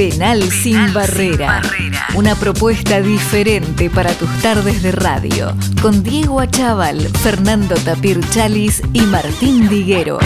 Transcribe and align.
Penal, 0.00 0.50
sin, 0.50 0.94
barrera. 0.94 1.60
Una 2.14 2.34
propuesta 2.34 3.02
diferente 3.02 3.90
para 3.90 4.14
tus 4.14 4.30
tardes 4.40 4.82
de 4.82 4.92
radio. 4.92 5.54
Con 5.82 6.02
Diego 6.02 6.40
Achával, 6.40 7.06
Fernando 7.18 7.74
Tapir 7.74 8.18
Chalis 8.30 8.80
y 8.94 9.02
Martín 9.02 9.68
Diguero. 9.68 10.18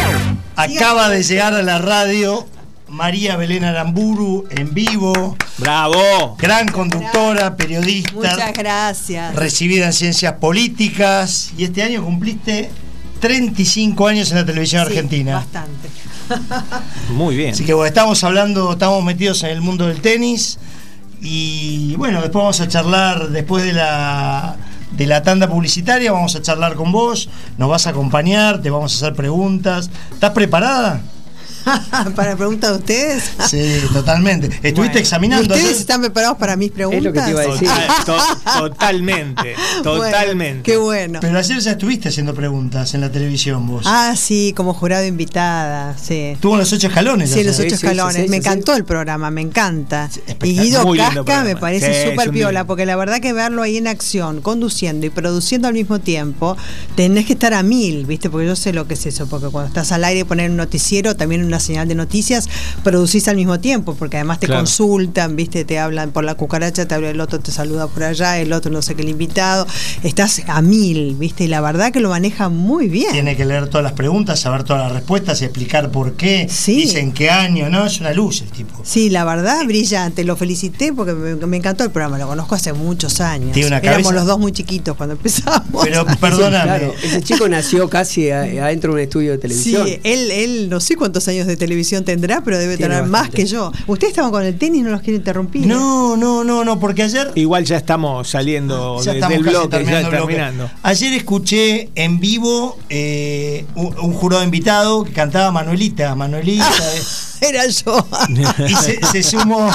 Acaba 0.55 1.09
de 1.09 1.25
llegar 1.25 1.55
a 1.55 1.63
la 1.65 1.79
radio 1.79 2.47
María 2.87 3.37
Belén 3.37 3.65
Aramburu 3.65 4.47
en 4.51 4.73
vivo. 4.73 5.37
¡Bravo! 5.59 6.37
Gran 6.39 6.69
conductora, 6.69 7.57
periodista. 7.57 8.13
Muchas 8.13 8.53
gracias. 8.53 9.35
Recibida 9.35 9.87
en 9.87 9.93
ciencias 9.93 10.35
políticas. 10.35 11.53
Y 11.59 11.65
este 11.65 11.83
año 11.83 12.05
cumpliste 12.05 12.71
35 13.25 14.07
años 14.07 14.31
en 14.33 14.37
la 14.37 14.45
televisión 14.45 14.83
Sí, 14.83 14.89
argentina. 14.89 15.37
Bastante. 15.37 15.89
Muy 17.15 17.37
bien. 17.37 17.55
Así 17.55 17.65
que 17.65 17.73
bueno, 17.73 17.89
estamos 17.89 18.23
hablando, 18.23 18.73
estamos 18.73 19.03
metidos 19.03 19.43
en 19.45 19.51
el 19.51 19.63
mundo 19.63 19.87
del 19.87 20.03
tenis. 20.03 20.59
Y 21.23 21.95
bueno, 21.97 22.21
después 22.21 22.43
vamos 22.43 22.61
a 22.61 22.69
charlar, 22.69 23.31
después 23.31 23.65
de 23.65 23.73
la, 23.73 24.57
de 24.91 25.07
la 25.07 25.23
tanda 25.23 25.49
publicitaria, 25.49 26.13
vamos 26.13 26.37
a 26.37 26.43
charlar 26.43 26.75
con 26.75 26.93
vos, 26.93 27.31
nos 27.57 27.71
vas 27.71 27.87
a 27.87 27.91
acompañar, 27.91 28.61
te 28.61 28.69
vamos 28.69 28.93
a 28.93 28.97
hacer 29.07 29.17
preguntas. 29.17 29.89
¿Estás 30.13 30.33
preparada? 30.33 31.01
para 32.17 32.37
preguntas 32.37 32.71
de 32.73 32.77
ustedes. 32.79 33.25
Sí, 33.49 33.81
totalmente. 33.93 34.47
Estuviste 34.47 34.75
Bueno. 34.81 34.99
examinando. 34.99 35.55
¿Ustedes 35.55 35.81
están 35.81 36.01
preparados 36.01 36.39
para 36.39 36.57
mis 36.57 36.71
preguntas? 36.71 36.99
Es 36.99 37.05
lo 37.05 37.13
que 37.13 37.21
te 37.21 37.31
iba 37.31 37.41
a 37.41 37.47
decir. 37.47 37.69
Total- 38.05 38.45
to- 38.45 38.61
totalmente. 38.61 39.55
Bueno, 39.85 40.05
Totalmente. 40.05 40.63
qué 40.63 40.77
bueno. 40.77 41.19
Pero 41.21 41.39
ayer 41.39 41.59
ya 41.61 41.73
estuviste 41.73 42.09
haciendo 42.09 42.35
preguntas 42.35 42.95
en 42.95 43.01
la 43.01 43.11
televisión 43.11 43.67
vos. 43.67 43.85
Ah, 43.87 44.15
sí, 44.17 44.53
como 44.57 44.75
jurado 44.75 45.05
invitada, 45.05 45.97
sí. 45.99 46.15
Estuvo 46.35 46.55
en 46.55 46.61
los 46.61 46.73
ocho 46.73 46.89
escalones. 46.89 47.31
Sí, 47.31 47.43
los 47.45 47.59
ocho 47.59 47.71
sí, 47.71 47.75
escalones. 47.77 48.17
sí, 48.17 48.23
sí, 48.23 48.29
me 48.29 48.37
sí. 48.37 48.41
encantó 48.41 48.75
el 48.75 48.85
programa, 48.85 49.31
me 49.31 49.41
encanta. 49.41 50.09
Y. 50.43 50.55
Guido 50.59 50.85
Muy 50.85 50.99
Casca 50.99 51.43
me 51.45 51.57
parece 51.57 52.11
súper 52.11 52.31
piola, 52.31 52.61
lindo. 52.61 52.67
porque 52.67 52.87
la 52.87 52.97
verdad 52.97 53.19
que 53.21 53.33
verlo 53.33 53.63
ahí 53.63 53.77
en 53.77 53.87
acción, 53.89 54.41
conduciendo 54.41 55.07
y 55.07 55.11
produciendo 55.11 55.69
al 55.69 55.75
mismo 55.75 55.99
tiempo, 56.01 56.57
tenés 56.97 57.27
que 57.27 57.33
estar 57.35 57.53
a 57.55 57.63
mil, 57.63 58.07
¿viste? 58.07 58.31
Porque 58.31 58.47
yo 58.47 58.57
sé 58.57 58.73
lo 58.73 58.87
que 58.87 58.95
es 58.95 59.05
eso, 59.07 59.27
porque 59.27 59.49
cuando 59.49 59.69
estás 59.69 59.93
al 59.93 60.05
aire 60.05 60.21
y 60.21 60.25
poner 60.25 60.51
un 60.51 60.57
noticiero, 60.57 61.17
también 61.17 61.45
una 61.45 61.54
señal 61.61 61.89
de 61.89 61.95
noticias, 61.95 62.49
producís 62.83 63.29
al 63.29 63.37
mismo 63.37 63.61
tiempo, 63.61 63.95
porque 63.95 64.17
además 64.17 64.41
te 64.41 64.47
Claro. 64.47 64.61
consultan, 64.61 65.37
¿viste? 65.37 65.65
Te 65.65 65.79
hablan 65.79 66.11
por 66.11 66.25
la 66.25 66.35
cucaracha, 66.35 66.87
te 66.87 66.95
habla 66.95 67.11
el 67.11 67.21
otro, 67.21 67.41
te 67.41 67.51
saluda 67.53 67.87
por 67.87 68.03
allá, 68.05 68.39
el 68.39 68.53
otro 68.53 68.71
no 68.71 68.83
sé 68.83 68.95
qué, 68.95 69.03
el 69.03 69.09
invitado. 69.09 69.67
Estás 70.03 70.43
a 70.47 70.61
mil, 70.63 71.15
¿viste? 71.17 71.45
Y 71.45 71.49
la 71.49 71.61
verdad 71.61 71.93
que 71.93 72.01
lo 72.01 72.11
maneja 72.11 72.49
muy 72.49 72.89
bien. 72.89 73.13
Tiene 73.13 73.37
que 73.37 73.45
leer 73.45 73.69
todas 73.69 73.85
las 73.85 73.93
preguntas, 73.93 74.41
saber 74.41 74.65
todas 74.65 74.83
las 74.83 74.93
respuestas 74.93 75.41
y 75.43 75.45
explicar 75.45 75.91
por 75.91 76.15
qué. 76.15 76.47
Sí. 76.51 76.77
Dice 76.83 77.01
en 77.01 77.13
qué 77.13 77.31
año, 77.31 77.69
¿no? 77.71 77.87
Es 77.87 78.01
una 78.01 78.13
luz 78.13 78.43
el 78.43 78.51
tipo. 78.51 78.81
Sí, 78.85 79.11
la 79.11 79.25
verdad, 79.25 79.65
brillante. 79.65 80.25
Lo 80.25 80.37
felicité 80.37 80.93
porque 80.93 81.13
me, 81.13 81.35
me 81.47 81.57
encantó 81.57 81.85
el 81.85 81.91
programa. 81.91 82.19
Lo 82.19 82.27
conozco 82.27 82.55
hace 82.55 82.73
muchos 82.73 83.21
años. 83.21 83.53
Tiene 83.53 83.69
una 83.69 83.79
Éramos 83.79 84.13
los 84.15 84.27
dos 84.27 84.39
muy 84.39 84.53
chiquitos 84.53 84.97
cuando 84.97 85.15
empezamos. 85.15 85.85
Pero 85.85 86.05
perdóname. 86.21 86.65
Claro, 86.65 86.95
ese 87.03 87.23
chico 87.23 87.49
nació 87.49 87.89
casi 87.89 88.31
adentro 88.31 88.91
de 88.93 88.95
un 88.95 89.01
estudio 89.03 89.33
de 89.33 89.39
televisión. 89.39 89.87
Sí, 89.87 89.99
él, 90.03 90.31
él 90.31 90.69
no 90.71 90.81
sé 90.81 90.97
cuántos 90.97 91.27
años 91.29 91.44
de 91.47 91.57
televisión 91.57 92.05
tendrá, 92.05 92.43
pero 92.45 92.59
debe 92.59 92.77
Tiene 92.77 92.95
tener 92.95 93.09
más 93.11 93.31
que 93.31 93.47
yo. 93.47 93.73
Ustedes 93.87 94.13
estaban 94.13 94.31
con 94.31 94.45
el 94.45 94.57
tenis, 94.59 94.83
no 94.83 94.91
los 94.91 95.01
quiero 95.01 95.17
interrumpir. 95.17 95.67
No, 95.67 96.17
no, 96.17 96.45
no, 96.45 96.65
no, 96.65 96.79
porque 96.81 97.03
ayer. 97.03 97.31
Igual 97.35 97.65
ya 97.65 97.77
estamos 97.77 98.29
saliendo 98.29 99.01
Ya 99.03 99.13
de- 99.13 99.19
estamos 99.19 99.35
del 99.37 99.43
bloque, 99.45 99.65
ya 99.65 99.71
terminando 99.79 100.09
el 100.09 100.17
bloque. 100.17 100.33
terminando. 100.35 100.71
Ayer 100.83 101.13
escuché 101.15 101.91
en 101.95 102.21
vivo 102.21 102.79
eh, 102.89 103.65
un, 103.75 103.97
un 103.99 104.13
jurado 104.15 104.43
invitado 104.45 105.05
que 105.05 105.13
cantaba 105.13 105.51
Manuelita, 105.51 106.15
Manuelita. 106.15 106.67
eh, 106.95 107.03
Era 107.49 107.67
yo. 107.67 108.07
y 108.69 108.75
se, 108.75 109.01
se 109.13 109.23
sumó 109.23 109.71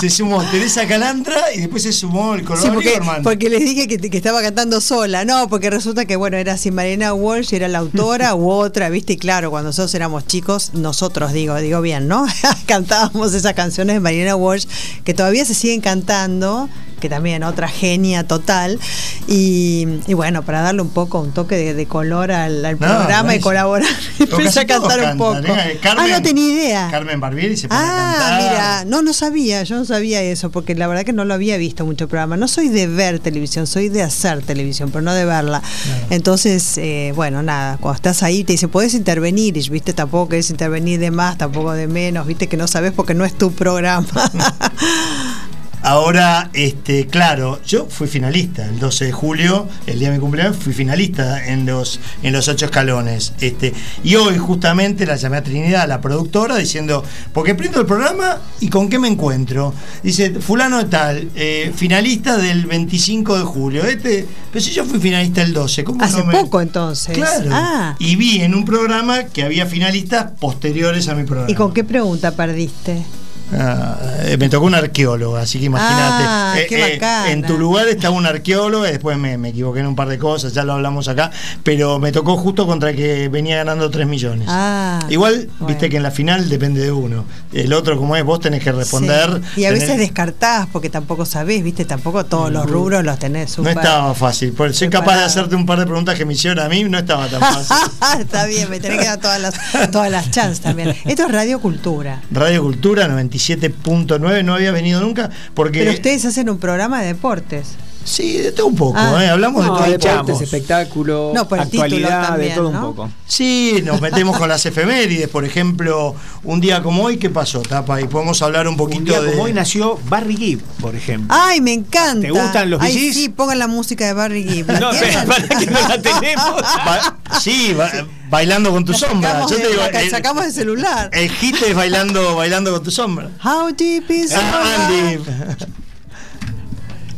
se 0.00 0.10
sumó 0.10 0.44
Teresa 0.44 0.86
Calandra 0.86 1.52
y 1.54 1.60
después 1.60 1.82
se 1.82 1.92
sumó 1.92 2.34
el 2.34 2.40
Sí, 2.40 2.46
Colorado 2.46 3.22
porque, 3.22 3.50
les 3.50 3.60
dije 3.60 3.88
que, 3.88 3.98
que 3.98 4.16
estaba 4.16 4.40
cantando 4.42 4.80
sola. 4.80 5.24
No, 5.24 5.48
porque 5.48 5.70
resulta 5.70 6.04
que, 6.04 6.16
bueno, 6.16 6.36
era 6.36 6.52
así 6.52 6.70
Marina 6.70 7.14
Walsh, 7.14 7.52
era 7.52 7.68
la 7.68 7.78
autora 7.78 8.34
u 8.34 8.50
otra, 8.50 8.90
¿viste? 8.90 9.14
Y 9.14 9.16
claro, 9.16 9.50
cuando 9.50 9.70
nosotros 9.70 9.94
éramos 9.94 10.26
chicos, 10.26 10.74
nosotros 10.74 11.32
digo, 11.32 11.56
digo 11.56 11.80
bien, 11.80 12.06
¿no? 12.06 12.26
Cantábamos 12.66 13.34
esas 13.34 13.54
canciones 13.54 13.96
de 13.96 14.00
Marina 14.00 14.36
Walsh 14.36 14.66
que 15.04 15.14
todavía 15.14 15.44
se 15.44 15.54
siguen 15.54 15.80
cantando, 15.80 16.68
que 16.98 17.08
también 17.08 17.42
otra 17.42 17.68
genia 17.68 18.26
total. 18.26 18.78
Y, 19.26 19.86
y 20.06 20.14
bueno, 20.14 20.42
para 20.42 20.62
darle 20.62 20.82
un 20.82 20.90
poco, 20.90 21.20
un 21.20 21.32
toque 21.32 21.56
de, 21.56 21.74
de 21.74 21.86
color 21.86 22.32
al, 22.32 22.64
al 22.64 22.78
No, 22.78 22.86
programa 22.86 23.34
y 23.34 23.40
colaborar, 23.40 23.88
empecé 24.18 24.60
a 24.60 24.66
cantar 24.66 25.00
un 25.12 25.18
poco. 25.18 25.38
¿eh? 25.38 25.78
ah, 25.84 26.06
no 26.10 26.22
tenía 26.22 26.48
idea. 26.52 26.88
Carmen 26.90 27.20
Barbieri 27.20 27.56
se 27.56 27.68
pone 27.68 27.80
a 27.80 27.84
Ah, 27.84 28.14
cantar. 28.18 28.42
mira, 28.42 28.84
no, 28.86 29.02
no 29.02 29.12
sabía, 29.12 29.62
yo 29.64 29.76
no 29.76 29.84
sabía 29.84 30.22
eso, 30.22 30.50
porque 30.50 30.74
la 30.74 30.86
verdad 30.86 31.04
que 31.04 31.12
no 31.12 31.24
lo 31.24 31.34
había 31.34 31.56
visto 31.56 31.84
mucho 31.84 32.04
el 32.04 32.08
programa. 32.10 32.36
No 32.36 32.48
soy 32.48 32.68
de 32.68 32.86
ver 32.86 33.18
televisión, 33.20 33.66
soy 33.66 33.88
de 33.88 34.02
hacer 34.02 34.42
televisión, 34.42 34.90
pero 34.90 35.02
no 35.02 35.12
de 35.14 35.24
verla. 35.24 35.62
Entonces, 36.10 36.78
eh, 36.78 37.12
bueno, 37.14 37.42
nada, 37.42 37.76
cuando 37.78 37.96
estás 37.96 38.22
ahí 38.22 38.44
te 38.44 38.52
dice, 38.52 38.68
puedes 38.68 38.94
intervenir, 38.94 39.56
y 39.56 39.68
viste, 39.68 39.92
tampoco 39.92 40.30
querés 40.30 40.50
intervenir 40.50 40.98
de 41.00 41.10
más, 41.10 41.36
tampoco 41.38 41.72
de 41.72 41.86
menos, 41.86 42.26
viste 42.26 42.46
que 42.46 42.56
no 42.56 42.66
sabes 42.66 42.92
porque 42.92 43.14
no 43.14 43.24
es 43.24 43.34
tu 43.36 43.52
programa. 43.52 44.06
Ahora, 45.88 46.50
este, 46.52 47.06
claro, 47.06 47.60
yo 47.66 47.86
fui 47.88 48.08
finalista 48.08 48.66
el 48.66 48.78
12 48.78 49.06
de 49.06 49.12
julio, 49.12 49.66
el 49.86 49.98
día 49.98 50.08
de 50.10 50.16
mi 50.16 50.20
cumpleaños, 50.20 50.58
fui 50.58 50.74
finalista 50.74 51.46
en 51.46 51.64
los, 51.64 51.98
en 52.22 52.34
los 52.34 52.46
ocho 52.46 52.66
escalones. 52.66 53.32
Este, 53.40 53.72
y 54.04 54.14
hoy 54.16 54.36
justamente 54.36 55.06
la 55.06 55.16
llamé 55.16 55.38
a 55.38 55.42
Trinidad, 55.42 55.88
la 55.88 56.02
productora, 56.02 56.56
diciendo, 56.56 57.02
porque 57.32 57.54
prendo 57.54 57.80
el 57.80 57.86
programa 57.86 58.36
y 58.60 58.68
con 58.68 58.90
qué 58.90 58.98
me 58.98 59.08
encuentro. 59.08 59.72
Dice, 60.02 60.34
fulano 60.34 60.76
de 60.76 60.84
tal, 60.90 61.30
eh, 61.34 61.72
finalista 61.74 62.36
del 62.36 62.66
25 62.66 63.38
de 63.38 63.44
julio. 63.44 63.84
Este, 63.84 64.26
pero 64.52 64.62
si 64.62 64.72
yo 64.72 64.84
fui 64.84 65.00
finalista 65.00 65.40
el 65.40 65.54
12, 65.54 65.84
¿cómo 65.84 66.04
Hace 66.04 66.18
no 66.18 66.26
me- 66.26 66.32
poco 66.34 66.60
entonces. 66.60 67.14
Claro. 67.14 67.48
Ah, 67.50 67.96
Y 67.98 68.16
vi 68.16 68.42
en 68.42 68.54
un 68.54 68.66
programa 68.66 69.24
que 69.24 69.42
había 69.42 69.64
finalistas 69.64 70.32
posteriores 70.38 71.08
a 71.08 71.14
mi 71.14 71.24
programa. 71.24 71.50
¿y 71.50 71.54
con 71.54 71.72
qué 71.72 71.82
pregunta 71.82 72.32
perdiste? 72.32 73.06
Ah, 73.52 73.96
eh, 74.24 74.36
me 74.38 74.48
tocó 74.48 74.66
un 74.66 74.74
arqueólogo, 74.74 75.36
así 75.36 75.58
que 75.58 75.66
imagínate. 75.66 76.24
Ah, 76.26 76.54
Eh, 76.58 76.66
eh, 76.70 76.98
en 77.32 77.42
tu 77.42 77.56
lugar 77.58 77.88
estaba 77.88 78.14
un 78.14 78.26
arqueólogo, 78.26 78.86
y 78.86 78.90
después 78.90 79.16
me, 79.18 79.38
me 79.38 79.50
equivoqué 79.50 79.80
en 79.80 79.86
un 79.86 79.96
par 79.96 80.08
de 80.08 80.18
cosas, 80.18 80.52
ya 80.52 80.64
lo 80.64 80.74
hablamos 80.74 81.08
acá, 81.08 81.30
pero 81.62 81.98
me 81.98 82.12
tocó 82.12 82.36
justo 82.36 82.66
contra 82.66 82.90
el 82.90 82.96
que 82.96 83.28
venía 83.28 83.56
ganando 83.56 83.90
3 83.90 84.06
millones. 84.06 84.46
Ah, 84.50 84.98
Igual, 85.08 85.48
bueno. 85.58 85.66
viste 85.68 85.88
que 85.88 85.96
en 85.96 86.02
la 86.02 86.10
final 86.10 86.48
depende 86.48 86.82
de 86.82 86.92
uno. 86.92 87.24
El 87.52 87.72
otro, 87.72 87.96
como 87.96 88.16
es, 88.16 88.24
vos 88.24 88.40
tenés 88.40 88.62
que 88.62 88.72
responder. 88.72 89.40
Sí. 89.54 89.62
Y 89.62 89.64
a 89.64 89.70
tenés- 89.70 89.80
veces 89.80 89.98
descartás 89.98 90.66
porque 90.72 90.90
tampoco 90.90 91.24
sabés, 91.24 91.62
viste, 91.62 91.84
tampoco 91.84 92.24
todos 92.26 92.50
los 92.52 92.68
rubros 92.68 93.04
los 93.04 93.18
tenés 93.18 93.50
No 93.58 93.64
súper- 93.64 93.76
estaba 93.78 94.14
fácil. 94.14 94.54
Soy 94.72 94.88
capaz 94.90 95.16
de 95.16 95.24
hacerte 95.24 95.54
un 95.56 95.64
par 95.66 95.78
de 95.78 95.86
preguntas 95.86 96.16
que 96.16 96.24
me 96.24 96.34
hicieron 96.34 96.58
a 96.58 96.68
mí, 96.68 96.84
no 96.84 96.98
estaba 96.98 97.26
tan 97.28 97.40
fácil. 97.40 97.76
Está 98.20 98.44
bien, 98.46 98.68
me 98.70 98.80
tenés 98.80 98.98
que 99.00 99.06
dar 99.06 99.18
todas 99.18 99.40
las, 99.40 99.54
todas 99.90 100.10
las 100.10 100.30
chances 100.30 100.60
también. 100.60 100.94
Esto 101.04 101.24
es 101.26 101.32
Radio 101.32 101.60
Cultura. 101.60 102.20
Radio 102.30 102.62
Cultura 102.62 103.06
97.9 103.38 104.44
no 104.44 104.54
había 104.54 104.72
venido 104.72 105.00
nunca 105.00 105.30
porque 105.54 105.80
Pero 105.80 105.92
ustedes 105.92 106.24
hacen 106.24 106.50
un 106.50 106.58
programa 106.58 107.00
de 107.00 107.08
deportes. 107.08 107.76
Sí 108.04 108.38
de 108.38 108.52
todo 108.52 108.66
un 108.68 108.76
poco 108.76 108.98
Ah. 108.98 109.22
¿eh? 109.24 109.28
hablamos 109.28 109.62
de 109.62 109.68
todo 109.68 109.84
un 109.84 109.90
deportes, 109.90 110.32
poco. 110.32 110.44
espectáculo. 110.44 111.32
No, 111.34 111.46
el 111.54 111.60
Actualidad, 111.60 112.28
también, 112.28 112.50
de 112.50 112.54
todo 112.56 112.72
¿no? 112.72 112.78
un 112.88 112.94
poco. 112.94 113.10
Sí, 113.26 113.82
nos 113.84 114.00
metemos 114.00 114.36
con 114.38 114.48
las 114.48 114.64
efemérides, 114.64 115.28
por 115.28 115.44
ejemplo, 115.44 116.14
un 116.44 116.60
día 116.60 116.82
como 116.82 117.02
hoy, 117.04 117.18
¿qué 117.18 117.28
pasó, 117.30 117.60
Tapa? 117.60 118.00
Y 118.00 118.04
podemos 118.06 118.40
hablar 118.42 118.66
un 118.68 118.76
poquito 118.76 118.98
Un 119.00 119.04
día 119.04 119.20
de. 119.20 119.30
como 119.32 119.42
hoy 119.44 119.52
nació 119.52 119.98
Barry 120.08 120.36
Gibb, 120.36 120.62
por 120.80 120.94
ejemplo. 120.96 121.36
Ay, 121.38 121.60
me 121.60 121.72
encanta. 121.74 122.20
¿Te 122.26 122.30
gustan 122.30 122.70
los 122.70 122.80
Ay, 122.80 123.12
sí, 123.12 123.28
pongan 123.28 123.58
la 123.58 123.66
música 123.66 124.06
de 124.06 124.12
Barry 124.14 124.44
Gibb. 124.48 124.70
¿La 124.70 124.80
No, 124.80 124.90
tienen? 124.90 125.26
para 125.26 125.48
que 125.48 125.66
no 125.66 125.80
la 125.88 126.00
tenemos. 126.02 126.62
Ba- 126.62 127.16
sí, 127.40 127.74
ba- 127.74 127.90
bailando 128.30 128.70
con 128.70 128.84
tu 128.84 128.92
La 128.92 128.98
sombra. 128.98 129.28
sacamos 129.30 129.50
Yo 129.50 129.56
te 129.58 129.68
digo, 129.68 129.82
la 129.92 130.00
el, 130.00 130.10
sacamos 130.10 130.44
del 130.44 130.52
celular. 130.52 131.10
el 131.12 131.30
hit 131.30 131.56
es 131.66 131.74
bailando, 131.74 132.36
bailando 132.36 132.72
con 132.72 132.82
tu 132.82 132.90
sombra. 132.90 133.30
How 133.44 133.70
deep 133.76 134.10
is 134.10 134.32
Ah? 134.34 134.86
Andy. 134.88 135.18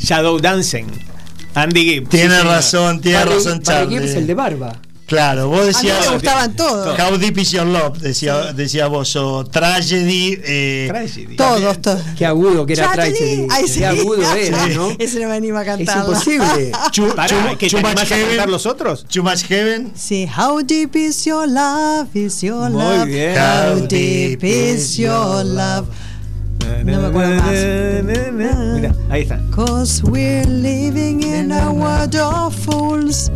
Shadow 0.01 0.39
Dancing. 0.41 0.87
Andy 1.55 1.85
Gibb. 1.85 2.09
Tiene 2.09 2.37
Sí, 2.41 2.47
razón, 2.47 3.01
tiene 3.01 3.19
Barry- 3.19 3.35
razón, 3.35 3.61
Barry 3.65 3.89
Gibb 3.89 3.99
Charlie. 3.99 4.11
es 4.11 4.17
el 4.17 4.27
de 4.27 4.35
barba. 4.35 4.77
Claro, 5.07 5.49
vos 5.49 5.59
A 5.63 5.63
mí 5.63 5.67
decías. 5.73 6.07
me 6.07 6.13
gustaban 6.15 6.55
todos. 6.55 6.97
How 7.01 7.19
deep 7.19 7.37
is 7.39 7.51
your 7.51 7.67
love, 7.67 7.99
decía, 7.99 8.53
decía 8.53 8.87
vos, 8.87 9.17
o 9.17 9.45
tragedy. 9.45 10.39
eh, 10.45 10.87
Tragedy. 10.89 11.35
Todos, 11.35 11.83
todos. 11.83 12.01
Qué 12.17 12.25
agudo 12.25 12.65
que 12.65 12.75
era 12.75 12.93
Tragedy. 12.93 13.19
Tragedy. 13.19 13.47
Ay, 13.51 13.67
sí. 13.67 13.81
Qué 13.81 13.87
agudo 13.87 14.23
era, 14.37 14.67
¿no? 14.77 14.91
Ese 15.01 15.19
no 15.19 15.29
me 15.29 15.35
anima 15.35 15.59
a 15.59 15.63
Es 15.63 15.67
cantar. 15.69 15.99
imposible. 16.07 16.71
Chu- 16.93 17.13
Pará, 17.17 17.57
¿que 17.59 17.69
te 17.69 17.71
Too 17.71 17.79
Much 17.79 17.87
animás 17.87 18.03
a 18.13 18.15
Heaven. 18.15 18.29
cantar 18.29 18.49
los 18.51 18.67
otros? 18.67 19.05
Too 19.13 19.25
Much 19.25 19.43
Heaven. 19.49 19.93
Sí, 19.97 20.29
how 20.29 20.63
deep 20.63 20.95
is 20.95 21.25
your 21.25 21.49
love, 21.49 22.07
is 22.15 22.41
your 22.43 22.71
Muy 22.71 22.81
love. 22.81 23.07
bien. 23.09 23.37
How 23.37 23.85
deep 23.89 24.45
is 24.45 24.97
your 24.97 25.45
love. 25.45 25.89
No 26.85 27.01
me 27.01 27.07
acuerdo 27.07 27.35
más. 27.37 27.53
Mira, 28.75 28.95
ahí 29.11 29.23
está. 29.23 29.41
Cause 29.51 30.03
we're 30.05 30.45
living 30.47 31.23
in 31.23 31.53
a 31.53 31.71
world 31.71 32.15
of 32.17 32.55
fools. 32.65 33.31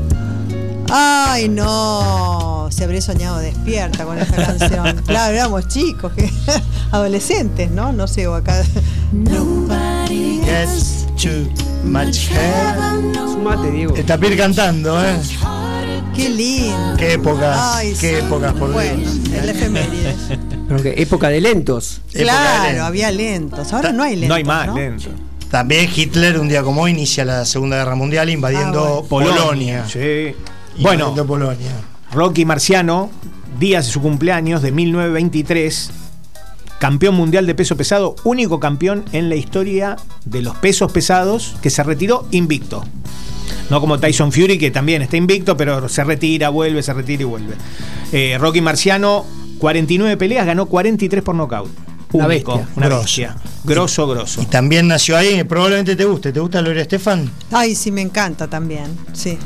Ay, 0.90 1.48
no. 1.48 2.68
Se 2.70 2.84
habría 2.84 3.00
soñado 3.00 3.38
despierta 3.38 4.04
con 4.04 4.18
esta 4.18 4.36
canción. 4.36 5.02
Claro, 5.06 5.34
éramos 5.34 5.68
chicos, 5.68 6.12
que- 6.12 6.30
adolescentes, 6.92 7.70
¿no? 7.70 7.92
No 7.92 8.06
sé, 8.06 8.26
o 8.26 8.34
acá. 8.34 8.62
Gets 10.44 11.06
too 11.16 11.48
much 11.84 12.28
heaven. 12.28 13.14
Sumate, 13.14 13.70
Diego. 13.70 13.94
Está 13.96 14.18
Pierre 14.18 14.36
cantando, 14.36 15.02
¿eh? 15.04 15.16
Qué 16.14 16.28
lindo. 16.28 16.96
Qué 16.96 17.14
épocas, 17.14 17.58
Ay, 17.74 17.90
qué 18.00 18.10
sí. 18.20 18.24
épocas, 18.26 18.52
por 18.54 18.72
Bueno, 18.72 18.96
Dios. 18.98 19.18
el 19.42 19.48
efemérides. 19.48 20.16
Pero 20.68 20.82
que 20.82 20.94
época 21.02 21.28
de 21.28 21.40
lentos. 21.40 22.00
De 22.12 22.22
Claro, 22.22 22.84
había 22.84 23.10
lentos. 23.10 23.72
Ahora 23.72 23.92
no 23.92 24.02
hay 24.02 24.12
lentos. 24.16 24.28
no 24.28 24.34
hay 24.36 24.44
más, 24.44 24.66
¿no? 24.68 24.76
lento. 24.76 25.10
También 25.50 25.88
Hitler, 25.94 26.38
un 26.40 26.48
día 26.48 26.62
como 26.62 26.82
hoy, 26.82 26.90
inicia 26.92 27.24
la 27.24 27.44
Segunda 27.44 27.76
Guerra 27.76 27.94
Mundial 27.94 28.28
invadiendo 28.30 29.02
Ah, 29.04 29.08
Polonia. 29.08 29.84
Sí. 29.88 30.34
Invadiendo 30.76 31.10
Bueno, 31.24 31.26
Polonia. 31.26 31.70
Rocky 32.12 32.44
Marciano, 32.44 33.10
días 33.60 33.86
de 33.86 33.92
su 33.92 34.00
cumpleaños 34.00 34.62
de 34.62 34.72
1923, 34.72 35.90
campeón 36.80 37.14
mundial 37.14 37.46
de 37.46 37.54
peso 37.54 37.76
pesado, 37.76 38.16
único 38.24 38.58
campeón 38.60 39.04
en 39.12 39.28
la 39.28 39.36
historia 39.36 39.96
de 40.24 40.42
los 40.42 40.56
pesos 40.56 40.90
pesados 40.92 41.54
que 41.62 41.70
se 41.70 41.82
retiró 41.82 42.26
invicto. 42.32 42.84
No 43.70 43.80
como 43.80 43.98
Tyson 43.98 44.30
Fury, 44.32 44.58
que 44.58 44.70
también 44.70 45.02
está 45.02 45.16
invicto, 45.16 45.56
pero 45.56 45.88
se 45.88 46.04
retira, 46.04 46.48
vuelve, 46.50 46.82
se 46.82 46.92
retira 46.92 47.22
y 47.22 47.24
vuelve. 47.24 47.54
Eh, 48.12 48.36
Rocky 48.38 48.60
Marciano, 48.60 49.24
49 49.58 50.16
peleas, 50.16 50.46
ganó 50.46 50.66
43 50.66 51.22
por 51.22 51.34
nocaut. 51.34 51.70
Una 52.12 52.28
bestia. 52.28 52.68
Una 52.76 52.86
Grosso. 52.86 53.02
bestia. 53.02 53.36
Grosso, 53.64 54.06
grosso. 54.06 54.40
Y 54.42 54.46
también 54.46 54.86
nació 54.86 55.16
ahí, 55.16 55.42
probablemente 55.42 55.96
te 55.96 56.04
guste. 56.04 56.32
¿Te 56.32 56.38
gusta 56.38 56.60
Gloria 56.60 56.82
Estefan? 56.82 57.28
Ay, 57.50 57.74
sí, 57.74 57.90
me 57.90 58.02
encanta 58.02 58.46
también. 58.46 58.96
Sí. 59.12 59.36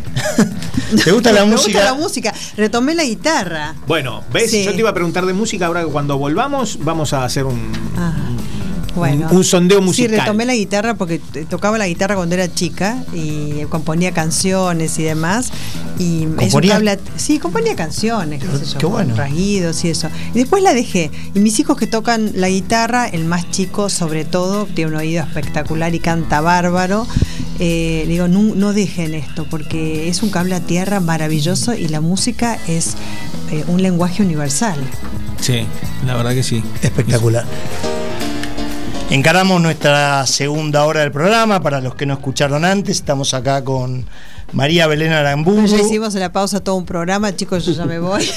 ¿Te 1.05 1.13
gusta 1.13 1.33
la 1.33 1.45
me 1.47 1.53
música? 1.53 1.79
gusta 1.79 1.85
la 1.85 1.95
música. 1.95 2.35
Retomé 2.59 2.95
la 2.95 3.05
guitarra. 3.05 3.75
Bueno, 3.87 4.23
¿ves? 4.35 4.51
Sí. 4.51 4.65
Yo 4.65 4.73
te 4.73 4.79
iba 4.81 4.91
a 4.91 4.95
preguntar 4.95 5.25
de 5.25 5.33
música, 5.33 5.65
ahora 5.67 5.83
que 5.83 5.87
cuando 5.91 6.19
volvamos 6.19 6.79
vamos 6.85 7.15
a 7.15 7.25
hacer 7.25 7.45
un, 7.47 7.73
Ah, 7.97 8.13
bueno. 8.99 9.29
un, 9.31 9.37
un 9.39 9.45
sondeo 9.45 9.81
musical. 9.81 10.11
Sí, 10.11 10.17
retomé 10.17 10.45
la 10.45 10.55
guitarra 10.55 10.95
porque 10.95 11.19
tocaba 11.49 11.79
la 11.79 11.87
guitarra 11.89 12.17
cuando 12.17 12.35
era 12.35 12.53
chica 12.53 13.03
y 13.15 13.65
componía 13.71 14.13
canciones 14.13 14.99
y 14.99 15.05
demás. 15.05 15.51
Y 15.99 16.23
es 16.23 16.29
un 16.29 16.37
¿Componía? 16.37 16.99
sí, 17.17 17.39
componía 17.39 17.75
canciones, 17.75 18.43
qué, 18.43 18.47
sé 18.59 18.65
yo, 18.67 18.79
Qué 18.79 18.85
con 18.85 18.93
bueno. 18.93 19.17
rasguidos 19.17 19.85
y 19.85 19.91
eso. 19.91 20.09
Y 20.35 20.39
después 20.39 20.63
la 20.63 20.75
dejé. 20.75 21.11
Y 21.35 21.41
mis 21.41 21.59
hijos 21.59 21.77
que 21.77 21.87
tocan 21.87 22.33
la 22.35 22.49
guitarra, 22.49 23.07
el 23.07 23.25
más 23.25 23.51
chico 23.51 23.89
sobre 23.89 24.25
todo, 24.25 24.67
tiene 24.67 24.91
un 24.93 24.97
oído 24.97 25.23
espectacular 25.23 25.95
y 25.95 26.01
canta 26.01 26.41
bárbaro. 26.41 27.07
Eh, 27.61 28.05
le 28.07 28.13
digo, 28.13 28.29
no, 28.29 28.55
no 28.55 28.73
dejen 28.73 29.15
esto 29.15 29.45
porque 29.51 30.09
es 30.09 30.23
un 30.23 30.31
cable 30.31 30.55
a 30.55 30.61
tierra 30.61 31.01
maravilloso 31.01 31.75
y 31.75 31.89
la 31.89 32.01
música 32.01 32.57
es 32.69 32.95
eh, 33.51 33.65
un 33.67 33.83
lenguaje 33.83 34.23
universal. 34.23 34.79
Sí, 35.41 35.67
la 36.07 36.15
verdad 36.15 36.33
que 36.35 36.43
sí. 36.43 36.63
Espectacular. 36.83 37.45
Encaramos 39.11 39.61
nuestra 39.63 40.27
segunda 40.27 40.85
hora 40.85 41.01
del 41.01 41.11
programa. 41.13 41.61
Para 41.63 41.81
los 41.81 41.95
que 41.95 42.05
no 42.05 42.15
escucharon 42.15 42.65
antes, 42.65 42.97
estamos 42.97 43.33
acá 43.33 43.65
con 43.65 44.05
María 44.53 44.87
Belén 44.87 45.13
Aramburu. 45.13 45.67
Ya 45.67 45.79
hicimos 45.79 46.15
en 46.15 46.21
la 46.21 46.31
pausa 46.31 46.61
todo 46.61 46.75
un 46.75 46.85
programa, 46.85 47.35
chicos, 47.35 47.65
yo 47.65 47.73
ya 47.73 47.87
me 47.87 47.99
voy. 47.99 48.29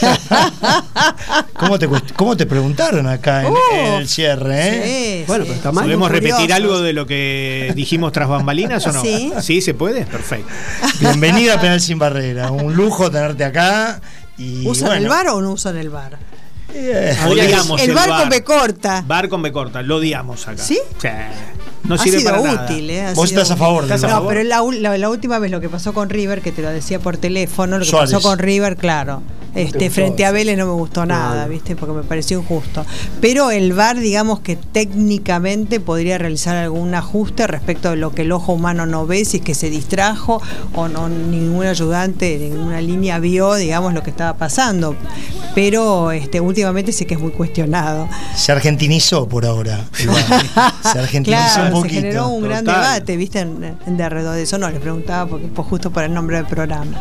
¿Cómo 1.59 1.77
te, 1.77 1.89
cómo 2.15 2.37
te 2.37 2.45
preguntaron 2.45 3.05
acá 3.07 3.41
en, 3.45 3.51
Uh, 3.51 3.57
en 3.73 3.93
el 3.95 4.07
cierre? 4.07 4.59
¿eh? 4.61 5.17
Sí, 5.19 5.23
Bueno, 5.27 5.43
sí. 5.43 5.49
pero 5.49 5.57
está 5.57 5.71
mal. 5.73 5.83
¿Podemos 5.83 6.09
repetir 6.09 6.35
curiosos. 6.35 6.55
algo 6.55 6.79
de 6.79 6.93
lo 6.93 7.05
que 7.05 7.73
dijimos 7.75 8.13
tras 8.13 8.29
bambalinas 8.29 8.87
o 8.87 8.93
no? 8.93 9.01
Sí. 9.41 9.61
¿se 9.61 9.73
puede? 9.73 10.05
Perfecto. 10.05 10.47
Bienvenida 11.01 11.55
a 11.55 11.61
Penal 11.61 11.81
Sin 11.81 11.99
Barrera. 11.99 12.49
Un 12.49 12.73
lujo 12.75 13.11
tenerte 13.11 13.43
acá. 13.43 13.99
Y, 14.37 14.65
¿Usan 14.67 14.87
bueno, 14.87 15.03
el 15.03 15.09
bar 15.09 15.27
o 15.27 15.41
no 15.41 15.51
usan 15.51 15.75
el 15.75 15.89
bar? 15.89 16.17
Eh, 16.73 17.17
Odiamos 17.27 17.81
el 17.81 17.93
bar 17.93 18.09
con 18.21 18.29
B 18.29 18.43
corta. 18.43 19.03
Bar 19.05 19.29
con 19.29 19.41
B 19.41 19.51
corta, 19.51 19.81
lo 19.81 19.97
odiamos 19.97 20.47
acá. 20.47 20.63
¿Sí? 20.63 20.79
No 21.83 21.95
ha 21.95 21.97
sirve 21.97 22.19
sido 22.19 22.31
para 22.31 22.43
nada. 22.43 22.65
útil, 22.65 22.89
¿eh? 22.89 23.01
Ha 23.01 23.13
Vos 23.13 23.29
sido 23.29 23.41
estás 23.41 23.51
a 23.55 23.57
favor 23.59 23.83
del 23.83 23.91
¿Estás 23.91 24.03
a 24.03 24.07
bar. 24.07 24.15
No, 24.15 24.21
favor? 24.21 24.33
pero 24.33 24.43
la, 24.47 24.61
u- 24.63 24.71
la- 24.71 24.97
la 24.97 25.09
última 25.09 25.39
vez 25.39 25.51
lo 25.51 25.59
que 25.61 25.69
pasó 25.69 25.93
con 25.93 26.09
River, 26.09 26.41
que 26.41 26.51
te 26.51 26.61
lo 26.61 26.69
decía 26.69 26.99
por 26.99 27.17
teléfono, 27.17 27.77
lo 27.79 27.83
que 27.85 27.89
Suárez. 27.91 28.11
pasó 28.13 28.27
con 28.27 28.39
River, 28.39 28.77
claro. 28.77 29.21
Este, 29.53 29.89
frente 29.89 30.23
a? 30.25 30.31
Vélez 30.31 30.57
no 30.57 30.65
me 30.65 30.71
gustó 30.71 31.05
nada. 31.05 31.45
¿viste? 31.47 31.75
Porque 31.75 31.93
me 31.93 32.03
pareció 32.03 32.39
injusto. 32.39 32.85
Pero 33.19 33.51
el 33.51 33.73
VAR, 33.73 33.99
digamos 33.99 34.39
que 34.39 34.55
técnicamente 34.55 35.79
podría 35.81 36.17
realizar 36.17 36.55
algún 36.55 36.95
ajuste 36.95 37.47
respecto 37.47 37.89
de 37.89 37.97
lo 37.97 38.13
que 38.13 38.21
el 38.21 38.31
ojo 38.31 38.53
humano 38.53 38.85
no 38.85 39.05
ve, 39.05 39.25
si 39.25 39.37
es 39.37 39.43
que 39.43 39.53
se 39.53 39.69
distrajo 39.69 40.41
o 40.73 40.87
no 40.87 41.09
ningún 41.09 41.65
ayudante, 41.65 42.37
ninguna 42.39 42.79
línea 42.79 43.19
vio, 43.19 43.55
digamos, 43.55 43.93
lo 43.93 44.03
que 44.03 44.09
estaba 44.11 44.37
pasando. 44.37 44.95
Pero 45.53 46.11
este, 46.11 46.39
últimamente 46.39 46.93
sí 46.93 47.03
que 47.05 47.15
es 47.15 47.19
muy 47.19 47.31
cuestionado. 47.31 48.07
Se 48.37 48.53
argentinizó 48.53 49.27
por 49.27 49.45
ahora. 49.45 49.85
bar. 50.07 50.71
Se 50.93 50.99
argentinizó 50.99 51.55
Claro, 51.55 51.70
se 51.83 51.89
generó 51.89 52.29
un 52.29 52.43
gran 52.43 52.65
debate, 52.65 53.17
¿viste? 53.17 53.39
En, 53.39 53.75
en 53.85 53.97
de 53.97 54.03
alrededor 54.03 54.35
de 54.35 54.43
eso. 54.43 54.57
No, 54.57 54.69
les 54.69 54.79
preguntaba 54.79 55.29
porque, 55.29 55.47
pues, 55.47 55.67
justo 55.67 55.91
por 55.91 56.03
el 56.03 56.13
nombre 56.13 56.37
del 56.37 56.45
programa. 56.45 56.91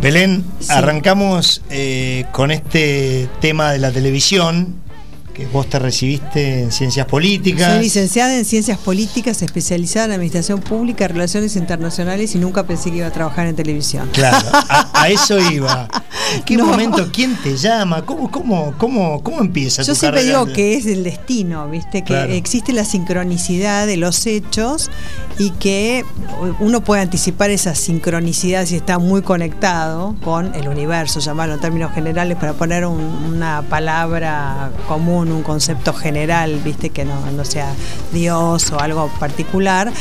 Belén, 0.00 0.44
Sí. 0.60 0.68
arrancamos 0.72 1.62
eh, 1.70 2.24
con 2.32 2.50
este 2.50 3.28
tema 3.40 3.70
de 3.72 3.78
la 3.78 3.90
televisión, 3.90 4.74
que 5.40 5.46
vos 5.46 5.66
te 5.68 5.78
recibiste 5.78 6.62
en 6.64 6.70
ciencias 6.72 7.06
políticas. 7.06 7.72
Soy 7.72 7.82
licenciada 7.84 8.36
en 8.36 8.44
Ciencias 8.44 8.76
Políticas, 8.78 9.40
especializada 9.40 10.06
en 10.06 10.12
Administración 10.12 10.60
Pública, 10.60 11.08
Relaciones 11.08 11.56
Internacionales 11.56 12.34
y 12.34 12.38
nunca 12.38 12.64
pensé 12.66 12.90
que 12.90 12.98
iba 12.98 13.06
a 13.06 13.10
trabajar 13.12 13.46
en 13.46 13.56
televisión. 13.56 14.08
Claro, 14.12 14.46
a, 14.52 14.90
a 15.02 15.08
eso 15.08 15.38
iba. 15.50 15.88
¿En 16.34 16.42
qué 16.42 16.56
No. 16.56 16.66
momento? 16.66 17.08
¿Quién 17.10 17.34
te 17.36 17.56
llama? 17.56 18.04
¿Cómo, 18.04 18.30
cómo, 18.30 18.74
cómo, 18.76 19.22
cómo 19.22 19.40
empieza 19.40 19.82
Yo 19.82 19.94
tu 19.94 19.98
siempre 19.98 20.20
carrera? 20.20 20.40
digo 20.40 20.52
que 20.52 20.74
es 20.74 20.84
el 20.86 21.02
destino, 21.04 21.68
¿viste? 21.70 22.00
Que 22.02 22.10
Claro. 22.10 22.32
existe 22.32 22.72
la 22.72 22.84
sincronicidad 22.84 23.86
de 23.86 23.96
los 23.96 24.26
hechos 24.26 24.90
y 25.38 25.50
que 25.52 26.04
uno 26.60 26.82
puede 26.82 27.00
anticipar 27.02 27.50
esa 27.50 27.74
sincronicidad 27.74 28.66
si 28.66 28.76
está 28.76 28.98
muy 28.98 29.22
conectado 29.22 30.14
con 30.22 30.54
el 30.54 30.68
universo, 30.68 31.18
llamarlo 31.20 31.54
en 31.54 31.60
términos 31.60 31.92
generales 31.94 32.36
para 32.36 32.52
poner 32.52 32.84
un- 32.84 33.00
una 33.34 33.62
palabra 33.62 34.70
común, 34.86 35.29
un 35.32 35.42
concepto 35.42 35.92
general, 35.92 36.60
¿viste? 36.64 36.90
Que 36.90 37.04
no, 37.04 37.30
no 37.30 37.44
sea 37.44 37.72
Dios 38.12 38.70
o 38.72 38.80
algo 38.80 39.08
particular, 39.18 39.92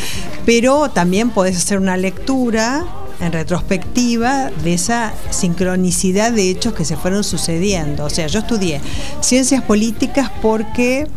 pero 0.46 0.90
también 0.90 1.30
podés 1.30 1.58
hacer 1.58 1.78
una 1.78 1.98
lectura 1.98 2.86
en 3.20 3.32
retrospectiva 3.34 4.50
de 4.64 4.74
esa 4.74 5.14
sincronicidad 5.30 6.32
de 6.32 6.50
hechos 6.50 6.74
que 6.74 6.86
se 6.86 6.96
fueron 6.96 7.24
sucediendo. 7.24 8.06
O 8.06 8.10
sea, 8.10 8.28
yo 8.28 8.40
estudié 8.40 8.82
ciencias 9.22 9.62
políticas 9.64 10.32
porque 10.42 11.08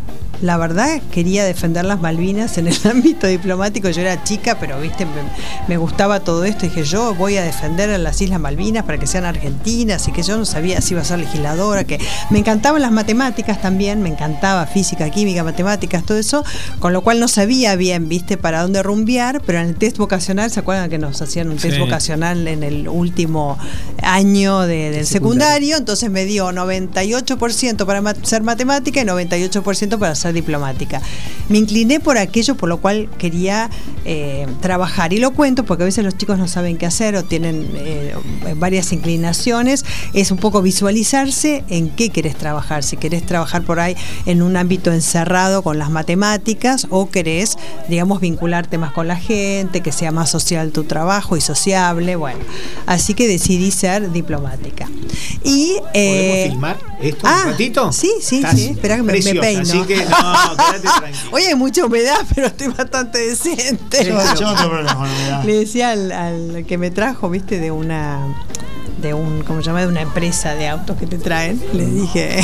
la 0.43 0.57
verdad 0.59 1.01
quería 1.11 1.45
defender 1.45 1.85
las 1.85 2.01
Malvinas 2.01 2.59
en 2.59 2.67
el 2.67 2.77
ámbito 2.91 3.27
diplomático. 3.27 3.89
Yo 3.91 4.01
era 4.03 4.23
chica, 4.25 4.59
pero 4.61 4.79
viste, 4.81 5.07
me, 5.07 5.13
me 5.69 5.77
gustaba 5.79 6.21
todo 6.21 6.45
esto. 6.45 6.67
Y 6.67 6.69
dije, 6.69 6.83
yo 6.85 7.15
voy 7.15 7.37
a 7.37 7.43
defender 7.43 7.89
a 7.91 7.97
las 7.99 8.21
Islas 8.21 8.41
Malvinas 8.41 8.85
para 8.85 8.99
que 8.99 9.07
sean 9.07 9.25
argentinas. 9.25 10.07
Y 10.09 10.13
que 10.13 10.23
yo 10.23 10.37
no 10.37 10.45
sabía 10.45 10.81
si 10.81 10.95
iba 10.95 11.01
a 11.03 11.05
ser 11.05 11.21
legisladora. 11.21 11.85
Que 11.85 11.99
me 12.31 12.39
encantaban 12.41 12.83
las 12.83 12.91
matemáticas 12.93 13.61
también, 13.63 14.03
me 14.03 14.09
encantaba 14.09 14.67
física, 14.67 15.09
química, 15.11 15.45
matemáticas, 15.45 16.05
todo 16.05 16.19
eso. 16.19 16.45
Con 16.81 16.93
lo 16.93 17.03
cual 17.03 17.21
no 17.21 17.29
sabía 17.29 17.77
bien, 17.77 18.09
viste, 18.09 18.37
para 18.37 18.63
dónde 18.63 18.83
rumbear. 18.83 19.41
Pero 19.47 19.61
en 19.61 19.69
el 19.69 19.77
test 19.77 19.97
vocacional, 19.99 20.51
¿se 20.51 20.61
acuerdan 20.61 20.91
que 20.91 20.99
nos 20.99 21.23
hacían 21.23 21.51
un 21.51 21.57
test 21.57 21.75
Sí. 21.77 21.81
vocacional 21.81 22.49
en 22.49 22.63
el 22.65 22.89
último 22.89 23.57
año 24.03 24.63
de- 24.63 24.91
del 24.91 25.07
secundario? 25.07 25.77
Entonces 25.77 26.11
me 26.11 26.25
dio 26.25 26.51
98% 26.53 27.87
para 27.87 28.03
ser 28.23 28.43
matemática 28.43 29.01
y 29.01 29.05
98% 29.05 29.99
para 29.99 30.15
ser 30.15 30.32
diplomática. 30.33 31.01
Me 31.49 31.59
incliné 31.59 32.01
por 32.01 32.19
aquello 32.19 32.55
por 32.57 32.69
lo 32.69 32.79
cual 32.81 33.09
quería 33.19 33.69
eh, 34.05 34.47
trabajar. 34.61 35.13
Y 35.13 35.19
lo 35.19 35.33
cuento 35.33 35.65
porque 35.65 35.83
a 35.83 35.87
veces 35.87 36.05
los 36.05 36.17
chicos 36.17 36.39
no 36.39 36.49
saben 36.49 36.77
qué 36.79 36.87
hacer 36.87 37.17
o 37.17 37.25
tienen 37.25 37.69
eh, 37.75 38.15
varias 38.57 38.93
inclinaciones. 38.93 39.85
Es 40.15 40.31
un 40.31 40.39
poco 40.39 40.63
visualizarse 40.63 41.65
en 41.69 41.91
qué 41.91 42.11
querés 42.11 42.37
trabajar. 42.37 42.83
Si 42.85 42.97
querés 42.97 43.25
trabajar 43.27 43.63
por 43.63 43.81
ahí 43.81 43.97
en 44.27 44.43
un 44.43 44.57
ámbito 44.57 44.93
encerrado 44.93 45.63
con 45.63 45.79
las 45.79 45.91
matemáticas 45.91 46.87
o 46.91 47.11
querés, 47.11 47.57
digamos, 47.89 48.21
vincularte 48.21 48.79
más 48.79 48.93
con 48.93 49.09
la 49.09 49.17
gente, 49.17 49.81
que 49.81 49.93
sea 49.93 50.13
más 50.13 50.31
social 50.31 50.71
tu 50.73 50.85
trabajo 50.85 51.37
y 51.37 51.41
sociable. 51.41 52.17
Bueno, 52.17 52.41
así 52.87 53.15
que 53.15 53.27
decidí 53.29 53.71
ser 53.71 54.11
diplomática. 54.13 54.89
Y, 55.45 55.77
eh, 55.95 56.29
¿Podemos 56.29 56.53
filmar 56.53 56.79
esto 57.03 57.21
ah, 57.27 57.43
un 57.47 57.51
ratito? 57.53 57.93
sí, 57.93 58.11
sí, 58.21 58.37
Estás 58.37 58.55
sí. 58.59 58.67
Esperá 58.69 58.97
que 58.97 59.03
me- 59.03 59.13
me 59.21 59.35
peino. 59.35 59.63
Así 59.63 59.81
que 59.83 59.97
no, 60.23 60.57
quédate 60.57 60.81
tranquila. 60.99 61.31
Hoy 61.33 61.43
hay 61.43 61.55
mucha 61.55 61.85
humedad, 61.85 62.21
pero 62.35 62.47
estoy 62.49 62.69
bastante 62.69 63.19
decente. 63.19 64.05
Yo, 64.05 64.19
yo 64.39 64.47
no 64.47 64.55
tengo 64.55 64.71
problema 64.71 64.95
con 64.95 65.05
humedad. 65.11 65.45
Le 65.45 65.55
decía 65.59 65.91
al, 65.91 66.13
al 66.13 66.65
que 66.67 66.79
me 66.79 66.91
trajo, 66.91 67.29
viste, 67.31 67.59
de 67.59 67.71
una 67.71 68.35
de 69.03 69.13
un, 69.15 69.43
¿cómo 69.43 69.61
se 69.61 69.67
llama? 69.67 69.81
De 69.83 69.89
una 69.89 70.01
empresa 70.01 70.55
de 70.55 70.69
autos 70.69 70.97
que 70.97 71.07
te 71.07 71.19
traen. 71.19 71.61
Le 71.73 71.85
dije, 71.87 72.41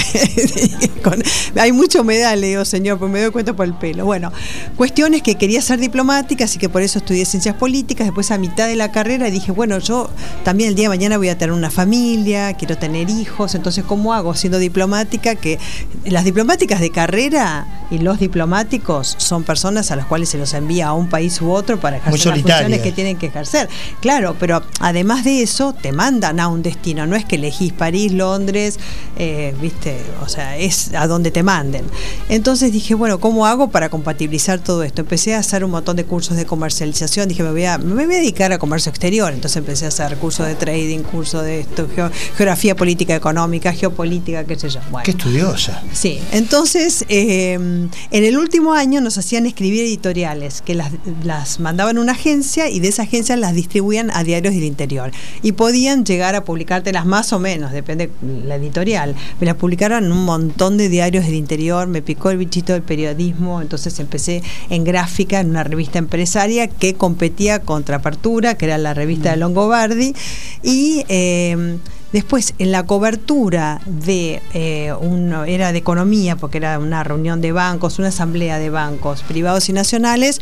con- 1.02 1.22
hay 1.58 1.72
mucha 1.72 2.00
humedad, 2.00 2.36
le 2.36 2.48
digo, 2.48 2.64
señor, 2.64 2.98
pues 2.98 3.10
me 3.10 3.20
doy 3.22 3.30
cuenta 3.30 3.54
por 3.54 3.64
el 3.66 3.74
pelo. 3.74 4.04
Bueno, 4.04 4.32
cuestiones 4.76 5.22
que 5.22 5.36
quería 5.36 5.62
ser 5.62 5.78
diplomática, 5.80 6.44
así 6.44 6.58
que 6.58 6.68
por 6.68 6.82
eso 6.82 6.98
estudié 6.98 7.24
ciencias 7.24 7.54
políticas. 7.54 8.06
Después 8.06 8.30
a 8.30 8.38
mitad 8.38 8.66
de 8.66 8.76
la 8.76 8.90
carrera 8.92 9.30
dije, 9.30 9.52
bueno, 9.52 9.78
yo 9.78 10.10
también 10.44 10.68
el 10.70 10.74
día 10.74 10.84
de 10.84 10.88
mañana 10.90 11.16
voy 11.16 11.28
a 11.28 11.38
tener 11.38 11.52
una 11.52 11.70
familia, 11.70 12.52
quiero 12.54 12.76
tener 12.76 13.08
hijos, 13.08 13.54
entonces 13.54 13.84
¿cómo 13.84 14.12
hago 14.12 14.34
siendo 14.34 14.58
diplomática? 14.58 15.34
Que 15.36 15.58
las 16.04 16.24
diplomáticas 16.24 16.80
de 16.80 16.90
carrera 16.90 17.66
y 17.90 17.98
los 17.98 18.18
diplomáticos 18.18 19.14
son 19.18 19.44
personas 19.44 19.90
a 19.90 19.96
las 19.96 20.06
cuales 20.06 20.28
se 20.28 20.38
los 20.38 20.52
envía 20.54 20.88
a 20.88 20.92
un 20.92 21.08
país 21.08 21.40
u 21.40 21.50
otro 21.50 21.78
para 21.80 21.98
ejercer 21.98 22.26
las 22.32 22.40
funciones 22.42 22.80
que 22.82 22.92
tienen 22.92 23.16
que 23.16 23.26
ejercer. 23.26 23.68
Claro, 24.00 24.36
pero 24.38 24.62
además 24.80 25.24
de 25.24 25.42
eso, 25.42 25.72
te 25.72 25.92
mandan 25.92 26.40
a 26.40 26.47
un 26.48 26.62
destino. 26.62 27.06
No 27.06 27.16
es 27.16 27.24
que 27.24 27.36
elegís 27.36 27.72
París, 27.72 28.12
Londres, 28.12 28.78
eh, 29.16 29.54
viste, 29.60 29.96
o 30.24 30.28
sea, 30.28 30.56
es 30.56 30.94
a 30.94 31.06
donde 31.06 31.30
te 31.30 31.42
manden. 31.42 31.84
Entonces 32.28 32.72
dije, 32.72 32.94
bueno, 32.94 33.20
¿cómo 33.20 33.46
hago 33.46 33.70
para 33.70 33.88
compatibilizar 33.88 34.58
todo 34.60 34.82
esto? 34.82 35.02
Empecé 35.02 35.34
a 35.34 35.38
hacer 35.38 35.64
un 35.64 35.70
montón 35.70 35.96
de 35.96 36.04
cursos 36.04 36.36
de 36.36 36.46
comercialización. 36.46 37.28
Dije, 37.28 37.42
me 37.42 37.50
voy 37.50 37.64
a, 37.64 37.78
me 37.78 37.94
voy 37.94 38.14
a 38.14 38.18
dedicar 38.18 38.52
a 38.52 38.58
comercio 38.58 38.90
exterior. 38.90 39.32
Entonces 39.32 39.56
empecé 39.56 39.84
a 39.84 39.88
hacer 39.88 40.16
cursos 40.18 40.46
de 40.46 40.54
trading, 40.54 41.00
cursos 41.00 41.42
de 41.44 41.60
esto, 41.60 41.88
geo- 41.94 42.10
geografía 42.36 42.74
política 42.76 43.14
económica, 43.14 43.72
geopolítica, 43.72 44.44
qué 44.44 44.58
sé 44.58 44.68
yo. 44.68 44.80
Bueno. 44.90 45.04
Qué 45.04 45.12
estudiosa. 45.12 45.82
Sí, 45.92 46.18
entonces 46.32 47.04
eh, 47.08 47.52
en 47.54 47.90
el 48.24 48.38
último 48.38 48.72
año 48.72 49.00
nos 49.00 49.18
hacían 49.18 49.46
escribir 49.46 49.84
editoriales 49.84 50.62
que 50.62 50.74
las, 50.74 50.92
las 51.24 51.60
mandaban 51.60 51.98
a 51.98 52.00
una 52.00 52.12
agencia 52.12 52.68
y 52.70 52.80
de 52.80 52.88
esa 52.88 53.02
agencia 53.02 53.36
las 53.36 53.54
distribuían 53.54 54.10
a 54.12 54.24
diarios 54.24 54.54
del 54.54 54.64
interior. 54.64 55.10
Y 55.42 55.52
podían 55.52 56.04
llegar 56.04 56.34
a 56.34 56.37
publicártelas 56.44 57.06
más 57.06 57.32
o 57.32 57.38
menos, 57.38 57.72
depende 57.72 58.10
la 58.44 58.56
editorial. 58.56 59.14
Me 59.40 59.46
las 59.46 59.56
publicaron 59.56 60.04
en 60.04 60.12
un 60.12 60.24
montón 60.24 60.76
de 60.76 60.88
diarios 60.88 61.24
del 61.24 61.34
interior, 61.34 61.86
me 61.86 62.02
picó 62.02 62.30
el 62.30 62.38
bichito 62.38 62.72
del 62.72 62.82
periodismo, 62.82 63.60
entonces 63.60 63.98
empecé 63.98 64.42
en 64.70 64.84
gráfica 64.84 65.40
en 65.40 65.50
una 65.50 65.64
revista 65.64 65.98
empresaria 65.98 66.68
que 66.68 66.94
competía 66.94 67.60
contra 67.60 67.96
Apertura, 67.96 68.56
que 68.56 68.66
era 68.66 68.78
la 68.78 68.94
revista 68.94 69.30
de 69.30 69.36
Longobardi, 69.36 70.14
y 70.62 71.04
eh, 71.08 71.78
Después, 72.12 72.54
en 72.58 72.72
la 72.72 72.84
cobertura 72.84 73.80
de 73.84 74.40
eh, 74.54 74.92
un, 74.98 75.32
era 75.46 75.72
de 75.72 75.78
economía, 75.78 76.36
porque 76.36 76.58
era 76.58 76.78
una 76.78 77.04
reunión 77.04 77.40
de 77.40 77.52
bancos, 77.52 77.98
una 77.98 78.08
asamblea 78.08 78.58
de 78.58 78.70
bancos 78.70 79.22
privados 79.22 79.68
y 79.68 79.72
nacionales, 79.72 80.40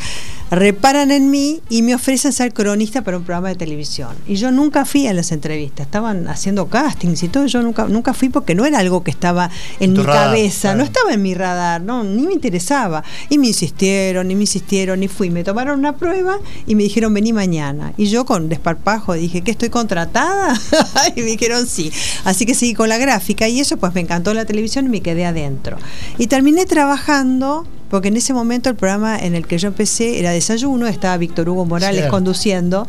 reparan 0.50 1.10
en 1.10 1.30
mí 1.30 1.60
y 1.68 1.82
me 1.82 1.94
ofrecen 1.94 2.32
ser 2.32 2.52
cronista 2.52 3.02
para 3.02 3.18
un 3.18 3.24
programa 3.24 3.48
de 3.48 3.56
televisión. 3.56 4.10
Y 4.28 4.36
yo 4.36 4.52
nunca 4.52 4.84
fui 4.84 5.06
a 5.08 5.12
las 5.12 5.32
entrevistas, 5.32 5.86
estaban 5.86 6.28
haciendo 6.28 6.68
castings 6.68 7.22
y 7.24 7.28
todo, 7.28 7.46
yo 7.46 7.62
nunca, 7.62 7.86
nunca 7.86 8.14
fui 8.14 8.28
porque 8.28 8.54
no 8.54 8.64
era 8.64 8.78
algo 8.78 9.02
que 9.02 9.10
estaba 9.10 9.50
en 9.80 9.92
mi 9.92 10.02
radar, 10.02 10.26
cabeza, 10.26 10.60
claro. 10.68 10.78
no 10.78 10.84
estaba 10.84 11.12
en 11.12 11.22
mi 11.22 11.34
radar, 11.34 11.80
no, 11.80 12.04
ni 12.04 12.26
me 12.26 12.34
interesaba. 12.34 13.02
Y 13.28 13.38
me 13.38 13.48
insistieron, 13.48 14.30
y 14.30 14.34
me 14.34 14.42
insistieron, 14.42 15.02
y 15.02 15.08
fui. 15.08 15.30
Me 15.30 15.42
tomaron 15.42 15.78
una 15.78 15.96
prueba 15.96 16.38
y 16.66 16.74
me 16.74 16.84
dijeron, 16.84 17.12
vení 17.12 17.32
mañana. 17.32 17.92
Y 17.96 18.06
yo 18.06 18.24
con 18.24 18.48
desparpajo 18.48 19.14
dije, 19.14 19.42
¿que 19.42 19.50
estoy 19.50 19.70
contratada? 19.70 20.58
y 21.16 21.20
me 21.20 21.26
dijeron, 21.26 21.55
sí. 21.64 21.92
Así 22.24 22.44
que 22.44 22.54
seguí 22.54 22.74
con 22.74 22.88
la 22.88 22.98
gráfica 22.98 23.48
y 23.48 23.60
eso 23.60 23.76
pues 23.76 23.94
me 23.94 24.00
encantó 24.00 24.34
la 24.34 24.44
televisión 24.44 24.86
y 24.86 24.88
me 24.88 25.00
quedé 25.00 25.24
adentro. 25.24 25.78
Y 26.18 26.26
terminé 26.26 26.66
trabajando. 26.66 27.66
Porque 27.88 28.08
en 28.08 28.16
ese 28.16 28.32
momento 28.32 28.68
el 28.68 28.74
programa 28.74 29.16
en 29.16 29.36
el 29.36 29.46
que 29.46 29.58
yo 29.58 29.68
empecé 29.68 30.18
era 30.18 30.32
desayuno, 30.32 30.88
estaba 30.88 31.16
Víctor 31.18 31.48
Hugo 31.48 31.66
Morales 31.66 31.98
Cierto. 32.00 32.10
conduciendo, 32.10 32.84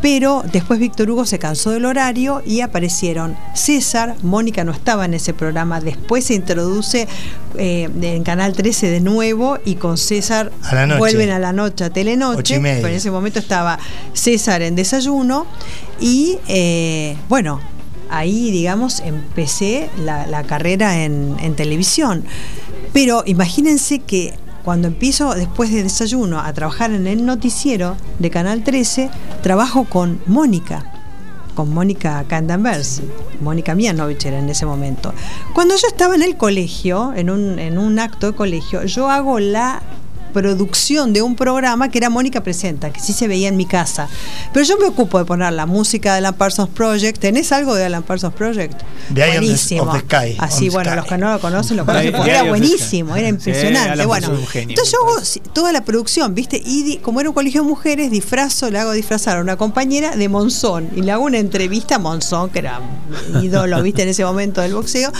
pero 0.00 0.42
después 0.52 0.80
Víctor 0.80 1.08
Hugo 1.08 1.24
se 1.26 1.38
cansó 1.38 1.70
del 1.70 1.84
horario 1.84 2.42
y 2.44 2.60
aparecieron 2.60 3.36
César, 3.54 4.16
Mónica 4.22 4.64
no 4.64 4.72
estaba 4.72 5.04
en 5.04 5.14
ese 5.14 5.32
programa, 5.32 5.80
después 5.80 6.24
se 6.24 6.34
introduce 6.34 7.06
eh, 7.56 7.88
en 8.02 8.24
Canal 8.24 8.52
13 8.54 8.90
de 8.90 9.00
nuevo 9.00 9.58
y 9.64 9.76
con 9.76 9.96
César 9.96 10.50
A 10.64 10.74
la 10.74 10.86
noche. 10.88 10.98
vuelven 10.98 11.30
a 11.30 11.38
la 11.38 11.52
noche 11.52 11.84
a 11.84 11.90
Telenoche, 11.90 12.58
pero 12.60 12.88
en 12.88 12.94
ese 12.94 13.12
momento 13.12 13.38
estaba 13.38 13.78
César 14.12 14.62
en 14.62 14.74
desayuno 14.74 15.46
y 16.00 16.38
eh, 16.48 17.16
bueno, 17.28 17.60
ahí 18.12 18.50
digamos 18.50 19.00
empecé 19.00 19.90
la, 19.96 20.44
carrera 20.44 21.04
en, 21.04 21.36
en 21.40 21.56
televisión. 21.56 22.24
Pero 22.92 23.22
imagínense 23.26 24.00
que 24.00 24.34
cuando 24.64 24.88
empiezo 24.88 25.34
después 25.34 25.72
de 25.72 25.82
desayuno 25.82 26.38
a 26.38 26.52
trabajar 26.52 26.92
en 26.92 27.06
el 27.06 27.26
noticiero 27.26 27.96
de 28.18 28.30
Canal 28.30 28.62
13, 28.62 29.10
trabajo 29.42 29.84
con 29.84 30.20
Mónica 30.26 30.92
con 31.54 31.72
Mónica 31.72 32.24
Candanvers, 32.28 33.02
Mónica 33.40 33.74
Mianovich 33.74 34.24
era 34.24 34.38
en 34.38 34.48
ese 34.48 34.64
momento. 34.64 35.12
Cuando 35.52 35.76
yo 35.76 35.86
estaba 35.86 36.14
en 36.14 36.22
el 36.22 36.36
colegio, 36.36 37.12
en 37.14 37.30
un, 37.30 37.58
en 37.58 37.78
un 37.78 37.98
acto 37.98 38.28
de 38.28 38.32
colegio, 38.36 38.84
yo 38.84 39.10
hago 39.10 39.38
la 39.38 39.82
producción 40.32 41.12
de 41.12 41.22
un 41.22 41.34
programa 41.36 41.90
que 41.90 41.98
era 41.98 42.10
Mónica 42.10 42.42
Presenta, 42.42 42.92
que 42.92 43.00
sí 43.00 43.12
se 43.12 43.28
veía 43.28 43.48
en 43.48 43.56
mi 43.56 43.66
casa. 43.66 44.08
Pero 44.52 44.64
yo 44.66 44.76
me 44.78 44.86
ocupo 44.86 45.18
de 45.18 45.24
poner 45.24 45.52
la 45.52 45.66
música 45.66 46.12
de 46.12 46.18
Alan 46.18 46.34
Parsons 46.34 46.70
Project. 46.70 47.18
¿Tenés 47.20 47.52
algo 47.52 47.74
de 47.74 47.84
Alan 47.84 48.02
Parsons 48.02 48.34
Project? 48.34 48.80
The- 49.14 49.38
Buenísimo. 49.38 49.82
of 49.82 49.92
the 49.92 50.00
Sky, 50.00 50.36
Así, 50.38 50.64
the 50.66 50.70
bueno, 50.70 50.90
sky. 50.90 50.96
los 50.96 51.06
que 51.06 51.18
no 51.18 51.32
lo 51.32 51.40
conocen 51.40 51.76
lo 51.76 51.84
conocen 51.86 52.12
porque 52.12 52.30
era 52.30 52.42
buenísimo, 52.44 53.14
era 53.16 53.28
impresionante. 53.28 54.06
Bueno, 54.06 54.28
entonces 54.54 54.92
yo 54.92 54.98
hago 55.06 55.20
toda 55.52 55.72
la 55.72 55.84
producción, 55.84 56.34
¿viste? 56.34 56.60
Y 56.64 56.82
di- 56.82 56.96
como 56.98 57.20
era 57.20 57.28
un 57.28 57.34
colegio 57.34 57.62
de 57.62 57.68
mujeres, 57.68 58.10
disfrazo, 58.10 58.70
le 58.70 58.78
hago 58.78 58.92
disfrazar 58.92 59.38
a 59.38 59.40
una 59.40 59.56
compañera 59.56 60.16
de 60.16 60.28
Monzón 60.28 60.88
y 60.96 61.02
le 61.02 61.12
hago 61.12 61.24
una 61.24 61.38
entrevista 61.38 61.96
a 61.96 61.98
Monzón, 61.98 62.50
que 62.50 62.60
era 62.60 62.80
mi 63.34 63.46
ídolo, 63.46 63.82
¿viste? 63.82 64.02
En 64.02 64.08
ese 64.08 64.24
momento 64.24 64.60
del 64.60 64.74
boxeo. 64.74 65.12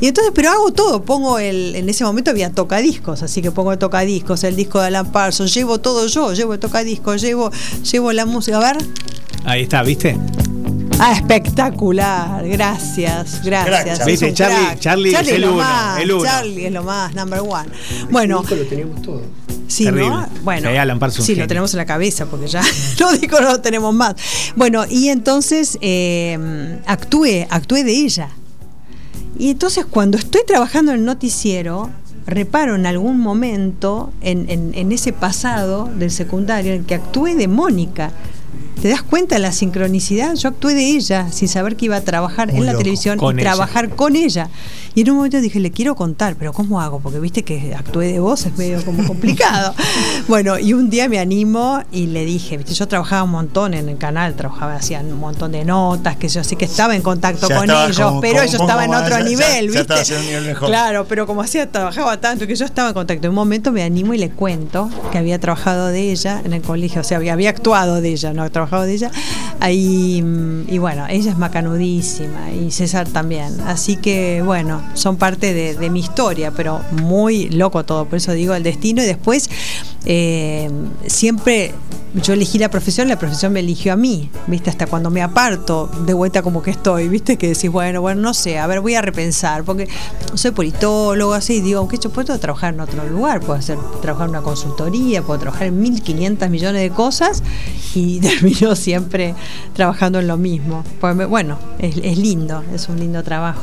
Y 0.00 0.08
entonces, 0.08 0.32
pero 0.34 0.50
hago 0.50 0.72
todo, 0.72 1.02
pongo 1.02 1.38
el, 1.38 1.76
en 1.76 1.88
ese 1.88 2.04
momento 2.04 2.30
había 2.30 2.50
tocadiscos, 2.50 3.22
así 3.22 3.42
que 3.42 3.50
pongo 3.50 3.72
el 3.72 3.78
tocadiscos, 3.78 4.42
el 4.44 4.55
disco 4.56 4.80
de 4.80 4.86
Alan 4.88 5.12
Parsons, 5.12 5.52
llevo 5.54 5.78
todo 5.78 6.06
yo, 6.06 6.32
llevo 6.32 6.54
el 6.54 6.60
tocadiscos, 6.60 7.20
llevo, 7.22 7.50
llevo 7.92 8.12
la 8.12 8.26
música. 8.26 8.56
A 8.58 8.72
ver. 8.72 8.84
Ahí 9.44 9.62
está, 9.62 9.82
¿viste? 9.82 10.16
Ah, 10.98 11.12
espectacular, 11.12 12.48
gracias, 12.48 13.40
Crack, 13.44 13.66
gracias. 13.66 13.98
Charlie. 13.98 14.14
Es 14.14 14.22
un 14.22 14.28
Viste, 14.28 14.34
Charlie- 14.34 14.64
crack. 14.66 14.78
Charlie 14.80 15.14
es 15.14 15.28
el 15.28 15.40
lo 15.42 15.48
uno, 15.48 15.58
más, 15.58 16.00
el 16.00 16.12
uno. 16.12 16.24
Charlie 16.24 16.66
es 16.66 16.72
lo 16.72 16.82
más, 16.84 17.14
number 17.14 17.40
one. 17.40 17.68
Bueno, 18.10 18.42
Hijo, 18.42 18.54
lo 18.54 18.64
teníamos 18.64 19.02
todo. 19.02 19.22
Sí, 19.68 19.84
Terrible. 19.84 20.08
¿no? 20.08 20.26
Bueno, 20.42 20.70
Sí, 20.70 20.76
Alan 20.76 20.98
Parsons, 20.98 21.26
sí, 21.26 21.34
lo 21.34 21.46
tenemos 21.46 21.74
en 21.74 21.78
la 21.78 21.84
cabeza 21.86 22.24
porque 22.26 22.46
ya 22.46 22.62
lo 23.00 23.12
digo, 23.12 23.40
no 23.40 23.48
lo 23.52 23.60
tenemos 23.60 23.92
más. 23.94 24.14
Bueno, 24.56 24.84
y 24.88 25.08
entonces 25.08 25.76
eh, 25.82 26.78
actué, 26.86 27.46
actué 27.50 27.84
de 27.84 27.92
ella. 27.92 28.30
Y 29.38 29.50
entonces 29.50 29.84
cuando 29.84 30.16
estoy 30.16 30.42
trabajando 30.46 30.92
en 30.92 31.00
el 31.00 31.04
noticiero, 31.04 31.90
reparo 32.26 32.74
en 32.74 32.86
algún 32.86 33.20
momento, 33.20 34.12
en, 34.20 34.50
en- 34.50 34.72
en 34.74 34.92
ese 34.92 35.12
pasado 35.12 35.88
del 35.98 36.10
secundario, 36.10 36.72
en 36.72 36.80
el 36.80 36.86
que 36.86 36.94
actué 36.96 37.34
de 37.36 37.48
Mónica. 37.48 38.10
¿Te 38.82 38.88
das 38.88 39.02
cuenta 39.02 39.36
de 39.36 39.40
la 39.40 39.52
sincronicidad? 39.52 40.34
Yo 40.34 40.50
actué 40.50 40.74
de 40.74 40.90
ella 40.90 41.30
sin 41.32 41.48
saber 41.48 41.76
que 41.76 41.86
iba 41.86 41.96
a 41.96 42.00
trabajar 42.02 42.48
Muy 42.48 42.60
en 42.60 42.66
la 42.66 42.72
loco. 42.72 42.82
televisión 42.82 43.18
y 43.20 43.24
ella. 43.26 43.40
trabajar 43.40 43.88
con 43.90 44.16
ella. 44.16 44.48
Y 44.96 45.02
en 45.02 45.10
un 45.10 45.16
momento 45.18 45.38
dije, 45.42 45.60
le 45.60 45.70
quiero 45.70 45.94
contar, 45.94 46.36
pero 46.36 46.54
¿cómo 46.54 46.80
hago? 46.80 47.00
Porque 47.00 47.20
viste 47.20 47.42
que 47.42 47.74
actué 47.74 48.12
de 48.12 48.18
voz, 48.18 48.46
es 48.46 48.56
medio 48.56 48.82
como 48.82 49.04
complicado. 49.06 49.74
bueno, 50.26 50.58
y 50.58 50.72
un 50.72 50.88
día 50.88 51.06
me 51.06 51.18
animo 51.18 51.82
y 51.92 52.06
le 52.06 52.24
dije, 52.24 52.56
viste, 52.56 52.72
yo 52.72 52.88
trabajaba 52.88 53.22
un 53.24 53.30
montón 53.30 53.74
en 53.74 53.90
el 53.90 53.98
canal, 53.98 54.34
trabajaba, 54.34 54.74
hacían 54.76 55.12
un 55.12 55.18
montón 55.20 55.52
de 55.52 55.66
notas, 55.66 56.16
que 56.16 56.28
yo 56.30 56.40
así 56.40 56.56
que 56.56 56.64
estaba 56.64 56.96
en 56.96 57.02
contacto 57.02 57.46
Ya 57.46 57.56
con 57.58 57.70
ellos, 57.70 58.00
como- 58.00 58.20
pero 58.22 58.40
ellos 58.40 58.54
estaban 58.58 58.86
en 58.86 58.94
otro 58.94 59.18
ya- 59.18 59.22
nivel, 59.22 59.70
ya 59.70 59.82
¿viste? 59.84 60.14
un 60.16 60.24
nivel 60.24 60.44
mejor. 60.46 60.68
Claro, 60.70 61.04
pero 61.06 61.26
como 61.26 61.42
hacía, 61.42 61.70
trabajaba 61.70 62.18
tanto 62.18 62.46
que 62.46 62.56
yo 62.56 62.64
estaba 62.64 62.88
en 62.88 62.94
contacto. 62.94 63.26
En 63.26 63.30
un 63.32 63.36
momento 63.36 63.72
me 63.72 63.82
animo 63.82 64.14
y 64.14 64.18
le 64.18 64.30
cuento 64.30 64.88
que 65.12 65.18
había 65.18 65.38
trabajado 65.38 65.88
de 65.88 66.10
ella 66.10 66.40
en 66.42 66.54
el 66.54 66.62
colegio, 66.62 67.02
o 67.02 67.04
sea, 67.04 67.18
había, 67.18 67.34
había 67.34 67.50
actuado 67.50 68.00
de 68.00 68.12
ella, 68.12 68.32
no 68.32 68.40
había 68.40 68.52
trabajado 68.52 68.84
de 68.84 68.94
ella. 68.94 69.10
Ahí, 69.60 70.22
mm, 70.22 70.72
y 70.72 70.78
bueno, 70.78 71.04
ella 71.06 71.32
es 71.32 71.36
macanudísima 71.36 72.50
y 72.50 72.70
César 72.70 73.06
también. 73.08 73.60
Así 73.66 73.96
que 73.96 74.40
bueno, 74.42 74.82
son 74.94 75.16
parte 75.16 75.52
de, 75.52 75.90
mi 75.90 76.00
historia, 76.00 76.50
pero 76.50 76.80
muy 76.92 77.48
loco 77.50 77.84
todo, 77.84 78.06
por 78.06 78.16
eso 78.16 78.32
digo 78.32 78.54
el 78.54 78.62
destino. 78.62 79.02
Y 79.02 79.06
después, 79.06 79.48
eh, 80.04 80.70
siempre 81.06 81.74
yo 82.22 82.32
elegí 82.32 82.58
la 82.58 82.70
profesión, 82.70 83.08
la 83.08 83.18
profesión 83.18 83.52
me 83.52 83.60
eligió 83.60 83.92
a 83.92 83.96
mí, 83.96 84.30
¿viste? 84.46 84.70
Hasta 84.70 84.86
cuando 84.86 85.10
me 85.10 85.22
aparto 85.22 85.90
de 86.06 86.14
vuelta 86.14 86.40
como 86.40 86.62
que 86.62 86.70
estoy, 86.70 87.08
¿viste? 87.08 87.36
Que 87.36 87.48
decís, 87.48 87.70
bueno, 87.70 88.00
bueno, 88.00 88.22
no 88.22 88.32
sé, 88.32 88.58
a 88.58 88.66
ver, 88.66 88.80
voy 88.80 88.94
a 88.94 89.02
repensar, 89.02 89.64
porque 89.64 89.86
soy 90.34 90.52
politólogo, 90.52 91.34
así, 91.34 91.60
digo, 91.60 91.80
aunque 91.80 91.98
yo 91.98 92.08
puedo 92.10 92.38
trabajar 92.38 92.72
en 92.72 92.80
otro 92.80 93.06
lugar, 93.06 93.40
puedo 93.40 93.58
hacer, 93.58 93.76
trabajar 94.00 94.28
en 94.28 94.30
una 94.30 94.42
consultoría, 94.42 95.22
puedo 95.22 95.40
trabajar 95.40 95.66
en 95.66 95.82
1.500 95.82 96.48
millones 96.48 96.80
de 96.80 96.90
cosas 96.90 97.42
y 97.94 98.20
termino 98.20 98.74
siempre 98.76 99.34
trabajando 99.74 100.18
en 100.18 100.26
lo 100.26 100.38
mismo. 100.38 100.84
Me- 101.14 101.26
bueno, 101.26 101.58
es 101.78 101.96
lindo, 102.16 102.64
es 102.74 102.88
un 102.88 102.98
lindo 102.98 103.22
trabajo. 103.22 103.60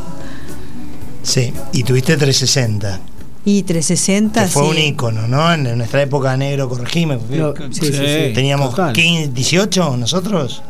Sí, 1.23 1.53
y 1.71 1.83
tuviste 1.83 2.15
360, 2.17 2.99
Y 3.45 3.63
360, 3.63 4.43
que 4.43 4.47
fue 4.49 4.63
sí. 4.63 4.69
un 4.69 4.77
ícono, 4.77 5.27
¿no? 5.27 5.53
En 5.53 5.77
nuestra 5.77 6.01
época 6.01 6.35
negro, 6.37 6.69
corregime. 6.69 7.17
porque 7.17 7.37
No, 7.37 7.53
sí, 7.71 7.79
sí, 7.87 7.91
sí. 7.93 8.33
Teníamos 8.33 8.71
Total. 8.71 8.93
15, 8.93 9.29
18 9.33 9.97
nosotros. 9.97 10.61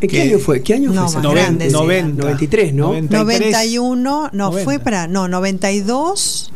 ¿En 0.00 0.08
qué 0.08 0.16
que- 0.16 0.22
año 0.22 0.38
fue? 0.38 0.62
¿Qué 0.62 0.74
año 0.74 0.90
No, 0.92 0.94
fue? 0.94 1.02
más 1.02 1.10
esa? 1.12 1.20
Noven- 1.22 1.34
grande, 1.34 1.66
sí. 1.66 1.72
90, 1.72 2.22
93, 2.22 2.72
¿no? 2.74 2.86
93, 2.88 3.18
91, 3.52 4.30
no, 4.32 4.44
90. 4.50 4.64
fue 4.64 4.78
para, 4.78 5.08
no, 5.08 5.26
92 5.28 6.52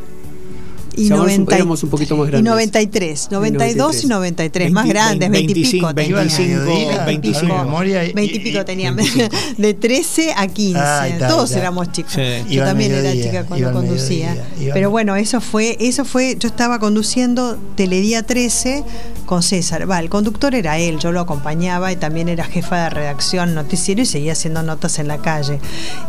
y 0.96 1.04
Llamamos 1.08 1.26
un- 1.32 1.32
90 1.44 1.56
éramos 1.56 1.82
un 1.82 1.90
poquito 1.90 2.16
más 2.16 2.28
y 2.28 2.30
grandes. 2.32 2.50
93, 2.50 3.28
92 3.30 4.04
y 4.04 4.06
93, 4.08 4.70
más 4.72 4.84
20, 4.84 4.98
grandes, 4.98 5.30
20 5.30 5.52
y 5.52 5.54
pico 5.54 5.92
25, 5.92 5.94
tenían. 5.94 6.16
25, 6.64 7.04
25. 7.06 7.64
memoria 7.64 8.04
y- 8.04 8.12
20 8.12 8.36
y 8.36 8.40
pico 8.40 8.60
y- 8.60 8.64
tenían, 8.64 8.96
25. 8.96 9.36
de 9.58 9.74
13 9.74 10.34
a 10.36 10.46
15, 10.48 10.78
Ah, 10.80 11.08
está, 11.08 11.28
todos 11.28 11.50
está. 11.50 11.60
éramos 11.60 11.92
chicos. 11.92 12.12
Sí. 12.12 12.22
Yo 12.54 12.64
también 12.64 12.92
era 12.92 13.12
chica 13.12 13.44
cuando 13.44 13.72
conducía. 13.72 14.34
mediodía, 14.34 14.74
Pero 14.74 14.90
bueno, 14.90 15.16
eso 15.16 15.40
fue, 15.40 15.76
eso 15.80 16.04
fue, 16.04 16.36
yo 16.38 16.48
estaba 16.48 16.78
conduciendo 16.78 17.56
Teledía 17.76 18.22
13 18.22 18.84
con 19.26 19.42
César. 19.42 19.90
Va, 19.90 19.98
el 19.98 20.08
conductor 20.10 20.54
era 20.54 20.78
él, 20.78 20.98
yo 20.98 21.12
lo 21.12 21.20
acompañaba 21.20 21.90
y 21.92 21.96
también 21.96 22.28
era 22.28 22.44
jefa 22.44 22.84
de 22.84 22.90
redacción 22.90 23.54
noticiero 23.54 24.02
y 24.02 24.06
seguía 24.06 24.32
haciendo 24.32 24.62
notas 24.62 24.98
en 24.98 25.08
la 25.08 25.18
calle. 25.18 25.58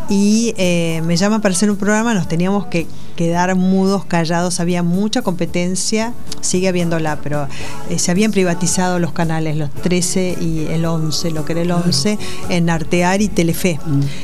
Y 0.09 0.53
eh, 0.57 1.01
me 1.05 1.15
llaman 1.15 1.41
para 1.41 1.53
hacer 1.55 1.69
un 1.71 1.77
programa, 1.77 2.13
nos 2.13 2.27
teníamos 2.27 2.65
que 2.67 2.87
quedar 3.15 3.55
mudos, 3.55 4.05
callados, 4.05 4.59
había 4.59 4.72
mucha 4.81 5.21
competencia, 5.21 6.13
sigue 6.41 6.67
habiéndola, 6.69 7.19
pero 7.21 7.47
eh, 7.89 7.99
se 7.99 8.09
habían 8.09 8.31
privatizado 8.31 8.97
los 8.97 9.11
canales, 9.11 9.57
los 9.57 9.69
13 9.71 10.37
y 10.41 10.65
el 10.71 10.85
11, 10.85 11.31
lo 11.31 11.45
que 11.45 11.51
era 11.51 11.61
el 11.61 11.71
11, 11.71 12.17
en 12.49 12.69
Artear 12.69 13.21
y 13.21 13.27
Telefe. 13.27 13.79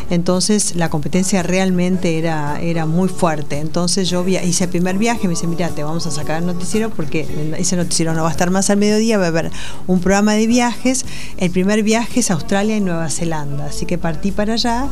Entonces 0.10 0.76
la 0.76 0.90
competencia 0.90 1.44
realmente 1.44 2.18
era, 2.18 2.60
era 2.62 2.86
muy 2.86 3.10
fuerte. 3.10 3.60
Entonces 3.60 4.10
yo 4.10 4.24
via- 4.24 4.44
hice 4.44 4.64
el 4.64 4.70
primer 4.70 4.98
viaje, 4.98 5.24
me 5.28 5.32
dice, 5.36 5.46
mira, 5.48 5.70
te 5.70 5.84
vamos 5.84 6.08
a 6.08 6.12
sacar 6.12 6.40
el 6.42 6.48
noticiero 6.48 6.90
porque 6.90 7.28
ese 7.58 7.76
noticiero 7.76 8.14
no 8.14 8.24
va 8.24 8.30
a 8.30 8.32
estar 8.32 8.50
más 8.50 8.70
al 8.70 8.78
mediodía, 8.78 9.18
va 9.18 9.26
a 9.26 9.28
haber 9.28 9.52
un 9.88 10.00
programa 10.00 10.34
de 10.34 10.48
viajes. 10.48 11.06
El 11.38 11.52
primer 11.52 11.84
viaje 11.84 12.22
es 12.22 12.32
a 12.32 12.36
Australia 12.36 12.78
y 12.78 12.80
Nueva 12.82 13.10
Zelanda, 13.10 13.66
así 13.66 13.86
que 13.86 13.98
partí 13.98 14.32
para 14.32 14.54
allá. 14.54 14.88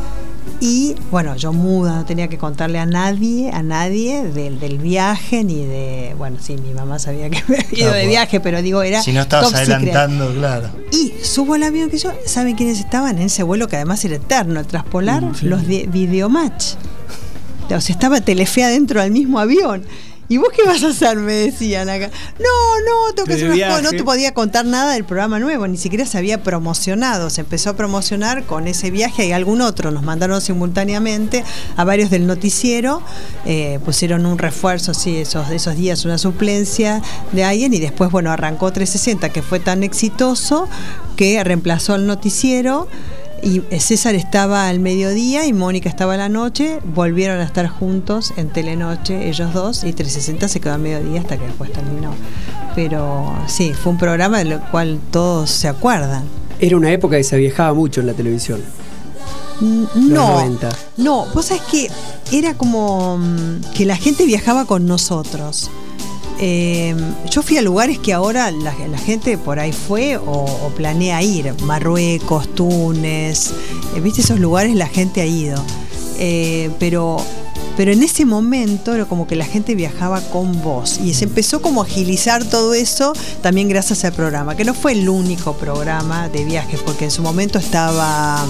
Y 0.60 0.96
bueno, 1.12 1.36
yo 1.36 1.54
muda, 1.54 1.98
no 1.98 2.06
tenía 2.06 2.28
que 2.28 2.38
contarle 2.38 2.80
a 2.80 2.86
nadie, 2.86 3.52
a 3.52 3.62
nadie 3.62 4.24
del, 4.24 4.60
del 4.60 4.80
viaje, 4.80 5.44
ni 5.44 5.66
de. 5.66 6.16
Bueno, 6.18 6.38
sí, 6.42 6.58
mi 6.58 6.74
mamá 6.74 6.98
sabía 7.00 7.30
que 7.30 7.44
me 7.48 7.58
había 7.58 7.68
ido 7.70 7.78
Claro, 7.90 7.94
de 7.96 8.08
viaje, 8.08 8.40
pero 8.40 8.62
digo, 8.62 8.82
era. 8.82 9.02
Si 9.04 9.12
no 9.14 9.22
estabas 9.22 9.50
secret. 9.50 9.70
adelantando, 9.70 10.34
claro. 10.34 10.70
Y 10.92 11.14
subo 11.24 11.54
al 11.54 11.64
avión 11.64 11.90
que 11.90 11.98
yo, 12.00 12.12
¿saben 12.26 12.56
quiénes 12.56 12.80
estaban 12.80 13.18
en 13.18 13.24
ese 13.26 13.44
vuelo 13.44 13.68
que 13.68 13.76
además 13.76 14.04
era 14.06 14.16
eterno, 14.16 14.60
el 14.60 14.66
transpolar? 14.66 15.24
Los 15.44 15.68
de 15.68 15.88
Videomatch. 15.92 16.74
O 17.70 17.82
sea, 17.82 17.94
estaba 17.94 18.22
Telefe 18.22 18.64
adentro 18.64 19.02
del 19.02 19.12
mismo 19.12 19.40
avión. 19.40 19.84
¿Y 20.30 20.38
vos 20.38 20.50
qué 20.54 20.64
vas 20.64 20.84
a 20.84 20.90
hacer? 20.90 21.18
Me 21.18 21.34
decían 21.34 21.90
acá. 21.90 22.10
No, 22.40 22.46
no, 23.08 23.14
tengo 23.14 23.28
que 23.28 23.34
hacer 23.34 23.50
unas 23.50 23.70
cosas. 23.70 23.84
No 23.84 23.92
te 23.92 24.04
podía 24.04 24.34
contar 24.34 24.66
nada 24.66 24.94
del 24.94 25.06
programa 25.06 25.40
nuevo, 25.40 25.68
ni 25.68 25.78
siquiera 25.78 26.06
se 26.06 26.18
había 26.18 26.44
promocionado. 26.44 27.30
Se 27.30 27.42
empezó 27.42 27.70
a 27.70 27.76
promocionar 27.76 28.44
con 28.44 28.68
ese 28.68 28.92
viaje 28.92 29.26
y 29.28 29.32
algún 29.32 29.62
otro. 29.62 29.92
Nos 29.92 30.04
mandaron 30.04 30.42
simultáneamente 30.42 31.44
a 31.78 31.84
varios 31.84 32.10
del 32.10 32.28
noticiero. 32.28 33.02
eh, 33.46 33.80
pusieron 33.86 34.26
un 34.26 34.38
refuerzo, 34.38 34.94
sí, 34.94 35.18
esos, 35.18 35.50
esos 35.52 35.76
días, 35.78 36.04
una 36.04 36.18
suplencia 36.18 37.02
de 37.32 37.44
alguien. 37.44 37.74
Y 37.74 37.80
después, 37.80 38.12
bueno, 38.12 38.32
arrancó 38.32 38.72
360, 38.74 39.30
que 39.30 39.42
fue 39.42 39.60
tan 39.60 39.84
exitoso 39.84 40.68
que 41.16 41.42
reemplazó 41.44 41.94
al 41.94 42.06
noticiero. 42.06 42.88
Y 43.44 43.62
César 43.80 44.16
estaba 44.16 44.68
al 44.68 44.80
mediodía 44.80 45.46
y 45.46 45.54
Mónica 45.54 45.90
estaba 45.90 46.16
a 46.16 46.18
la 46.18 46.30
noche, 46.30 46.80
volvieron 46.84 47.40
a 47.40 47.44
estar 47.44 47.68
juntos 47.68 48.34
en 48.36 48.50
Telenoche, 48.50 49.30
ellos 49.30 49.54
dos, 49.54 49.84
y 49.84 49.94
360 49.94 50.48
se 50.48 50.60
quedó 50.60 50.74
al 50.74 50.82
mediodía 50.82 51.22
hasta 51.22 51.38
que 51.38 51.46
después 51.46 51.72
terminó. 51.72 52.14
Pero 52.76 53.36
sí, 53.48 53.74
fue 53.74 53.92
un 53.92 53.98
programa 53.98 54.40
del 54.40 54.60
cual 54.60 55.00
todos 55.12 55.50
se 55.50 55.68
acuerdan. 55.68 56.24
Era 56.60 56.76
una 56.78 56.92
época 56.92 57.18
que 57.18 57.24
se 57.24 57.38
viajaba 57.38 57.74
mucho 57.74 58.02
en 58.02 58.08
la 58.08 58.14
televisión. 58.14 58.62
No, 59.60 59.88
90. 59.96 60.70
no, 60.98 61.26
vos 61.34 61.46
sabés 61.46 61.64
que 61.64 61.90
era 62.32 62.54
como 62.56 63.18
mm, 63.18 63.74
que 63.76 63.86
la 63.86 63.96
gente 63.96 64.26
viajaba 64.26 64.66
con 64.66 64.86
nosotros. 64.86 65.72
Eh, 66.40 66.96
yo 67.30 67.42
fui 67.42 67.58
a 67.58 67.62
lugares 67.62 67.98
que 67.98 68.14
ahora 68.14 68.52
la, 68.52 68.72
gente 68.98 69.38
por 69.38 69.60
ahí 69.60 69.72
fue 69.72 70.18
o, 70.18 70.22
o 70.22 70.70
planea 70.76 71.22
ir, 71.24 71.54
Marruecos, 71.64 72.54
Túnez, 72.54 73.52
eh, 73.96 74.00
viste 74.02 74.22
esos 74.22 74.40
lugares 74.40 74.76
la 74.76 74.88
gente 74.88 75.22
ha 75.22 75.26
ido. 75.26 75.64
Eh, 76.20 76.72
pero, 76.80 77.18
pero 77.76 77.92
en 77.92 78.04
ese 78.04 78.26
momento 78.26 78.94
era 78.94 79.06
como 79.06 79.28
que 79.28 79.36
la 79.36 79.46
gente 79.46 79.76
viajaba 79.76 80.22
con 80.22 80.62
vos. 80.62 81.00
Y 81.04 81.14
se 81.14 81.26
empezó 81.26 81.62
como 81.62 81.82
a 81.82 81.86
agilizar 81.86 82.44
todo 82.44 82.74
eso 82.74 83.14
también 83.42 83.68
gracias 83.70 84.04
al 84.06 84.14
programa, 84.14 84.56
que 84.56 84.66
no 84.66 84.74
fue 84.74 84.94
el 84.94 85.10
único 85.10 85.54
programa 85.54 86.30
de 86.30 86.46
viajes, 86.46 86.82
porque 86.82 87.06
en 87.06 87.12
su 87.12 87.22
momento 87.22 87.60
estaba 87.60 88.46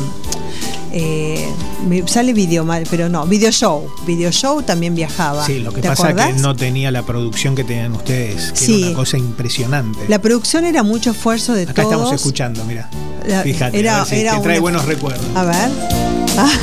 eh, 0.99 1.47
me 1.87 2.07
sale 2.07 2.33
video 2.33 2.65
mal, 2.65 2.85
pero 2.89 3.07
no, 3.09 3.25
video 3.27 3.51
show. 3.51 3.87
Video 4.05 4.31
show 4.31 4.61
también 4.63 4.95
viajaba. 4.95 5.45
Sí, 5.45 5.59
lo 5.59 5.71
que 5.71 5.81
¿Te 5.81 5.87
pasa 5.89 6.03
es 6.09 6.13
acordás? 6.15 6.35
que 6.35 6.41
no 6.41 6.55
tenía 6.55 6.91
la 6.91 7.03
producción 7.03 7.55
que 7.55 7.63
tenían 7.63 7.93
ustedes, 7.93 8.51
que 8.51 8.57
Sí. 8.57 8.77
era 8.79 8.87
una 8.87 8.95
cosa 8.97 9.17
impresionante. 9.17 9.99
La 10.07 10.19
producción 10.19 10.65
era 10.65 10.83
mucho 10.83 11.11
esfuerzo 11.11 11.53
de 11.53 11.63
Acá 11.63 11.83
todos. 11.83 11.93
estamos 11.93 12.13
escuchando, 12.13 12.63
mira. 12.65 12.89
Fíjate, 13.43 13.79
era- 13.79 14.05
si 14.05 14.15
era 14.15 14.35
te 14.37 14.41
trae 14.41 14.59
buenos 14.59 14.85
recuerdos. 14.85 15.25
A 15.35 15.43
ver. 15.43 15.69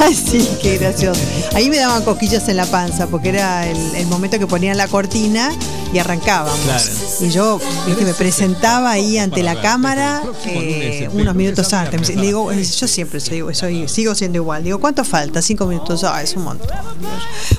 Ay, 0.01 0.15
sí, 0.31 0.49
qué 0.63 0.79
gracioso. 0.79 1.21
Ahí 1.55 1.69
me 1.69 1.77
daban 1.77 2.03
cosquillas 2.05 2.49
en 2.49 2.57
la 2.57 2.67
panza 2.67 3.07
porque 3.07 3.29
era 3.31 3.67
el, 3.69 3.77
el 3.97 4.07
momento 4.07 4.39
que 4.39 4.47
ponían 4.47 4.77
la 4.77 4.89
cortina 4.89 5.51
y 5.93 5.99
arrancábamos. 5.99 6.59
Claro. 6.61 6.85
Y 7.21 7.29
yo 7.31 7.61
viste, 7.87 8.05
me 8.05 8.15
presentaba 8.15 8.91
ahí 8.91 9.19
ante 9.19 9.43
la 9.43 9.61
cámara 9.61 10.23
eh, 10.47 11.09
unos 11.13 11.35
minutos 11.35 11.73
antes. 11.73 12.15
Le 12.15 12.23
digo, 12.23 12.53
yo 12.53 12.87
siempre 12.89 13.21
soy, 13.21 13.43
soy, 13.55 13.89
sigo 13.89 14.15
siendo 14.15 14.37
igual. 14.39 14.65
Digo, 14.65 14.79
¿cuánto 14.81 15.05
falta? 15.05 15.43
Cinco 15.43 15.67
minutos. 15.67 16.05
Ah, 16.05 16.23
es 16.23 16.35
un 16.37 16.45
montón. 16.45 16.69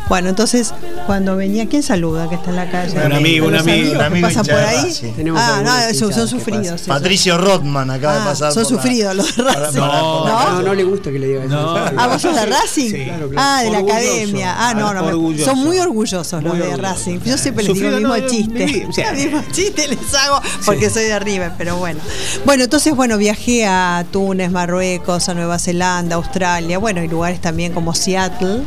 Bueno, 0.10 0.30
entonces, 0.30 0.74
cuando 1.08 1.36
venía, 1.36 1.68
¿quién 1.68 1.84
saluda 1.84 2.30
que 2.30 2.36
está 2.36 2.50
en 2.50 2.56
la 2.58 2.70
calle? 2.72 3.06
Un 3.06 3.14
amigo, 3.14 3.48
un 3.48 3.54
¿Los 3.54 3.62
amigo. 3.62 3.78
amigos 3.78 3.96
Un 3.96 4.02
amigo 4.02 4.44
por 4.44 4.54
ahí? 4.54 5.16
Ah, 5.36 5.62
no, 5.94 6.12
son 6.12 6.28
sufridos. 6.28 6.82
Patricio 6.84 7.38
Rothman 7.38 7.90
acaba 7.92 8.16
Ah, 8.16 8.20
de 8.20 8.26
pasar. 8.26 8.54
son 8.54 8.66
sufridos 8.66 9.16
los 9.16 9.36
de 9.36 9.44
Racing. 9.44 9.80
¿No? 9.80 10.26
No, 10.26 10.62
no 10.62 10.74
le 10.74 10.84
gusta 10.84 11.12
que 11.12 11.20
le 11.20 11.28
diga 11.28 11.44
eso. 11.46 11.54
No. 11.56 11.76
Ah, 11.76 12.08
vos 12.08 12.22
sos 12.22 12.36
de 12.36 12.46
Racing. 12.46 12.92
Sí. 12.92 13.04
Claro, 13.06 13.30
claro. 13.30 13.36
Ah, 13.38 13.64
de 13.64 13.70
la 13.72 13.78
Orgulloso. 13.80 14.00
academia. 14.00 14.56
Ah, 14.58 14.74
no, 14.74 14.94
no. 14.94 15.04
me- 15.22 15.44
son 15.44 15.60
muy 15.60 15.80
orgullosos 15.80 16.44
los 16.44 16.54
Muy 16.54 16.62
de 16.62 16.74
orgulloso. 16.74 16.82
Racing. 16.94 17.20
Yo 17.26 17.38
siempre 17.38 17.64
les 17.64 17.74
digo 17.74 17.90
Sufrido, 17.90 17.98
mismo 17.98 18.14
chiste. 18.28 18.86
o 18.90 18.94
sea. 18.94 19.12
El 19.12 19.18
mismo 19.18 19.44
chiste 19.52 19.88
les 19.88 20.14
hago 20.14 20.42
porque 20.66 20.90
soy 20.90 21.04
de 21.06 21.20
River, 21.20 21.52
pero 21.58 21.78
bueno. 21.78 22.00
Bueno, 22.46 22.64
entonces, 22.64 22.96
bueno, 22.96 23.18
viajé 23.18 23.66
a 23.66 24.06
Túnez, 24.12 24.52
Marruecos, 24.52 25.30
a 25.30 25.34
Nueva 25.34 25.60
Zelanda, 25.60 26.16
Australia, 26.16 26.78
bueno, 26.78 27.04
y 27.04 27.08
lugares 27.08 27.42
también 27.42 27.74
como 27.74 27.94
Seattle. 27.94 28.64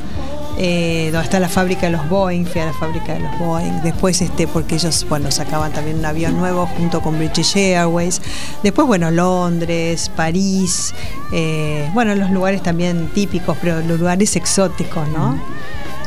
eh, 0.61 1.11
donde 1.13 1.25
está 1.25 1.39
la 1.39 1.49
fábrica 1.49 1.83
de 1.83 1.93
los 1.93 2.09
Boeing, 2.09 2.45
fui 2.45 2.61
a 2.61 2.67
la 2.67 2.73
fábrica 2.73 3.15
de 3.15 3.21
los 3.21 3.39
Boeing. 3.39 3.81
Después, 3.83 4.21
este, 4.21 4.49
porque 4.49 4.75
ellos, 4.75 5.07
bueno, 5.09 5.31
sacaban 5.31 5.73
también 5.73 5.99
un 6.01 6.05
avión 6.05 6.37
nuevo 6.37 6.67
junto 6.67 7.01
con 7.01 7.17
British 7.17 7.57
Airways. 7.57 8.21
Después, 8.65 8.87
bueno, 8.89 9.11
Londres, 9.13 10.11
París, 10.17 10.93
eh, 11.33 11.89
bueno, 11.95 12.15
los 12.17 12.31
lugares 12.31 12.61
también 12.63 13.09
típicos, 13.15 13.57
pero 13.61 13.81
los 13.83 14.01
lugares 14.01 14.35
exóticos, 14.35 15.07
¿no? 15.11 15.41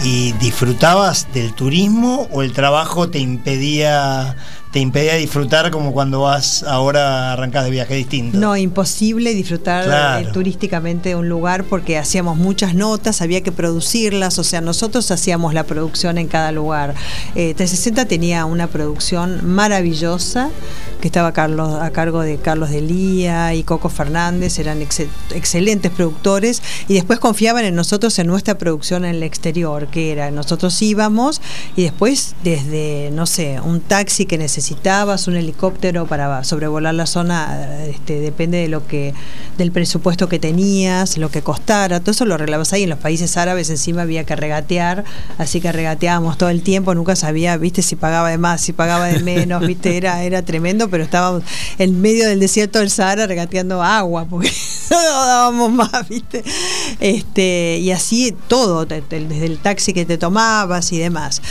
¿Y 0.03 0.31
disfrutabas 0.33 1.27
del 1.31 1.53
turismo 1.53 2.27
o 2.31 2.41
el 2.41 2.53
trabajo 2.53 3.09
te 3.09 3.19
impedía 3.19 4.35
te 4.71 4.79
impedía 4.79 5.15
disfrutar 5.15 5.69
como 5.69 5.91
cuando 5.91 6.21
vas 6.21 6.63
ahora 6.63 7.33
arrancas 7.33 7.65
de 7.65 7.71
viaje 7.71 7.93
distinto? 7.95 8.37
No, 8.37 8.55
imposible 8.55 9.33
disfrutar 9.33 9.83
Claro. 9.85 10.29
eh, 10.29 10.31
turísticamente 10.31 11.09
de 11.09 11.15
un 11.15 11.27
lugar 11.27 11.65
porque 11.65 11.97
hacíamos 11.97 12.37
muchas 12.37 12.73
notas, 12.73 13.21
había 13.21 13.41
que 13.41 13.51
producirlas, 13.51 14.39
o 14.39 14.43
sea, 14.45 14.61
nosotros 14.61 15.11
hacíamos 15.11 15.53
la 15.53 15.63
producción 15.65 16.17
en 16.17 16.27
cada 16.27 16.51
lugar. 16.53 16.95
Eh, 17.35 17.53
360 17.53 18.05
tenía 18.05 18.45
una 18.45 18.67
producción 18.67 19.45
maravillosa 19.45 20.49
que 21.01 21.07
estaba 21.07 21.29
a, 21.29 21.33
Carlos, 21.33 21.81
a 21.81 21.89
cargo 21.91 22.21
de 22.21 22.37
Carlos 22.37 22.69
Delía 22.69 23.53
y 23.55 23.63
Coco 23.63 23.89
Fernández, 23.89 24.59
eran 24.59 24.81
ex- 24.81 25.01
excelentes 25.33 25.91
productores 25.91 26.61
y 26.87 26.93
después 26.93 27.19
confiaban 27.19 27.65
en 27.65 27.73
nosotros 27.75 28.17
en 28.19 28.27
nuestra 28.27 28.57
producción 28.57 29.03
en 29.03 29.15
el 29.15 29.23
exterior, 29.23 29.87
que 29.87 30.11
era, 30.11 30.29
nosotros 30.31 30.79
íbamos 30.81 31.41
y 31.75 31.83
después 31.83 32.35
desde, 32.43 33.09
no 33.13 33.25
sé, 33.25 33.59
un 33.59 33.81
taxi 33.81 34.25
que 34.25 34.37
necesitabas, 34.61 35.27
un 35.27 35.35
helicóptero 35.37 36.05
para 36.05 36.43
sobrevolar 36.43 36.93
la 36.93 37.07
zona, 37.07 37.83
este, 37.87 38.19
depende 38.19 38.59
de 38.59 38.67
lo 38.67 38.85
que, 38.85 39.15
del 39.57 39.71
presupuesto 39.71 40.29
que 40.29 40.37
tenías, 40.37 41.17
lo 41.17 41.31
que 41.31 41.41
costara, 41.41 41.99
todo 41.99 42.11
eso 42.11 42.25
lo 42.25 42.35
arreglabas 42.35 42.71
ahí. 42.71 42.83
En 42.83 42.91
los 42.91 42.99
países 42.99 43.37
árabes 43.37 43.71
encima 43.71 44.03
había 44.03 44.23
que 44.23 44.35
regatear, 44.35 45.03
así 45.39 45.61
que 45.61 45.71
regateábamos 45.71 46.37
todo 46.37 46.49
el 46.49 46.61
tiempo, 46.61 46.93
nunca 46.93 47.15
sabía, 47.15 47.57
viste, 47.57 47.81
si 47.81 47.95
pagaba 47.95 48.29
de 48.29 48.37
más, 48.37 48.61
si 48.61 48.71
pagaba 48.71 49.07
de 49.07 49.19
menos, 49.21 49.65
viste, 49.65 49.97
era, 49.97 50.21
era 50.21 50.43
tremendo, 50.43 50.91
pero 50.91 51.03
estábamos 51.03 51.41
en 51.79 51.99
medio 51.99 52.27
del 52.27 52.39
desierto 52.39 52.77
del 52.77 52.91
Sahara 52.91 53.25
regateando 53.25 53.81
agua, 53.81 54.25
porque 54.29 54.51
no 54.91 55.25
dábamos 55.25 55.71
más, 55.71 56.07
viste. 56.07 56.43
Este, 56.99 57.79
y 57.81 57.89
así 57.89 58.35
todo, 58.47 58.85
desde 58.85 59.45
el 59.45 59.57
taxi 59.57 59.91
que 59.91 60.05
te 60.05 60.19
tomabas 60.19 60.91
y 60.91 60.99
demás. 60.99 61.41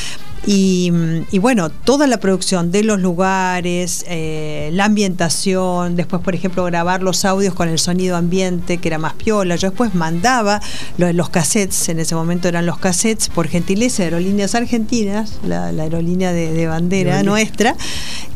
Y, 0.52 0.90
y 1.30 1.38
bueno, 1.38 1.70
toda 1.70 2.08
la 2.08 2.18
producción 2.18 2.72
de 2.72 2.82
los 2.82 2.98
lugares, 2.98 4.04
eh, 4.08 4.70
la 4.72 4.86
ambientación, 4.86 5.94
después, 5.94 6.22
por 6.22 6.34
ejemplo, 6.34 6.64
grabar 6.64 7.04
los 7.04 7.24
audios 7.24 7.54
con 7.54 7.68
el 7.68 7.78
sonido 7.78 8.16
ambiente, 8.16 8.78
que 8.78 8.88
era 8.88 8.98
más 8.98 9.12
piola. 9.12 9.54
Yo 9.54 9.68
después 9.70 9.94
mandaba 9.94 10.60
los, 10.98 11.14
los 11.14 11.30
cassettes, 11.30 11.88
en 11.88 12.00
ese 12.00 12.16
momento 12.16 12.48
eran 12.48 12.66
los 12.66 12.78
cassettes, 12.78 13.28
por 13.28 13.46
gentileza 13.46 14.02
de 14.02 14.06
Aerolíneas 14.08 14.56
Argentinas, 14.56 15.38
la, 15.46 15.70
la 15.70 15.84
aerolínea 15.84 16.32
de, 16.32 16.52
de 16.52 16.66
bandera 16.66 17.22
nuestra, 17.22 17.76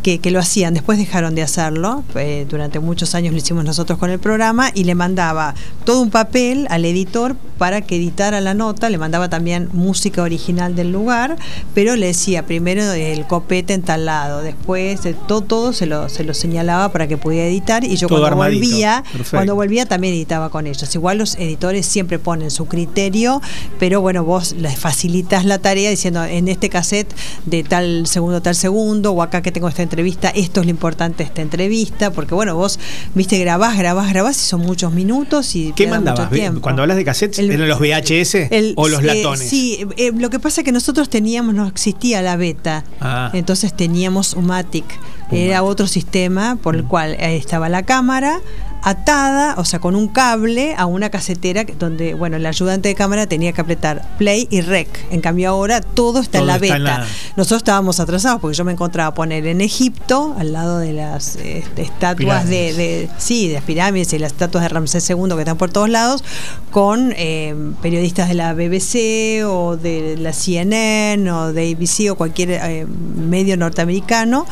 que, 0.05 0.21
que 0.21 0.31
lo 0.31 0.39
hacían. 0.39 0.73
Después 0.73 0.99
dejaron 0.99 1.35
de 1.35 1.43
hacerlo. 1.43 2.05
eh, 2.15 2.47
durante 2.49 2.79
muchos 2.79 3.17
años 3.17 3.33
lo 3.33 3.39
hicimos 3.39 3.65
nosotros 3.65 3.99
con 3.99 4.11
el 4.11 4.21
programa 4.21 4.71
y 4.73 4.85
le 4.85 4.95
mandaba 4.95 5.57
todo 5.85 6.01
un 6.01 6.11
papel 6.11 6.69
al 6.71 6.85
editor 6.85 7.35
para 7.59 7.81
que 7.81 7.97
editara 7.97 8.41
la 8.41 8.55
nota. 8.55 8.89
Le 8.89 8.99
mandaba 8.99 9.29
también 9.29 9.69
música 9.73 10.23
original 10.23 10.77
del 10.77 10.93
lugar, 10.93 11.37
pero 11.75 11.97
le 11.97 12.04
decía 12.07 12.47
primero 12.47 12.83
el 12.93 13.27
copete 13.27 13.73
en 13.75 13.83
tal 13.83 14.05
lado, 14.07 14.43
después 14.43 15.05
eh, 15.07 15.15
todo, 15.29 15.41
todo 15.43 15.73
se 15.73 15.87
lo, 15.87 16.09
se 16.09 16.25
lo 16.25 16.35
señalaba 16.35 16.91
para 16.93 17.07
que 17.09 17.17
pudiera 17.17 17.47
editar 17.47 17.85
y 17.85 17.97
yo 17.97 18.09
Todo 18.09 18.21
cuando 18.21 18.27
armadito. 18.45 18.67
volvía, 18.67 19.03
Perfecto. 19.13 19.31
cuando 19.37 19.55
volvía 19.55 19.87
también 19.87 20.15
editaba 20.15 20.51
con 20.51 20.67
ellos. 20.67 20.95
Igual 20.95 21.19
los 21.19 21.35
editores 21.37 21.87
siempre 21.87 22.19
ponen 22.19 22.51
su 22.51 22.67
criterio, 22.67 23.41
pero 23.79 24.01
bueno, 24.01 24.25
vos 24.25 24.53
les 24.59 24.79
facilitas 24.79 25.45
la 25.45 25.59
tarea 25.59 25.91
diciendo 25.91 26.25
en 26.25 26.49
este 26.49 26.69
cassette 26.69 27.13
de 27.47 27.63
tal 27.65 28.07
segundo, 28.07 28.41
tal 28.43 28.55
segundo, 28.55 29.13
o 29.13 29.23
acá 29.23 29.43
que 29.43 29.53
tengo 29.53 29.69
esta 29.69 29.83
entrevista, 29.83 30.29
esto 30.31 30.61
es 30.61 30.67
lo 30.67 30.71
importante 30.71 31.19
de 31.19 31.25
esta 31.29 31.43
entrevista, 31.43 32.13
porque 32.13 32.35
bueno, 32.35 32.55
vos, 32.57 32.79
viste, 33.15 33.39
grabás, 33.39 33.77
grabás, 33.79 34.11
grabás 34.11 34.37
y 34.37 34.47
son 34.47 34.61
muchos 34.61 34.93
minutos 34.93 35.55
y 35.57 35.73
¿Qué 35.75 35.87
mandabas? 35.87 36.29
Cuando 36.61 36.83
hablas 36.83 36.97
de 36.97 37.05
cassettes, 37.05 37.39
El- 37.39 37.51
¿eran 37.51 37.69
los 37.69 37.79
VHS 37.81 38.49
el- 38.51 38.75
o 38.77 38.89
los 38.89 39.01
eh, 39.01 39.07
latones? 39.07 39.49
sí, 39.49 39.87
eh, 39.97 40.13
lo 40.17 40.31
que 40.31 40.39
pasa 40.39 40.61
es 40.61 40.65
que 40.65 40.73
nosotros 40.73 41.09
teníamos, 41.09 41.55
no 41.55 41.67
existía 41.85 42.23
la 42.23 42.37
beta, 42.37 42.83
Ah. 43.01 43.29
entonces 43.35 43.75
teníamos 43.75 44.33
Umatic, 44.35 44.87
era 45.31 45.63
otro 45.63 45.87
sistema 45.87 46.57
por 46.63 46.77
el 46.77 46.85
cual 46.85 47.13
eh, 47.19 47.37
estaba 47.37 47.69
la 47.69 47.83
cámara 47.83 48.41
atada, 48.87 49.55
o 49.57 49.65
sea, 49.65 49.79
con 49.81 49.97
un 49.97 50.09
cable 50.09 50.75
a 50.77 50.85
una 50.87 51.09
casetera 51.11 51.65
donde, 51.79 52.15
bueno, 52.15 52.37
el 52.37 52.45
ayudante 52.47 52.89
de 52.91 52.95
cámara 52.95 53.27
tenía 53.27 53.53
que 53.53 53.61
apretar 53.63 54.07
play 54.19 54.47
y 54.51 54.61
rec. 54.61 54.89
En 55.11 55.21
cambio 55.23 55.49
ahora 55.49 55.81
todo 55.81 56.21
está 56.21 56.39
en 56.39 56.47
la 56.47 56.59
beta. 56.59 56.79
la- 56.79 57.07
Nosotros 57.37 57.59
estábamos 57.61 57.99
atrasados 57.99 58.41
porque 58.41 58.57
yo 58.57 58.65
me 58.65 58.73
encontraba 58.73 59.09
a 59.09 59.15
poner 59.15 59.47
en 59.47 59.61
Egipto, 59.63 60.35
al 60.39 60.53
lado 60.53 60.79
de 60.79 60.93
las 60.93 61.37
eh, 61.37 61.65
estatuas 61.77 62.45
de- 62.49 63.09
sí, 63.19 63.49
de 63.49 63.55
las 63.55 63.63
pirámides 63.65 64.13
y 64.13 64.19
las 64.19 64.33
estatuas 64.33 64.63
de 64.63 64.69
Ramsés 64.69 65.09
II 65.09 65.17
que 65.35 65.39
están 65.41 65.57
por 65.57 65.71
todos 65.71 65.89
lados, 65.89 66.23
con 66.71 67.13
eh, 67.17 67.55
periodistas 67.81 68.29
de 68.29 68.35
la 68.35 68.53
BBC 68.53 69.45
o 69.47 69.77
de 69.79 70.17
la 70.19 70.33
CNN 70.35 71.31
o 71.31 71.53
de 71.53 71.73
ABC 71.73 72.11
o 72.13 72.17
cualquier 72.17 72.51
eh, 72.51 72.87
medio 72.87 73.57
norteamericano. 73.57 74.47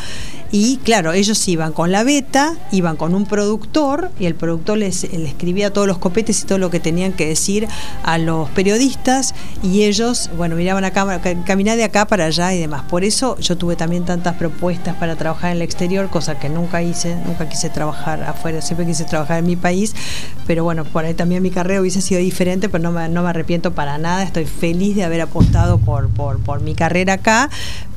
Y 0.55 0.77
claro, 0.79 1.13
ellos 1.15 1.49
iban 1.49 1.73
con 1.73 1.93
la 1.93 2.05
beta, 2.05 2.55
iban 2.73 2.97
con 2.97 3.15
un 3.15 3.25
productor 3.25 4.11
y 4.23 4.27
el 4.27 4.37
productor 4.37 4.79
les, 4.79 5.03
le 5.13 5.27
escribía 5.29 5.73
todos 5.73 5.89
los 5.89 5.99
copetes 5.99 6.41
y 6.43 6.47
todo 6.47 6.59
lo 6.59 6.71
que 6.71 6.79
tenían 6.79 7.13
que 7.13 7.27
decir 7.27 7.67
a 8.05 8.19
los 8.19 8.49
periodistas 8.51 9.35
y 9.65 9.83
ellos, 9.83 10.31
bueno, 10.37 10.55
miraban 10.55 10.85
a 10.85 10.93
cámara, 10.93 11.21
ca- 11.21 11.45
caminar 11.45 11.77
de 11.77 11.83
acá 11.83 12.07
para 12.07 12.27
allá 12.27 12.55
y 12.55 12.59
demás. 12.61 12.83
Por 12.89 13.03
eso 13.03 13.37
yo 13.39 13.59
tuve 13.59 13.75
también 13.75 14.05
tantas 14.05 14.37
propuestas 14.37 14.95
para 14.95 15.17
trabajar 15.17 15.51
en 15.51 15.57
el 15.57 15.63
exterior, 15.63 16.09
cosa 16.09 16.39
que 16.39 16.49
nunca 16.49 16.83
hice, 16.83 17.17
nunca 17.27 17.49
quise 17.49 17.69
trabajar 17.69 18.23
afuera, 18.23 18.63
siempre 18.63 18.87
quise 18.87 19.05
trabajar 19.05 19.41
en 19.41 19.47
mi 19.47 19.57
país, 19.57 19.93
pero 20.47 20.63
bueno, 20.63 20.85
por 20.85 21.05
ahí 21.05 21.15
también 21.15 21.43
mi 21.43 21.51
carrera 21.51 21.81
hubiese 21.81 22.01
sido 22.01 22.21
diferente, 22.21 22.69
pero 22.69 22.83
no 22.85 22.93
me, 22.93 23.09
no 23.09 23.25
me 23.25 23.31
arrepiento 23.31 23.73
para 23.75 23.99
nada, 23.99 24.23
estoy 24.23 24.45
feliz 24.47 24.95
de 24.95 25.03
haber 25.03 25.21
apostado 25.21 25.79
por, 25.79 26.09
por, 26.11 26.39
por 26.39 26.61
mi 26.61 26.75
carrera 26.77 27.15
acá, 27.15 27.51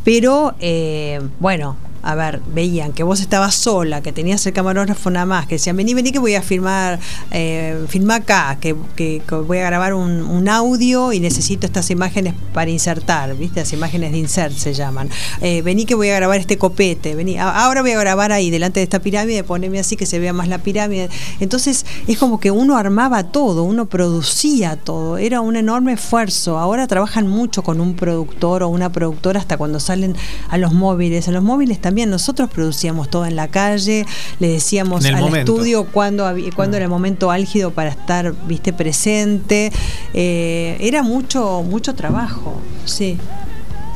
pero 0.04 0.56
eh, 0.60 1.22
bueno, 1.40 1.76
a 2.06 2.14
ver, 2.16 2.40
veían 2.54 2.94
que 2.94 3.02
vos 3.04 3.20
estabas 3.20 3.56
sola, 3.56 4.02
que 4.02 4.14
tenías 4.14 4.46
el 4.46 4.54
camarógrafo 4.54 5.10
nada 5.10 5.26
más, 5.26 5.48
que 5.48 5.56
decían, 5.56 5.76
vení, 5.76 5.94
vení 5.96 6.12
que 6.12 6.20
voy 6.20 6.36
a 6.36 6.42
filmar, 6.44 7.00
eh, 7.32 7.76
acá, 8.10 8.58
que, 8.62 8.76
que- 8.96 9.22
voy 9.48 9.58
a 9.58 9.66
grabar 9.66 9.96
un, 9.96 10.22
un 10.22 10.48
audio 10.48 11.12
y 11.14 11.20
necesito 11.20 11.66
estas 11.66 11.90
imágenes 11.90 12.36
para 12.54 12.70
insertar, 12.70 13.36
¿viste? 13.36 13.60
Las 13.62 13.74
imágenes 13.74 14.12
de 14.12 14.20
insert 14.20 14.54
se 14.56 14.74
llaman. 14.76 15.10
Eh, 15.42 15.64
vení 15.64 15.86
que 15.86 15.96
voy 15.96 16.10
a 16.10 16.16
grabar 16.16 16.40
este 16.40 16.58
copete, 16.60 17.16
vení, 17.16 17.40
ahora 17.40 17.82
voy 17.82 17.92
a 17.92 18.00
grabar 18.00 18.32
ahí, 18.32 18.52
delante 18.52 18.80
de 18.80 18.84
esta 18.84 19.00
pirámide, 19.00 19.44
poneme 19.44 19.80
así 19.80 19.96
que 19.96 20.06
se 20.06 20.20
vea 20.20 20.32
más 20.32 20.48
la 20.48 20.60
pirámide. 20.60 21.10
Entonces, 21.40 21.86
es 22.08 22.18
como 22.20 22.40
que 22.40 22.52
uno 22.52 22.78
armaba 22.78 23.24
todo, 23.24 23.64
uno 23.64 23.88
producía 23.88 24.76
todo, 24.76 25.18
era 25.18 25.42
un 25.42 25.56
enorme 25.56 25.94
esfuerzo. 25.94 26.60
Ahora 26.60 26.86
trabajan 26.86 27.28
mucho 27.28 27.64
con 27.64 27.82
un 27.82 27.96
productor 27.96 28.62
o 28.62 28.70
una 28.70 28.92
productora 28.92 29.40
hasta 29.40 29.58
cuando 29.58 29.80
salen 29.80 30.16
a 30.50 30.58
los 30.60 30.72
móviles. 30.72 31.28
A 31.28 31.32
los 31.32 31.42
móviles 31.44 31.82
también 31.82 31.95
nosotros 32.06 32.50
producíamos 32.50 33.10
todo 33.10 33.26
en 33.26 33.36
la 33.38 33.48
calle, 33.48 34.06
le 34.40 34.48
decíamos 34.50 35.06
al 35.06 35.18
momento. 35.18 35.54
estudio 35.54 35.86
cuándo, 35.86 36.26
había- 36.26 36.52
cuándo 36.52 36.76
era 36.78 36.86
el 36.86 36.90
momento 36.90 37.32
álgido 37.32 37.72
para 37.72 37.92
estar, 37.92 38.34
viste, 38.48 38.74
presente. 38.74 39.72
Eh, 40.14 40.78
era 40.82 41.04
mucho, 41.04 41.64
mucho 41.64 41.96
trabajo, 41.96 42.60
sí. 42.86 43.18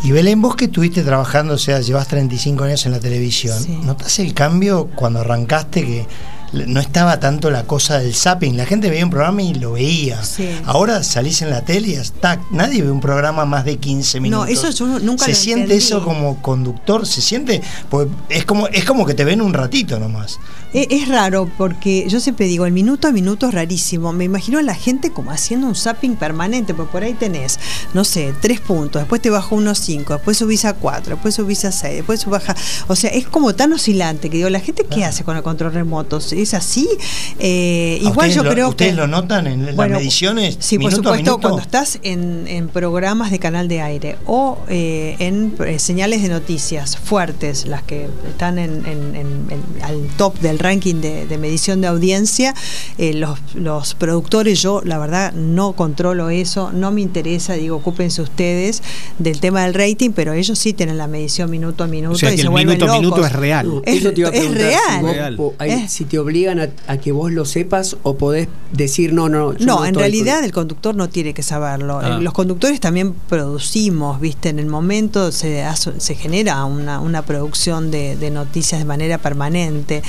Y 0.03 0.11
Belén, 0.11 0.41
vos 0.41 0.55
que 0.55 0.65
estuviste 0.65 1.03
trabajando, 1.03 1.55
o 1.55 1.57
sea, 1.57 1.81
llevas 1.81 2.07
35 2.07 2.63
años 2.63 2.85
en 2.85 2.93
la 2.93 2.99
televisión, 3.01 3.61
Sí. 3.61 3.77
¿notás 3.83 4.19
el 4.19 4.33
cambio 4.33 4.87
cuando 4.95 5.19
arrancaste 5.19 5.83
que 5.85 6.05
no 6.53 6.79
estaba 6.79 7.19
tanto 7.19 7.49
la 7.51 7.63
cosa 7.63 7.99
del 7.99 8.13
zapping? 8.15 8.57
La 8.57 8.65
gente 8.65 8.89
veía 8.89 9.03
un 9.03 9.09
programa 9.11 9.41
y 9.41 9.53
lo 9.53 9.73
veía. 9.73 10.23
Sí. 10.23 10.49
Ahora 10.65 11.03
salís 11.03 11.41
en 11.41 11.49
la 11.49 11.61
tele 11.63 11.89
y 11.89 11.93
está, 11.93 12.41
nadie 12.51 12.81
ve 12.83 12.91
un 12.91 13.01
programa 13.01 13.45
más 13.45 13.65
de 13.65 13.77
15 13.77 14.17
No, 14.19 14.23
minutos. 14.23 14.49
eso 14.49 14.69
yo 14.71 14.99
nunca 14.99 15.25
¿Se 15.25 15.31
lo 15.31 15.37
siente 15.37 15.61
entendí. 15.63 15.83
eso 15.85 16.03
como 16.03 16.41
conductor? 16.41 17.05
¿Se 17.05 17.21
siente? 17.21 17.61
Pues 17.89 18.07
es 18.29 18.45
como, 18.45 18.67
es 18.67 18.85
como 18.85 19.05
que 19.05 19.13
te 19.13 19.23
ven 19.25 19.41
un 19.41 19.53
ratito 19.53 19.99
nomás. 19.99 20.39
E- 20.73 20.87
Es 20.91 21.07
raro 21.07 21.49
porque 21.57 22.05
yo 22.09 22.19
siempre 22.19 22.45
digo, 22.45 22.65
el 22.65 22.71
minuto 22.73 23.07
a 23.07 23.11
minuto 23.11 23.47
es 23.47 23.53
rarísimo. 23.53 24.13
Me 24.13 24.23
imagino 24.25 24.59
a 24.59 24.61
la 24.61 24.75
gente 24.75 25.11
como 25.11 25.31
haciendo 25.31 25.67
un 25.67 25.75
zapping 25.75 26.15
permanente, 26.15 26.73
porque 26.73 26.91
por 26.91 27.03
ahí 27.03 27.13
tenés, 27.13 27.59
no 27.93 28.03
sé, 28.03 28.33
tres 28.41 28.59
puntos, 28.59 29.01
después 29.01 29.21
te 29.21 29.29
bajo 29.29 29.55
unos 29.55 29.79
cinco, 29.79 30.13
después 30.13 30.37
subís 30.37 30.65
a 30.65 30.73
cuatro, 30.73 31.15
después 31.15 31.35
subís 31.35 31.65
a 31.65 31.71
seis, 31.71 31.95
después 31.97 32.25
baja. 32.25 32.55
O 32.87 32.95
sea, 32.95 33.09
es 33.09 33.27
como 33.27 33.55
tan 33.55 33.73
oscilante 33.73 34.29
que 34.29 34.37
digo, 34.37 34.49
¿la 34.49 34.59
gente 34.59 34.85
qué 34.85 35.05
hace 35.05 35.23
con 35.23 35.35
el 35.37 35.43
control 35.43 35.73
remoto? 35.73 36.19
¿Es 36.39 36.53
así? 36.53 36.87
Eh, 37.39 37.97
¿A 37.99 38.03
igual 38.03 38.11
ustedes 38.29 38.35
yo 38.35 38.43
lo- 38.43 38.51
creo 38.51 38.69
¿Ustedes 38.69 38.91
que. 38.91 38.97
lo 38.97 39.07
notan 39.07 39.47
en 39.47 39.65
las 39.65 39.75
Bueno, 39.75 39.97
mediciones? 39.97 40.55
Sí, 40.59 40.79
por 40.79 40.91
supuesto, 40.93 41.17
minuto? 41.17 41.39
cuando 41.41 41.59
estás 41.61 41.99
en, 42.03 42.45
en 42.47 42.69
programas 42.69 43.31
de 43.31 43.39
canal 43.39 43.67
de 43.67 43.81
aire 43.81 44.17
o 44.25 44.57
eh, 44.69 45.15
en 45.19 45.53
eh, 45.65 45.79
señales 45.79 46.21
de 46.21 46.29
noticias 46.29 46.97
fuertes, 46.97 47.65
las 47.65 47.83
que 47.83 48.07
están 48.27 48.57
en, 48.57 48.85
en- 48.85 49.15
en- 49.15 49.47
en- 49.49 49.83
al 49.83 50.07
top 50.17 50.39
del 50.39 50.59
ranking 50.59 50.95
de, 51.01 51.25
de 51.27 51.37
medición 51.37 51.81
de 51.81 51.87
audiencia, 51.87 52.53
eh, 52.97 53.13
los, 53.13 53.37
los 53.53 53.93
productores, 53.95 54.61
yo 54.61 54.81
la 54.85 54.97
verdad 54.97 55.33
no 55.33 55.73
controlo 55.73 56.29
eso, 56.29 56.71
no 56.71 56.91
me 56.91 57.01
interesa, 57.01 57.53
digo, 57.53 57.75
ocúpense 57.77 58.21
ustedes 58.21 58.81
del 59.17 59.39
tema 59.39 59.63
del 59.65 59.73
rating, 59.73 60.11
pero 60.11 60.33
ellos 60.33 60.57
sí 60.57 60.73
tienen 60.73 60.97
la 60.97 61.07
medición 61.07 61.49
minuto 61.49 61.83
a 61.83 61.87
minuto. 61.87 62.15
O 62.15 62.17
sea 62.17 62.29
y 62.29 62.33
que 62.33 62.37
se 62.37 62.43
el 62.43 62.49
vuelven 62.49 62.77
minuto 62.77 62.93
a 62.93 62.97
minuto 62.99 63.25
es 63.25 63.31
real. 63.33 63.81
Es- 63.85 63.95
eso 63.97 64.11
te 64.13 64.21
iba 64.21 64.29
a 64.29 64.31
es 64.33 64.51
real. 64.51 65.37
Si, 65.89 66.05
obligan 66.29 66.59
a, 66.59 66.69
a 66.87 66.97
que 66.97 67.11
vos 67.11 67.31
lo 67.31 67.43
sepas 67.45 67.97
o 68.03 68.15
podés 68.17 68.47
decir 68.71 69.13
no, 69.13 69.29
no. 69.29 69.53
yo 69.57 69.65
No, 69.65 69.85
en 69.85 69.95
realidad 69.95 70.43
el 70.43 70.51
conductor 70.51 70.95
no 70.95 71.09
tiene 71.09 71.33
que 71.33 71.43
saberlo. 71.43 71.99
Ah. 72.01 72.17
Eh, 72.19 72.21
Los 72.21 72.33
conductores 72.33 72.79
también 72.79 73.13
producimos, 73.27 74.19
¿viste? 74.21 74.49
En 74.49 74.59
el 74.59 74.67
momento 74.67 75.31
se, 75.31 75.63
hace- 75.63 75.99
se 75.99 76.15
genera 76.15 76.63
una, 76.65 76.99
una 76.99 77.23
producción 77.23 77.89
de, 77.91 78.15
de 78.15 78.29
noticias 78.31 78.79
de 78.79 78.85
manera 78.85 79.17
permanente. 79.17 80.03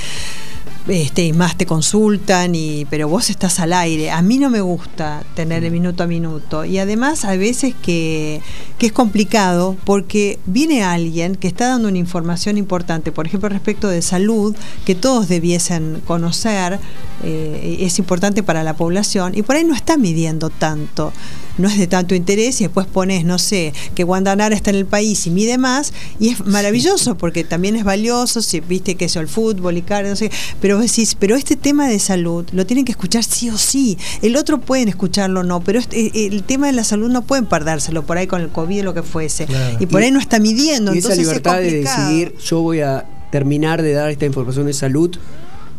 Este, 0.87 1.25
y 1.25 1.33
más 1.33 1.57
te 1.57 1.67
consultan, 1.67 2.55
y, 2.55 2.85
pero 2.89 3.07
vos 3.07 3.29
estás 3.29 3.59
al 3.59 3.71
aire. 3.71 4.09
A 4.09 4.21
mí 4.23 4.39
no 4.39 4.49
me 4.49 4.61
gusta 4.61 5.23
tener 5.35 5.63
el 5.63 5.71
minuto 5.71 6.03
a 6.03 6.07
minuto. 6.07 6.65
Y 6.65 6.79
además, 6.79 7.23
hay 7.23 7.37
veces 7.37 7.75
que, 7.81 8.41
que 8.79 8.87
es 8.87 8.91
complicado 8.91 9.77
porque 9.85 10.39
viene 10.47 10.83
alguien 10.83 11.35
que 11.35 11.47
está 11.47 11.67
dando 11.67 11.87
una 11.87 11.99
información 11.99 12.57
importante, 12.57 13.11
por 13.11 13.27
ejemplo, 13.27 13.47
respecto 13.47 13.87
de 13.89 14.01
salud, 14.01 14.55
que 14.83 14.95
todos 14.95 15.27
debiesen 15.27 16.01
conocer, 16.07 16.79
eh, 17.23 17.77
es 17.81 17.99
importante 17.99 18.41
para 18.41 18.63
la 18.63 18.75
población, 18.75 19.33
y 19.35 19.43
por 19.43 19.57
ahí 19.57 19.63
no 19.63 19.75
está 19.75 19.97
midiendo 19.97 20.49
tanto, 20.49 21.13
no 21.57 21.67
es 21.67 21.77
de 21.77 21.87
tanto 21.87 22.15
interés, 22.15 22.61
y 22.61 22.65
después 22.65 22.87
pones, 22.87 23.25
no 23.25 23.37
sé, 23.39 23.73
que 23.95 24.03
Wanda 24.03 24.35
Nara 24.35 24.55
está 24.55 24.69
en 24.69 24.77
el 24.77 24.85
país 24.85 25.25
y 25.27 25.31
mide 25.31 25.57
más, 25.57 25.93
y 26.19 26.29
es 26.29 26.45
maravilloso 26.45 27.15
porque 27.17 27.43
también 27.43 27.75
es 27.75 27.83
valioso, 27.83 28.41
si 28.41 28.59
viste 28.61 28.95
que 28.95 29.05
eso, 29.05 29.19
el 29.19 29.27
fútbol 29.27 29.77
y 29.77 29.81
cara, 29.81 30.09
no 30.09 30.15
sé, 30.15 30.31
pero 30.61 30.77
vos 30.77 30.85
decís, 30.85 31.15
pero 31.19 31.35
este 31.35 31.55
tema 31.55 31.87
de 31.87 31.99
salud 31.99 32.45
lo 32.51 32.65
tienen 32.65 32.85
que 32.85 32.91
escuchar 32.91 33.23
sí 33.23 33.49
o 33.49 33.57
sí, 33.57 33.97
el 34.21 34.35
otro 34.35 34.59
pueden 34.61 34.87
escucharlo 34.87 35.41
o 35.41 35.43
no, 35.43 35.61
pero 35.61 35.79
este- 35.79 36.07
eh, 36.07 36.27
el 36.31 36.43
tema 36.43 36.67
de 36.67 36.73
la 36.73 36.83
salud 36.83 37.09
no 37.09 37.21
pueden 37.23 37.45
perdérselo 37.45 38.03
por 38.05 38.17
ahí 38.17 38.27
con 38.27 38.41
el 38.41 38.49
COVID 38.49 38.81
o 38.81 38.83
lo 38.83 38.93
que 38.93 39.03
fuese, 39.03 39.45
Claro. 39.45 39.77
y 39.79 39.85
por 39.85 40.01
Y- 40.01 40.05
ahí 40.05 40.11
no 40.11 40.19
está 40.19 40.39
midiendo, 40.39 40.93
y 40.95 40.99
esa 40.99 41.09
entonces 41.09 41.27
libertad 41.27 41.61
es 41.63 41.71
de 41.71 41.79
decidir, 41.81 42.35
yo 42.45 42.61
voy 42.61 42.81
a 42.81 43.05
terminar 43.31 43.81
de 43.81 43.93
dar 43.93 44.09
esta 44.09 44.25
información 44.25 44.65
de 44.67 44.73
salud, 44.73 45.15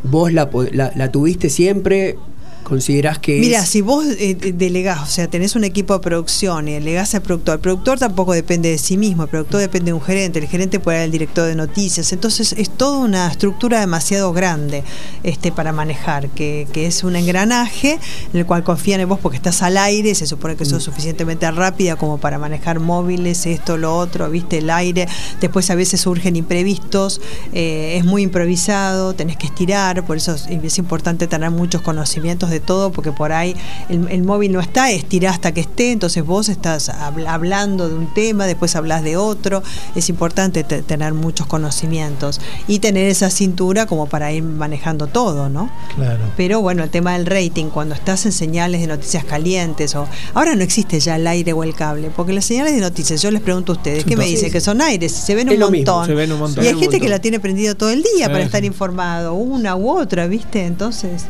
vos 0.04 0.32
la, 0.32 0.50
la, 0.72 0.92
la 0.96 1.12
tuviste 1.12 1.48
siempre 1.50 2.16
considerás 2.62 3.18
que 3.18 3.38
Mira, 3.40 3.60
es... 3.60 3.68
si 3.68 3.80
vos 3.80 4.04
eh, 4.18 4.34
delegás, 4.54 5.02
o 5.02 5.06
sea, 5.06 5.28
tenés 5.28 5.56
un 5.56 5.64
equipo 5.64 5.94
de 5.94 6.00
producción 6.00 6.68
y 6.68 6.72
delegás 6.72 7.14
al 7.14 7.22
productor, 7.22 7.54
el 7.54 7.60
productor 7.60 7.98
tampoco 7.98 8.32
depende 8.32 8.70
de 8.70 8.78
sí 8.78 8.96
mismo, 8.96 9.24
el 9.24 9.28
productor 9.28 9.60
depende 9.60 9.86
de 9.86 9.92
un 9.94 10.02
gerente, 10.02 10.38
el 10.38 10.46
gerente 10.46 10.80
puede 10.80 10.98
ser 10.98 11.04
el 11.04 11.12
director 11.12 11.46
de 11.46 11.54
noticias, 11.54 12.12
entonces 12.12 12.54
es 12.56 12.70
toda 12.70 12.98
una 12.98 13.28
estructura 13.28 13.80
demasiado 13.80 14.32
grande 14.32 14.84
este, 15.22 15.52
para 15.52 15.72
manejar, 15.72 16.28
que, 16.30 16.66
que 16.72 16.86
es 16.86 17.04
un 17.04 17.16
engranaje 17.16 17.98
en 18.32 18.40
el 18.40 18.46
cual 18.46 18.64
confían 18.64 19.00
en 19.00 19.08
vos 19.08 19.18
porque 19.20 19.36
estás 19.36 19.62
al 19.62 19.76
aire, 19.76 20.14
se 20.14 20.26
supone 20.26 20.56
que 20.56 20.64
sos 20.64 20.82
suficientemente 20.82 21.50
rápida 21.50 21.96
como 21.96 22.18
para 22.18 22.38
manejar 22.38 22.80
móviles, 22.80 23.46
esto, 23.46 23.76
lo 23.76 23.96
otro, 23.96 24.30
viste, 24.30 24.58
el 24.58 24.70
aire, 24.70 25.08
después 25.40 25.70
a 25.70 25.74
veces 25.74 26.00
surgen 26.00 26.36
imprevistos, 26.36 27.20
eh, 27.52 27.96
es 27.98 28.04
muy 28.04 28.22
improvisado, 28.22 29.14
tenés 29.14 29.36
que 29.36 29.46
estirar, 29.46 30.04
por 30.04 30.16
eso 30.16 30.34
es, 30.34 30.46
es 30.46 30.78
importante 30.78 31.26
tener 31.26 31.50
muchos 31.50 31.82
conocimientos 31.82 32.50
de 32.52 32.60
todo, 32.60 32.92
porque 32.92 33.10
por 33.10 33.32
ahí 33.32 33.56
el, 33.88 34.06
el 34.08 34.22
móvil 34.22 34.52
no 34.52 34.60
está, 34.60 34.90
estirá 34.92 35.30
hasta 35.30 35.52
que 35.52 35.60
esté, 35.62 35.90
entonces 35.92 36.24
vos 36.24 36.48
estás 36.48 36.88
habl- 36.90 37.26
hablando 37.26 37.88
de 37.88 37.94
un 37.96 38.06
tema, 38.14 38.46
después 38.46 38.76
hablas 38.76 39.02
de 39.02 39.16
otro, 39.16 39.62
es 39.96 40.08
importante 40.08 40.62
te- 40.62 40.82
tener 40.82 41.14
muchos 41.14 41.46
conocimientos 41.46 42.40
y 42.68 42.78
tener 42.78 43.08
esa 43.08 43.30
cintura 43.30 43.86
como 43.86 44.06
para 44.06 44.30
ir 44.32 44.42
manejando 44.42 45.06
todo, 45.06 45.48
¿no? 45.48 45.70
Claro. 45.96 46.20
Pero 46.36 46.60
bueno, 46.60 46.84
el 46.84 46.90
tema 46.90 47.14
del 47.14 47.26
rating, 47.26 47.66
cuando 47.66 47.94
estás 47.94 48.24
en 48.26 48.32
señales 48.32 48.80
de 48.80 48.86
noticias 48.86 49.24
calientes 49.24 49.94
o 49.94 50.06
ahora 50.34 50.54
no 50.54 50.62
existe 50.62 51.00
ya 51.00 51.16
el 51.16 51.26
aire 51.26 51.52
o 51.52 51.64
el 51.64 51.74
cable, 51.74 52.10
porque 52.14 52.32
las 52.32 52.44
señales 52.44 52.74
de 52.74 52.80
noticias, 52.80 53.22
yo 53.22 53.30
les 53.30 53.40
pregunto 53.40 53.72
a 53.72 53.76
ustedes, 53.76 54.04
¿qué 54.04 54.16
me 54.16 54.26
dicen? 54.26 54.50
Que 54.52 54.60
son 54.60 54.80
aires, 54.82 55.12
se 55.12 55.34
ven 55.34 55.48
un 55.48 55.70
mismo, 55.70 56.04
se 56.04 56.14
ven 56.14 56.30
un 56.32 56.38
montón. 56.38 56.64
Y 56.64 56.68
hay 56.68 56.78
gente 56.78 57.00
que 57.00 57.08
la 57.08 57.18
tiene 57.20 57.40
prendido 57.40 57.74
todo 57.74 57.90
el 57.90 58.02
día 58.02 58.26
para 58.30 58.42
estar 58.44 58.64
informado, 58.64 59.34
una 59.34 59.74
u 59.76 59.88
otra, 59.90 60.26
¿viste? 60.26 60.66
Entonces, 60.66 61.24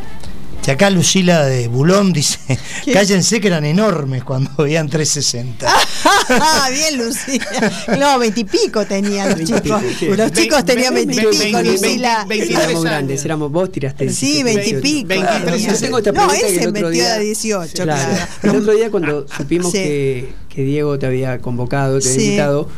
Y 0.65 0.71
acá 0.71 0.91
Lucila 0.91 1.45
de 1.45 1.67
Bulón 1.67 2.13
dice, 2.13 2.39
cállense 2.93 3.41
que 3.41 3.49
eran 3.49 3.65
enormes 3.65 4.23
cuando 4.23 4.51
veían 4.63 4.89
360. 4.89 5.67
Ah, 6.29 6.69
bien, 6.73 7.05
Lucila. 7.05 7.73
No, 7.99 8.19
veintipico 8.21 8.87
tenían 8.87 9.31
los 9.31 9.41
chicos. 9.41 9.83
Los 10.17 10.31
chicos 10.33 10.65
tenían 10.65 10.95
veintipico, 10.95 11.63
Lucila. 11.63 12.27
éramos 12.31 12.85
grandes, 12.85 13.25
éramos 13.25 13.51
vos 13.51 13.73
tiraste. 13.73 14.09
Sí, 14.13 14.43
17, 14.45 14.55
veintipico. 14.81 15.09
23 15.09 15.63
Yo 15.67 15.79
tengo 15.81 15.99
esta 15.99 16.13
No, 16.13 16.29
que 16.29 16.37
ese 16.37 16.47
el 16.63 16.69
otro 16.69 16.73
metió 16.73 16.89
día- 16.91 17.15
a 17.15 17.19
18, 17.19 17.83
claro. 17.83 18.13
El 18.45 18.51
otro 18.57 18.73
día 18.73 18.91
cuando 18.91 19.27
supimos 19.37 19.73
Sí. 19.73 19.79
que, 19.79 20.33
que 20.49 20.63
Diego 20.63 20.97
te 20.99 21.07
había 21.07 21.41
convocado, 21.41 21.99
te 21.99 22.07
había 22.09 22.21
Sí. 22.21 22.25
invitado, 22.27 22.69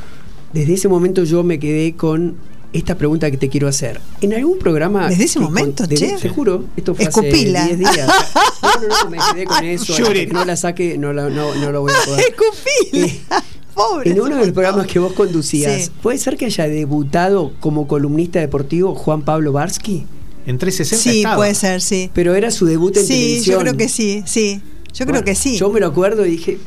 desde 0.54 0.72
ese 0.74 0.88
momento 0.88 1.24
yo 1.24 1.42
me 1.42 1.58
quedé 1.58 1.94
con 1.96 2.36
esta 2.74 2.96
pregunta 2.96 3.30
que 3.30 3.36
te 3.38 3.48
quiero 3.48 3.68
hacer. 3.68 4.00
En 4.20 4.34
algún 4.34 4.58
programa... 4.58 5.08
¿Desde 5.08 5.24
ese 5.24 5.38
momento, 5.40 5.86
desde- 5.86 6.08
che? 6.16 6.16
Te 6.20 6.28
juro, 6.28 6.64
esto 6.76 6.94
fue 6.94 7.04
Escupila. 7.06 7.64
hace 7.64 7.76
10 7.76 7.78
días. 7.94 8.10
No, 8.64 8.80
no, 8.88 9.04
no, 9.04 9.10
me 9.10 9.18
quedé 9.34 9.44
con 9.44 9.62
eso. 9.64 9.94
Que 10.12 10.26
no 10.26 10.44
la 10.44 10.56
saque, 10.56 10.96
no, 10.98 11.12
la- 11.12 11.28
no, 11.28 11.54
no 11.54 11.70
lo 11.70 11.82
voy 11.82 11.92
a 11.92 12.04
poder. 12.06 12.24
Escupila. 12.30 13.42
Pobre. 13.74 14.10
En 14.10 14.20
uno 14.20 14.36
de 14.36 14.46
los 14.46 14.52
programas 14.52 14.86
que 14.86 14.98
vos 14.98 15.12
conducías, 15.12 15.84
Sí. 15.86 15.90
¿puede 16.02 16.16
ser 16.18 16.36
que 16.36 16.46
haya 16.46 16.66
debutado 16.68 17.52
como 17.60 17.86
columnista 17.88 18.38
deportivo 18.40 18.94
Juan 18.94 19.22
Pablo 19.22 19.52
Barsky? 19.52 20.06
En 20.46 20.58
360 20.58 21.02
Sí, 21.12 21.18
estaba. 21.18 21.36
puede 21.36 21.54
ser, 21.54 21.80
sí. 21.82 22.10
Pero 22.14 22.34
era 22.34 22.50
su 22.50 22.66
debut 22.66 22.96
en 22.96 23.02
Sí, 23.04 23.08
televisión. 23.14 23.54
yo 23.56 23.60
creo 23.60 23.76
que 23.76 23.88
sí, 23.88 24.22
sí. 24.26 24.60
Yo 24.92 25.06
creo 25.06 25.24
que 25.24 25.34
sí. 25.34 25.56
Yo 25.58 25.70
me 25.70 25.80
lo 25.80 25.88
acuerdo 25.88 26.24
y 26.24 26.30
dije, 26.30 26.58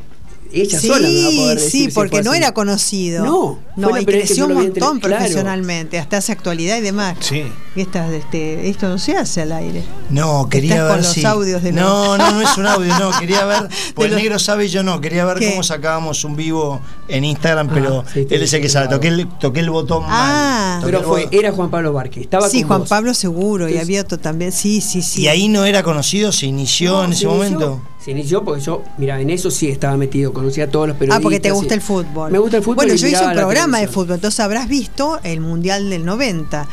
ella 0.54 0.80
sí, 0.80 0.88
sola 0.88 1.08
me 1.08 1.22
va 1.22 1.28
a 1.28 1.32
poder 1.32 1.60
decir 1.60 1.90
sí, 1.90 1.94
porque 1.94 2.22
no 2.22 2.32
así. 2.32 2.40
era 2.40 2.52
conocido. 2.54 3.26
No, 3.26 3.60
fue 3.76 3.84
no 3.84 3.90
la 3.92 4.02
y 4.02 4.06
creció 4.06 4.46
un 4.48 4.54
montón 4.56 5.00
claro. 5.00 5.18
profesionalmente, 5.18 6.00
hasta 6.00 6.18
hace 6.18 6.32
actualidad 6.32 6.78
y 6.78 6.82
demás. 6.82 7.18
Sí. 7.20 7.44
Y 7.76 7.82
estas, 7.82 8.12
este, 8.12 8.70
esto 8.70 8.90
no 8.90 8.98
se 8.98 9.16
hace 9.16 9.42
al 9.44 9.52
aire. 9.52 9.84
No, 10.10 10.48
quería 10.50 10.74
Estás 10.76 10.88
ver 10.88 10.96
con 10.96 11.04
los 11.04 11.14
si- 11.14 11.26
audios 11.26 11.62
de 11.64 11.72
No, 11.72 12.18
no, 12.18 12.32
no 12.32 12.42
es 12.42 12.58
un 12.58 12.66
audio, 12.66 12.98
no, 13.00 13.12
quería 13.20 13.46
ver, 13.46 13.68
pues 13.96 14.10
los- 14.10 14.18
el 14.18 14.24
negro 14.24 14.40
sabe 14.40 14.66
y 14.66 14.70
yo 14.70 14.82
no, 14.84 15.00
quería 15.02 15.26
ver 15.26 15.38
¿Qué? 15.40 15.52
cómo 15.52 15.62
sacábamos 15.64 16.24
un 16.24 16.36
vivo 16.36 16.82
en 17.08 17.24
Instagram, 17.26 17.70
pero 17.74 18.04
sí, 18.14 18.26
él 18.30 18.42
es 18.42 18.54
el 18.54 18.62
que 18.62 18.70
sabe, 18.70 18.88
toqué 18.88 19.10
el, 19.10 19.28
toqué 19.40 19.60
el 19.60 19.70
botón 19.70 20.04
Ah. 20.08 20.80
mal. 20.82 20.86
Pero 20.86 21.04
fue, 21.04 21.28
era 21.32 21.52
Juan 21.52 21.70
Pablo 21.70 21.94
Barsky. 21.94 22.22
Estaba 22.22 22.50
Sí, 22.50 22.62
con 22.62 22.68
Juan 22.70 22.80
vos. 22.82 22.90
Pablo 22.90 23.14
seguro, 23.14 23.70
y 23.70 23.78
había 23.78 24.02
otro 24.02 24.18
también. 24.18 24.52
Sí, 24.52 24.82
sí, 24.82 25.02
sí. 25.02 25.22
Y 25.22 25.28
ahí 25.28 25.48
no 25.50 25.66
era 25.66 25.84
conocido, 25.84 26.32
se 26.32 26.46
inició 26.48 26.92
No, 26.94 27.04
en 27.06 27.10
se 27.12 27.16
ese 27.18 27.26
inició- 27.26 27.38
momento. 27.38 27.82
Se 28.08 28.12
inició 28.12 28.42
porque 28.42 28.62
yo, 28.62 28.84
mira, 28.98 29.20
en 29.20 29.30
eso 29.30 29.52
sí 29.52 29.68
estaba 29.68 29.98
metido, 29.98 30.32
conocía 30.32 30.64
a 30.64 30.68
todos 30.70 30.88
los 30.88 30.96
periodistas. 30.96 31.20
Ah, 31.20 31.22
porque 31.22 31.42
te 31.42 31.52
gusta 31.52 31.74
el 31.74 31.82
fútbol. 31.82 32.32
Me 32.32 32.40
gusta 32.40 32.56
el 32.56 32.64
fútbol. 32.64 32.76
Bueno, 32.78 32.96
yo 32.96 33.06
hice 33.06 33.26
un 33.26 33.34
programa 33.34 33.82
de 33.82 33.90
fútbol, 33.90 34.16
entonces 34.16 34.40
habrás 34.40 34.70
visto 34.70 35.20
el 35.24 35.42
Mundial 35.42 35.90
del 35.90 36.06
90. 36.06 36.70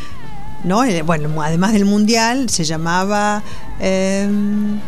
¿No? 0.65 0.83
El- 0.85 1.03
bueno, 1.03 1.43
además 1.43 1.73
del 1.73 1.85
Mundial, 1.85 2.49
se 2.51 2.65
llamaba. 2.65 3.43
eh, 3.81 4.29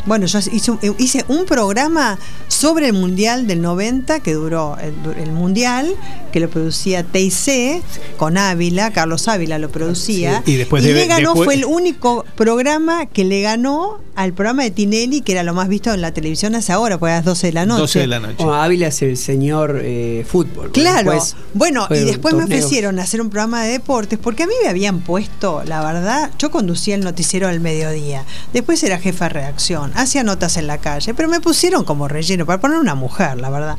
bueno, 0.07 0.27
yo 0.27 0.39
hice, 0.39 0.71
un- 0.71 0.79
hice 0.99 1.25
un 1.29 1.45
programa 1.45 2.19
sobre 2.49 2.87
el 2.87 2.93
Mundial 2.93 3.47
del 3.49 3.61
90 3.61 4.21
que 4.21 4.33
duró 4.35 4.77
el, 4.81 4.95
el 5.21 5.33
Mundial, 5.33 5.93
que 6.33 6.39
lo 6.41 6.49
producía 6.49 7.03
TIC 7.03 7.83
con 8.17 8.39
Ávila, 8.39 8.93
Carlos 8.93 9.27
Ávila 9.27 9.59
lo 9.59 9.71
producía. 9.71 10.43
Sí. 10.47 10.53
Y 10.53 10.57
después 10.57 10.85
y 10.85 10.89
de- 10.89 10.95
le 10.95 11.07
ganó, 11.09 11.31
después- 11.31 11.45
fue 11.47 11.55
el 11.55 11.65
único 11.65 12.25
programa 12.37 13.07
que 13.07 13.25
le 13.25 13.43
ganó 13.43 13.99
al 14.15 14.33
programa 14.33 14.63
de 14.63 14.71
Tinelli, 14.71 15.21
que 15.21 15.33
era 15.33 15.43
lo 15.43 15.53
más 15.53 15.69
visto 15.69 15.93
en 15.93 16.01
la 16.01 16.13
televisión 16.15 16.55
hace 16.55 16.73
ahora, 16.73 16.97
pues 16.97 17.13
a 17.13 17.17
las 17.17 17.25
12 17.25 17.49
de 17.49 17.53
la 17.53 17.67
noche. 17.67 17.81
12 17.81 17.99
de 17.99 18.07
la 18.07 18.21
noche. 18.21 18.37
Bueno, 18.39 18.55
Ávila 18.55 18.87
es 18.87 19.03
el 19.03 19.17
señor 19.19 19.81
eh, 19.83 20.25
fútbol. 20.27 20.71
Claro. 20.73 21.11
Después 21.11 21.37
bueno, 21.55 21.87
y 21.91 21.99
después 22.05 22.35
me 22.35 22.45
ofrecieron 22.45 22.99
hacer 23.01 23.21
un 23.21 23.31
programa 23.31 23.65
de 23.65 23.73
deportes, 23.73 24.19
porque 24.19 24.45
a 24.45 24.47
mí 24.47 24.55
me 24.63 24.69
habían 24.71 25.01
puesto, 25.01 25.63
la 25.67 25.85
verdad, 25.85 26.31
yo 26.39 26.51
conducía 26.51 26.95
el 26.95 27.03
noticiero 27.03 27.49
al 27.49 27.61
mediodía, 27.61 28.25
después 28.53 28.83
era 28.83 28.99
jefa 28.99 29.27
de 29.27 29.29
redacción, 29.31 29.93
hacía 29.95 30.23
notas 30.23 30.57
en 30.57 30.67
la 30.67 30.79
calle, 30.79 31.15
pero 31.15 31.29
me 31.29 31.41
pusieron 31.41 31.85
como 31.85 32.09
relleno 32.09 32.47
para 32.47 32.61
poner 32.61 32.79
una 32.79 32.95
mujer, 32.95 33.39
la 33.41 33.51
verdad. 33.51 33.77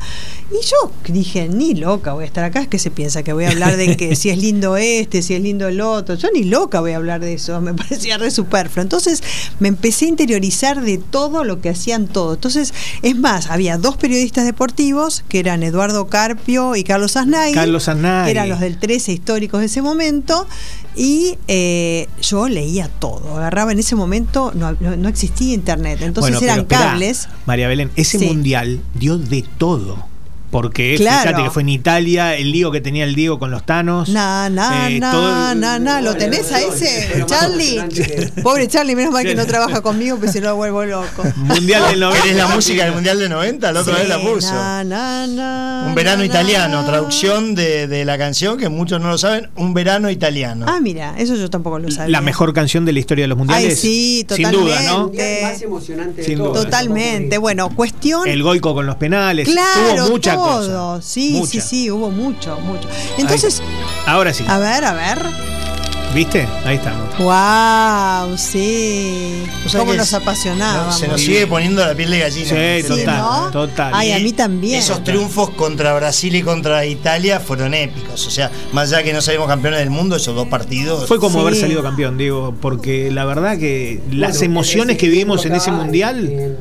Y 0.50 0.64
yo 0.64 0.92
dije, 1.12 1.48
ni 1.48 1.74
loca 1.74 2.12
voy 2.12 2.24
a 2.24 2.26
estar 2.26 2.44
acá, 2.44 2.60
es 2.60 2.68
que 2.68 2.78
se 2.78 2.90
piensa 2.90 3.22
que 3.22 3.32
voy 3.32 3.44
a 3.44 3.50
hablar 3.50 3.76
de 3.76 3.96
que 3.96 4.16
si 4.16 4.30
es 4.30 4.38
lindo 4.38 4.76
este, 4.76 5.22
si 5.22 5.34
es 5.34 5.42
lindo 5.42 5.68
el 5.68 5.80
otro, 5.80 6.14
yo 6.14 6.28
ni 6.32 6.44
loca 6.44 6.80
voy 6.80 6.92
a 6.92 6.96
hablar 6.96 7.20
de 7.20 7.34
eso, 7.34 7.60
me 7.60 7.74
parecía 7.74 8.18
re 8.18 8.30
superfluo. 8.30 8.82
Entonces 8.82 9.22
me 9.60 9.68
empecé 9.68 10.06
a 10.06 10.08
interiorizar 10.08 10.80
de 10.82 10.98
todo 10.98 11.44
lo 11.44 11.60
que 11.60 11.70
hacían 11.70 12.06
todos. 12.08 12.36
Entonces, 12.36 12.72
es 13.02 13.16
más, 13.16 13.50
había 13.50 13.78
dos 13.78 13.96
periodistas 13.96 14.44
deportivos, 14.44 15.24
que 15.28 15.38
eran 15.38 15.62
Eduardo 15.62 16.06
Carpio 16.08 16.76
y 16.76 16.84
Carlos 16.84 17.16
Aznay, 17.16 17.52
Carlos 17.52 17.88
Aznay. 17.88 18.24
que 18.26 18.30
eran 18.30 18.48
los 18.48 18.60
del 18.60 18.78
13 18.78 19.12
históricos 19.12 19.60
de 19.60 19.66
ese 19.66 19.82
momento, 19.82 20.46
y 20.98 21.38
eh, 21.46 22.08
yo 22.20 22.48
leía 22.48 22.88
todo, 22.88 23.36
agarraba 23.36 23.70
en 23.70 23.78
ese 23.78 23.94
momento, 23.94 24.50
no, 24.54 24.72
no- 24.80 24.96
no 24.96 25.08
existía 25.08 25.54
internet, 25.54 26.00
entonces 26.02 26.32
Bueno, 26.34 26.44
eran 26.44 26.58
esperá, 26.60 26.80
cables. 26.90 27.28
María 27.46 27.68
Belén, 27.68 27.92
ese 27.94 28.18
Sí. 28.18 28.26
mundial 28.26 28.80
dio 28.94 29.16
de 29.16 29.44
todo. 29.58 30.07
Porque 30.50 30.94
Claro. 30.96 31.22
fíjate 31.28 31.42
que 31.44 31.50
fue 31.50 31.62
en 31.62 31.68
Italia, 31.68 32.34
el 32.34 32.52
lío 32.52 32.70
que 32.70 32.80
tenía 32.80 33.04
el 33.04 33.14
Diego 33.14 33.38
con 33.38 33.50
los 33.50 33.64
Tanos. 33.66 34.08
Na, 34.08 34.48
na, 34.48 34.88
eh, 34.88 34.98
na, 34.98 35.10
todo- 35.12 35.54
na, 35.54 35.78
na, 35.78 36.00
¿lo 36.00 36.14
tenés 36.16 36.50
a 36.52 36.60
ese? 36.60 37.22
Charlie. 37.26 37.80
Pobre 38.42 38.66
Charlie, 38.68 38.96
menos 38.96 39.12
mal 39.12 39.24
que 39.24 39.34
no 39.34 39.46
trabaja 39.46 39.80
conmigo, 39.82 40.16
porque 40.16 40.32
si 40.32 40.40
no 40.40 40.48
lo 40.50 40.56
vuelvo 40.56 40.84
loco. 40.84 41.22
Mundial 41.36 41.82
del 41.90 42.00
90. 42.00 42.22
¿Querés 42.22 42.36
la 42.38 42.46
música 42.48 42.84
del 42.84 42.94
Mundial 42.94 43.18
de 43.18 43.28
90? 43.28 43.72
La 43.72 43.80
otra 43.80 43.94
Sí, 43.94 44.00
vez 44.00 44.08
la 44.08 44.18
puso. 44.20 44.52
na, 44.54 44.84
na, 44.84 45.26
na, 45.26 45.84
Un 45.86 45.94
verano 45.94 46.18
na, 46.20 46.24
italiano, 46.26 46.84
traducción 46.84 47.54
de, 47.54 47.86
de 47.86 48.04
la 48.04 48.16
canción 48.16 48.56
que 48.58 48.68
muchos 48.68 49.00
no 49.00 49.08
lo 49.08 49.18
saben, 49.18 49.50
un 49.56 49.74
verano 49.74 50.10
italiano. 50.10 50.64
Ah, 50.68 50.80
mira, 50.80 51.14
eso 51.18 51.34
yo 51.36 51.50
tampoco 51.50 51.78
lo 51.78 51.90
sabía. 51.90 52.10
La 52.10 52.20
mejor 52.20 52.54
canción 52.54 52.84
de 52.84 52.92
la 52.92 53.00
historia 53.00 53.24
de 53.24 53.28
los 53.28 53.38
mundiales. 53.38 53.70
Ay, 53.72 53.76
sí, 53.76 54.26
Sin 54.34 54.50
duda, 54.50 54.80
¿no? 54.82 55.06
totalmente. 55.10 55.38
El 55.38 55.42
más 55.52 55.62
emocionante 55.62 56.22
de 56.22 56.36
duda. 56.36 56.52
Totalmente. 56.62 57.38
Bueno, 57.38 57.68
cuestión. 57.70 58.26
El 58.28 58.42
Goico 58.42 58.74
con 58.74 58.86
los 58.86 58.96
penales. 58.96 59.48
claro, 59.48 60.04
Tuvo 60.04 60.08
mucha 60.10 60.37
todo. 60.44 60.94
cosa. 60.96 61.02
Sí, 61.06 61.32
Mucha. 61.32 61.50
sí, 61.50 61.60
sí, 61.60 61.90
hubo 61.90 62.10
mucho, 62.10 62.58
mucho. 62.60 62.88
Entonces, 63.18 63.62
Ahora 64.06 64.32
sí. 64.32 64.44
a 64.48 64.58
ver, 64.58 64.84
a 64.84 64.92
ver. 64.94 65.18
¿Viste? 66.14 66.48
Ahí 66.64 66.76
estamos. 66.76 67.06
Wow, 67.18 68.38
sí. 68.38 69.42
O 69.66 69.68
sea 69.68 69.80
Cómo 69.80 69.92
nos 69.92 70.14
apasionaba. 70.14 70.90
Se 70.90 71.06
nos 71.06 71.20
sigue 71.20 71.46
poniendo 71.46 71.84
la 71.84 71.94
piel 71.94 72.10
de 72.10 72.18
gallina. 72.20 72.48
Sí, 72.48 72.88
total, 72.88 73.18
¿no? 73.18 73.50
total. 73.50 73.92
Ay, 73.94 74.12
a 74.12 74.18
mí 74.18 74.32
también. 74.32 74.78
Esos 74.78 75.04
triunfos 75.04 75.50
contra 75.50 75.94
Brasil 75.94 76.34
y 76.34 76.42
contra 76.42 76.86
Italia 76.86 77.40
fueron 77.40 77.74
épicos. 77.74 78.26
O 78.26 78.30
sea, 78.30 78.50
más 78.72 78.90
allá 78.90 79.02
que 79.02 79.12
no 79.12 79.20
salimos 79.20 79.48
campeones 79.48 79.80
del 79.80 79.90
mundo, 79.90 80.16
esos 80.16 80.34
dos 80.34 80.48
partidos. 80.48 81.06
Fue 81.06 81.18
como 81.18 81.40
Sí. 81.40 81.46
haber 81.46 81.56
salido 81.56 81.82
campeón, 81.82 82.16
digo, 82.16 82.54
porque 82.58 83.10
la 83.10 83.26
verdad 83.26 83.58
que 83.58 84.00
las 84.10 84.38
Bueno, 84.38 84.44
emociones 84.46 84.96
que 84.96 85.08
vivimos 85.08 85.44
en 85.44 85.56
ese 85.56 85.70
mundial, 85.72 86.56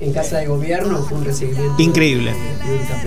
En, 0.00 0.12
casa 0.12 0.38
de 0.38 0.46
gobierno 0.46 0.98
fue 1.02 1.18
un 1.18 1.24
recibimiento. 1.24 1.80
Increíble. 1.80 2.32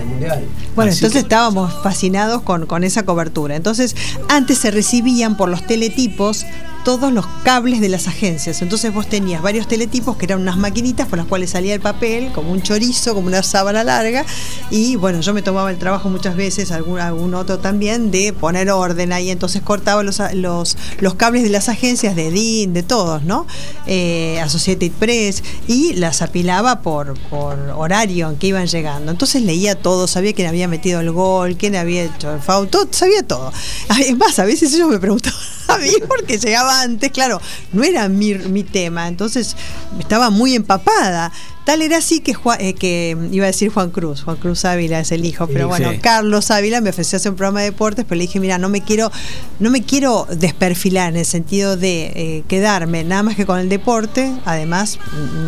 mundial. 0.06 0.44
Bueno, 0.74 0.90
Así 0.90 0.98
entonces 0.98 1.12
que- 1.22 1.26
estábamos 1.26 1.74
fascinados 1.82 2.42
con, 2.42 2.66
con 2.66 2.82
esa 2.84 3.04
cobertura. 3.04 3.56
Entonces, 3.56 3.94
antes 4.28 4.58
se 4.58 4.70
recibían 4.70 5.36
por 5.36 5.48
los 5.48 5.66
teletipos 5.66 6.44
todos 6.88 7.12
los 7.12 7.26
cables 7.44 7.82
de 7.82 7.90
las 7.90 8.08
agencias. 8.08 8.62
Entonces 8.62 8.94
vos 8.94 9.06
tenías 9.06 9.42
varios 9.42 9.68
teletipos 9.68 10.16
que 10.16 10.24
eran 10.24 10.40
unas 10.40 10.56
maquinitas 10.56 11.06
por 11.06 11.18
las 11.18 11.26
cuales 11.26 11.50
salía 11.50 11.74
el 11.74 11.82
papel, 11.82 12.32
como 12.32 12.50
un 12.50 12.62
chorizo, 12.62 13.12
como 13.14 13.26
una 13.26 13.42
sábana 13.42 13.84
larga. 13.84 14.24
Y 14.70 14.96
bueno, 14.96 15.20
yo 15.20 15.34
me 15.34 15.42
tomaba 15.42 15.70
el 15.70 15.76
trabajo 15.76 16.08
muchas 16.08 16.34
veces, 16.34 16.72
algún, 16.72 16.98
algún 16.98 17.34
otro 17.34 17.58
también, 17.58 18.10
de 18.10 18.32
poner 18.32 18.70
orden 18.70 19.12
ahí. 19.12 19.28
Entonces 19.28 19.60
cortaba 19.60 20.02
los, 20.02 20.22
los, 20.32 20.78
los 21.00 21.14
cables 21.16 21.42
de 21.42 21.50
las 21.50 21.68
agencias, 21.68 22.16
de 22.16 22.30
DIN, 22.30 22.72
de 22.72 22.82
todos, 22.82 23.22
¿no? 23.22 23.46
Eh, 23.86 24.40
Associated 24.40 24.92
Press, 24.92 25.42
y 25.66 25.92
las 25.92 26.22
apilaba 26.22 26.80
por, 26.80 27.20
por 27.28 27.58
horario 27.76 28.30
en 28.30 28.36
que 28.36 28.46
iban 28.46 28.66
llegando. 28.66 29.12
Entonces 29.12 29.42
leía 29.42 29.74
todo, 29.74 30.06
sabía 30.06 30.32
quién 30.32 30.48
había 30.48 30.68
metido 30.68 31.00
el 31.00 31.12
gol, 31.12 31.58
quién 31.58 31.76
había 31.76 32.04
hecho 32.04 32.32
el 32.32 32.40
foul, 32.40 32.68
todo, 32.68 32.88
sabía 32.92 33.22
todo. 33.22 33.52
Es 34.00 34.16
más, 34.16 34.38
a 34.38 34.46
veces 34.46 34.72
ellos 34.72 34.88
me 34.88 34.98
preguntaban 34.98 35.57
a 35.68 35.78
mí 35.78 35.90
porque 36.08 36.38
llegaba 36.38 36.80
antes, 36.82 37.12
claro, 37.12 37.40
no 37.72 37.84
era 37.84 38.08
mi, 38.08 38.34
mi 38.34 38.64
tema, 38.64 39.06
entonces 39.08 39.56
estaba 39.98 40.30
muy 40.30 40.54
empapada. 40.54 41.32
Tal 41.68 41.82
era 41.82 41.98
así 41.98 42.20
que, 42.20 42.32
Juan- 42.32 42.56
eh, 42.62 42.72
que 42.72 43.14
iba 43.30 43.44
a 43.44 43.48
decir 43.48 43.68
Juan 43.70 43.90
Cruz, 43.90 44.22
Juan 44.22 44.38
Cruz 44.38 44.64
Ávila 44.64 45.00
es 45.00 45.12
el 45.12 45.26
hijo, 45.26 45.46
pero 45.48 45.64
Sí. 45.66 45.82
bueno, 45.82 45.90
Carlos 46.00 46.50
Ávila 46.50 46.80
me 46.80 46.88
ofreció 46.88 47.16
hacer 47.18 47.32
un 47.32 47.36
programa 47.36 47.60
de 47.60 47.66
deportes, 47.66 48.06
pero 48.08 48.16
le 48.16 48.22
dije, 48.22 48.40
mira, 48.40 48.56
no 48.56 48.70
me 48.70 48.80
quiero, 48.80 49.12
no 49.60 49.68
me 49.68 49.82
quiero 49.82 50.26
desperfilar 50.30 51.10
en 51.10 51.18
el 51.18 51.26
sentido 51.26 51.76
de 51.76 52.04
eh, 52.16 52.44
quedarme 52.48 53.04
nada 53.04 53.22
más 53.22 53.36
que 53.36 53.44
con 53.44 53.58
el 53.58 53.68
deporte. 53.68 54.32
Además, 54.46 54.98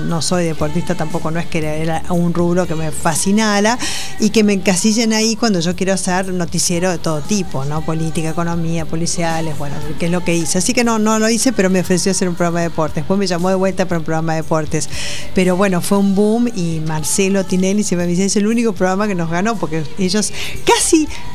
no 0.09 0.21
soy 0.21 0.45
deportista 0.45 0.95
tampoco, 0.95 1.31
no 1.31 1.41
es 1.41 1.47
que 1.47 1.61
era 1.81 2.03
un 2.11 2.35
rubro 2.35 2.67
que 2.67 2.75
me 2.75 2.91
fascinara 2.91 3.79
y 4.19 4.29
que 4.29 4.45
me 4.45 4.53
encasillen 4.53 5.15
ahí 5.15 5.37
cuando 5.37 5.61
yo 5.61 5.75
quiero 5.75 5.95
hacer 5.95 6.35
noticiero 6.35 6.91
de 6.91 6.99
todo 6.99 7.23
tipo, 7.23 7.65
¿no? 7.65 7.81
Política, 7.81 8.29
economía, 8.29 8.85
policiales, 8.85 9.57
bueno, 9.57 9.77
que 9.99 10.05
es 10.05 10.13
lo 10.13 10.23
que 10.23 10.35
hice. 10.37 10.59
Así 10.59 10.75
que 10.75 10.85
no, 10.85 10.99
no 10.99 11.19
lo 11.19 11.31
hice, 11.31 11.55
pero 11.55 11.71
me 11.71 11.81
ofreció 11.81 12.13
hacer 12.13 12.29
un 12.29 12.35
programa 12.35 12.61
de 12.61 12.69
deportes. 12.69 12.97
Después 12.97 13.19
me 13.19 13.27
llamó 13.27 13.49
de 13.49 13.55
vuelta 13.55 13.87
para 13.87 14.01
un 14.01 14.05
programa 14.05 14.35
de 14.35 14.43
deportes. 14.43 14.87
Pero 15.35 15.57
bueno, 15.57 15.81
fue 15.81 15.97
boom 16.15 16.49
y 16.55 16.81
Marcelo 16.81 17.45
Tinelli 17.45 17.83
siempre 17.83 18.07
me 18.07 18.13
dice, 18.13 18.25
es 18.27 18.37
el 18.37 18.47
único 18.47 18.73
programa 18.73 19.09
que 19.09 19.15
nos 19.15 19.31
ganó, 19.31 19.57
porque 19.57 19.83
ellos 19.99 20.33
casi, 20.65 20.80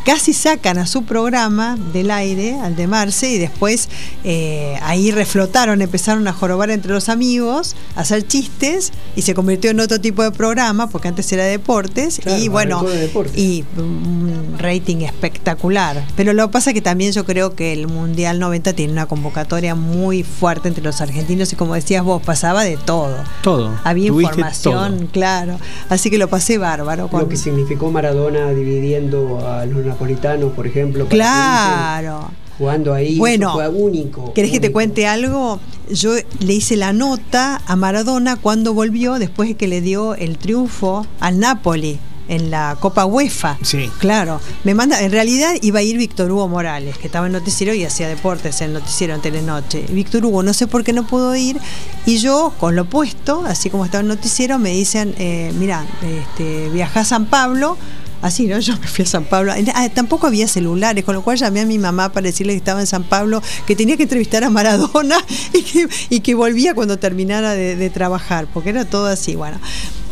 casi 0.06 0.34
sacan 0.34 0.78
a 0.78 0.86
su 0.86 1.04
programa 1.04 1.78
del 1.92 2.12
aire, 2.12 2.60
al 2.62 2.76
de 2.76 2.86
Marce, 2.88 3.30
y 3.32 3.38
después 3.40 3.90
eh, 4.24 4.78
ahí 4.84 5.10
reflotaron, 5.12 5.82
empezaron 5.82 6.28
a 6.28 6.34
jorobar 6.34 6.70
entre 6.70 6.92
los 6.94 7.10
amigos, 7.10 7.76
a 7.96 8.02
hacer 8.02 8.26
chistes, 8.28 8.92
y 9.16 9.24
se 9.24 9.34
convirtió 9.34 9.72
en 9.72 9.80
otro 9.80 10.00
tipo 10.00 10.22
de 10.22 10.32
programa, 10.32 10.88
porque 10.90 11.08
antes 11.08 11.32
era 11.32 11.44
de 11.44 11.52
deportes, 11.52 12.20
Claro, 12.22 12.38
y 12.42 12.48
bueno, 12.50 12.78
arrancó 12.78 12.92
de 12.94 13.02
deportes. 13.02 13.38
y 13.38 13.66
un 13.78 14.56
rating 14.60 14.98
espectacular. 14.98 16.06
Pero 16.16 16.34
lo 16.34 16.48
que 16.48 16.54
pasa 16.54 16.70
es 16.70 16.74
que 16.76 16.82
también 16.82 17.12
yo 17.12 17.26
creo 17.26 17.56
que 17.56 17.74
el 17.74 17.88
Mundial 17.88 18.40
90 18.40 18.74
tiene 18.74 18.94
una 18.94 19.08
convocatoria 19.08 19.74
muy 19.74 20.22
fuerte 20.24 20.68
entre 20.68 20.84
los 20.84 21.02
argentinos, 21.02 21.52
y 21.52 21.56
como 21.56 21.74
decías 21.74 22.04
vos, 22.04 22.22
pasaba 22.22 22.64
de 22.64 22.78
todo. 22.78 23.18
Todo. 23.42 23.72
Había 23.84 24.10
Tuviste 24.10 24.34
información, 24.34 24.98
todo. 25.00 25.08
claro. 25.12 25.60
Así 25.90 26.12
que 26.12 26.20
lo 26.20 26.28
pasé 26.28 26.60
bárbaro. 26.60 27.08
Con... 27.08 27.22
Lo 27.22 27.28
que 27.30 27.38
significó 27.38 27.90
Maradona 27.90 28.52
dividiendo 28.52 29.48
a 29.50 29.66
los 29.66 29.84
napolitanos, 29.96 30.52
por 30.54 30.68
ejemplo. 30.68 31.08
Claro. 31.08 32.30
Jugando 32.58 32.94
ahí, 32.94 33.18
Bueno, 33.18 33.58
único. 33.70 34.34
¿Querés 34.34 34.52
que 34.52 34.60
te 34.60 34.72
cuente 34.72 35.08
algo? 35.08 35.60
Yo 35.90 36.14
le 36.40 36.54
hice 36.54 36.78
la 36.78 36.94
nota 36.94 37.62
a 37.66 37.76
Maradona 37.76 38.38
cuando 38.38 38.74
volvió 38.74 39.20
después 39.20 39.50
de 39.50 39.56
que 39.56 39.68
le 39.68 39.82
dio 39.82 40.16
el 40.16 40.38
triunfo 40.38 41.06
al 41.20 41.40
Napoli 41.40 42.00
en 42.28 42.50
la 42.50 42.78
Copa 42.80 43.06
UEFA. 43.06 43.58
Sí. 43.62 43.90
Claro. 44.00 44.40
Me 44.64 44.74
manda, 44.74 45.02
en 45.02 45.12
realidad 45.12 45.54
iba 45.62 45.80
a 45.80 45.84
ir 45.84 45.98
Víctor 45.98 46.32
Hugo 46.32 46.48
Morales, 46.48 46.98
que 46.98 47.08
estaba 47.08 47.28
en 47.28 47.34
noticiero 47.34 47.74
y 47.74 47.84
hacía 47.84 48.08
deportes 48.08 48.62
en 48.62 48.74
noticiero 48.74 49.14
en 49.14 49.22
Telenoche. 49.22 49.86
Víctor 49.90 50.26
Hugo 50.26 50.42
no 50.42 50.54
sé 50.54 50.66
por 50.66 50.84
qué 50.84 50.94
no 50.94 51.06
pudo 51.06 51.36
ir 51.36 51.60
y 52.06 52.18
yo 52.18 52.54
con 52.58 52.76
lo 52.76 52.86
puesto, 52.86 53.44
así 53.46 53.70
como 53.70 53.86
estaba 53.86 54.02
en 54.02 54.08
noticiero, 54.08 54.60
me 54.60 54.72
dicen, 54.72 55.14
eh, 55.20 55.52
mira, 55.60 55.86
este, 56.02 56.70
viajá 56.70 57.02
a 57.02 57.06
San 57.06 57.26
Pablo. 57.26 57.78
Así, 58.22 58.48
¿no? 58.48 58.60
Yo 58.60 58.74
me 58.80 58.88
fui 58.88 59.04
a 59.04 59.08
San 59.08 59.26
Pablo. 59.26 59.54
Ah, 59.74 59.90
tampoco 59.90 60.28
había 60.28 60.48
celulares, 60.48 61.04
con 61.04 61.16
lo 61.16 61.24
cual 61.24 61.38
llamé 61.38 61.62
a 61.62 61.66
mi 61.66 61.78
mamá 61.78 62.12
para 62.12 62.26
decirle 62.26 62.54
que 62.54 62.58
estaba 62.58 62.80
en 62.80 62.88
San 62.88 63.04
Pablo, 63.04 63.42
que 63.68 63.76
tenía 63.76 63.98
que 63.98 64.04
entrevistar 64.04 64.44
a 64.44 64.50
Maradona 64.50 65.18
y 65.54 65.62
que, 65.62 65.88
y 66.10 66.20
que 66.22 66.36
volvía 66.36 66.74
cuando 66.74 66.98
terminara 66.98 67.52
de, 67.54 67.90
trabajar, 67.90 68.48
porque 68.54 68.70
era 68.72 68.86
todo 68.86 69.08
así, 69.08 69.36
bueno. 69.36 69.60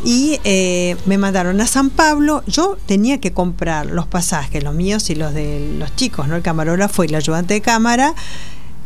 Y 0.06 0.40
eh, 0.44 0.96
me 1.06 1.18
mandaron 1.18 1.60
a 1.62 1.68
San 1.68 1.90
Pablo. 1.90 2.44
Yo 2.46 2.78
tenía 2.86 3.20
que 3.20 3.32
comprar 3.32 3.88
los 3.88 4.06
pasajes, 4.06 4.64
los 4.64 4.76
míos 4.76 5.10
y 5.10 5.16
los 5.16 5.34
de 5.34 5.76
los 5.80 5.96
chicos, 5.96 6.28
¿no? 6.28 6.36
El 6.36 6.42
camarógrafo 6.42 7.04
y 7.04 7.08
el 7.08 7.16
ayudante 7.16 7.54
de 7.56 7.62
cámara. 7.62 8.14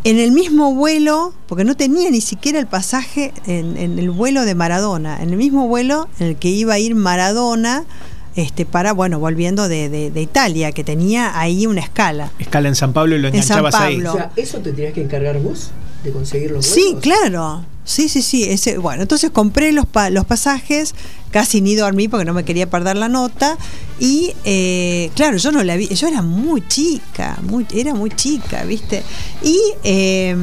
En 0.03 0.19
el 0.19 0.31
mismo 0.31 0.73
vuelo, 0.73 1.33
porque 1.47 1.65
no 1.65 1.75
tenía 1.75 2.09
ni 2.11 2.21
siquiera 2.21 2.59
el 2.59 2.67
pasaje 2.67 3.33
en 3.45 3.75
el 3.77 4.09
vuelo 4.11 4.45
de 4.45 4.55
Maradona, 4.55 5.21
en 5.21 5.31
el 5.31 5.37
mismo 5.37 5.67
vuelo 5.67 6.07
en 6.19 6.27
el 6.27 6.35
que 6.37 6.47
iba 6.49 6.75
a 6.75 6.79
ir 6.79 6.95
Maradona 6.95 7.83
este, 8.37 8.65
para, 8.65 8.93
bueno, 8.93 9.19
volviendo 9.19 9.67
de, 9.67 9.89
de- 9.89 10.11
de 10.11 10.21
Italia, 10.21 10.71
que 10.71 10.83
tenía 10.85 11.37
ahí 11.37 11.67
una 11.67 11.81
escala. 11.81 12.31
Escala 12.39 12.69
en 12.69 12.75
San 12.75 12.93
Pablo 12.93 13.15
y 13.15 13.19
lo 13.19 13.27
En 13.27 13.33
San 13.43 13.57
enganchabas 13.59 13.75
ahí. 13.75 14.01
O 14.05 14.13
sea, 14.13 14.31
¿eso 14.37 14.59
te 14.59 14.71
tenías 14.71 14.93
que 14.93 15.01
encargar 15.01 15.39
vos? 15.39 15.71
¿De 16.03 16.11
conseguir 16.11 16.51
los 16.51 16.65
Sí, 16.65 16.95
claro. 17.01 17.65
Sí, 17.87 18.09
sí, 18.09 18.21
sí. 18.21 18.43
Ese, 18.43 18.77
bueno, 18.77 19.01
entonces 19.01 19.31
compré 19.31 19.71
los, 19.71 19.85
pa- 19.85 20.09
los 20.09 20.25
pasajes, 20.25 20.93
casi 21.31 21.61
ni 21.61 21.73
dormí 21.75 22.07
porque 22.09 22.25
no 22.25 22.33
me 22.33 22.43
quería 22.43 22.69
perder 22.69 22.97
la 22.97 23.07
nota. 23.07 23.57
Y 23.99 24.33
eh, 24.43 25.09
claro, 25.15 25.37
yo 25.37 25.51
no 25.51 25.63
la 25.63 25.75
vi, 25.75 25.87
yo 25.87 26.07
era 26.07 26.21
muy 26.21 26.61
chica, 26.67 27.37
muy, 27.41 27.65
era 27.73 27.93
muy 27.95 28.11
chica, 28.11 28.63
¿viste? 28.65 29.01
Y 29.41 29.57
eh, 29.83 30.35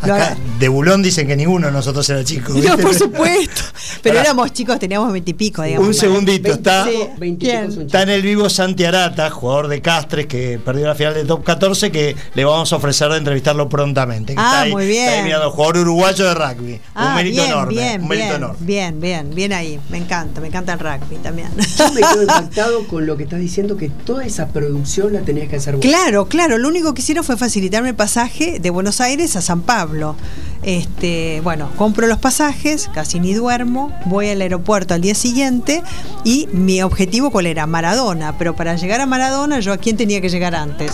Acá, 0.00 0.36
de 0.58 0.68
Bulón 0.68 1.02
dicen 1.02 1.26
que 1.26 1.36
ninguno 1.36 1.66
de 1.68 1.72
nosotros 1.72 2.08
era 2.10 2.24
chico. 2.24 2.52
No, 2.54 2.60
¿viste? 2.60 2.76
por 2.78 2.94
supuesto. 2.94 3.62
Pero 4.02 4.18
éramos 4.18 4.52
chicos, 4.52 4.78
teníamos 4.78 5.12
veintipico, 5.12 5.62
digamos. 5.62 5.86
Un 5.86 5.94
segundito, 5.94 6.50
está, 6.52 6.84
Sí. 6.86 6.98
Veintipico 7.18 7.58
¿Quién? 7.58 7.72
son 7.72 7.82
está 7.86 8.02
en 8.02 8.08
el 8.08 8.22
vivo 8.22 8.48
Santi 8.48 8.84
Arata, 8.84 9.30
jugador 9.30 9.68
de 9.68 9.80
Castres 9.82 10.26
que 10.26 10.58
perdió 10.64 10.86
la 10.86 10.94
final 10.94 11.14
de 11.14 11.24
Top 11.24 11.44
14, 11.44 11.92
que 11.92 12.16
le 12.34 12.44
vamos 12.44 12.72
a 12.72 12.76
ofrecer 12.76 13.08
de 13.10 13.18
entrevistarlo 13.18 13.68
prontamente. 13.68 14.34
Ah, 14.36 14.42
está 14.46 14.60
ahí, 14.62 14.72
muy 14.72 14.86
bien. 14.86 15.04
Está 15.04 15.18
ahí 15.18 15.24
mirando, 15.24 15.50
jugador 15.52 15.78
uruguayo 15.78 16.24
de 16.24 16.34
rugby. 16.34 16.80
Ah, 16.94 17.08
un 17.08 17.14
mérito 17.16 17.36
bien, 17.42 17.50
enorme. 17.52 17.74
bien, 17.74 18.02
un 18.02 18.08
mérito 18.08 18.26
bien, 18.28 18.36
enorme. 18.42 18.56
bien, 18.66 19.00
bien, 19.00 19.30
bien 19.34 19.52
ahí. 19.52 19.80
Me 19.90 19.98
encanta, 19.98 20.40
me 20.40 20.48
encanta 20.48 20.72
el 20.72 20.78
rugby 20.78 21.16
también. 21.22 21.48
Yo 21.78 21.92
me 21.92 22.00
quedo 22.00 22.22
impactado 22.22 22.86
con 22.88 23.04
lo 23.06 23.16
que 23.18 23.24
estás 23.24 23.40
diciendo, 23.40 23.76
que 23.76 23.90
toda 23.90 24.24
esa 24.24 24.48
producción 24.48 25.12
la 25.12 25.20
tenías 25.20 25.48
que 25.48 25.56
hacer 25.56 25.76
vos. 25.76 25.82
Claro, 25.84 26.26
claro. 26.26 26.56
Lo 26.56 26.68
único 26.68 26.94
que 26.94 27.02
hicieron 27.02 27.22
fue 27.24 27.36
facilitarme 27.36 27.90
el 27.90 27.94
pasaje 27.96 28.60
de 28.60 28.70
Buenos 28.70 29.00
Aires 29.02 29.36
a 29.36 29.42
San 29.42 29.60
Pablo. 29.62 30.16
Este, 30.62 31.40
bueno, 31.44 31.70
compro 31.76 32.06
los 32.06 32.18
pasajes, 32.18 32.88
casi 32.92 33.20
ni 33.20 33.34
duermo, 33.34 33.92
voy 34.06 34.30
al 34.30 34.40
aeropuerto 34.40 34.94
al 34.94 35.00
día 35.00 35.14
siguiente 35.14 35.82
y 36.24 36.48
mi 36.52 36.82
objetivo 36.82 37.30
cuál 37.30 37.46
era 37.46 37.66
Maradona, 37.66 38.36
pero 38.38 38.56
para 38.56 38.74
llegar 38.76 39.00
a 39.00 39.06
Maradona 39.06 39.60
yo 39.60 39.72
a 39.72 39.76
quién 39.76 39.96
tenía 39.96 40.20
que 40.20 40.28
llegar 40.28 40.54
antes. 40.54 40.92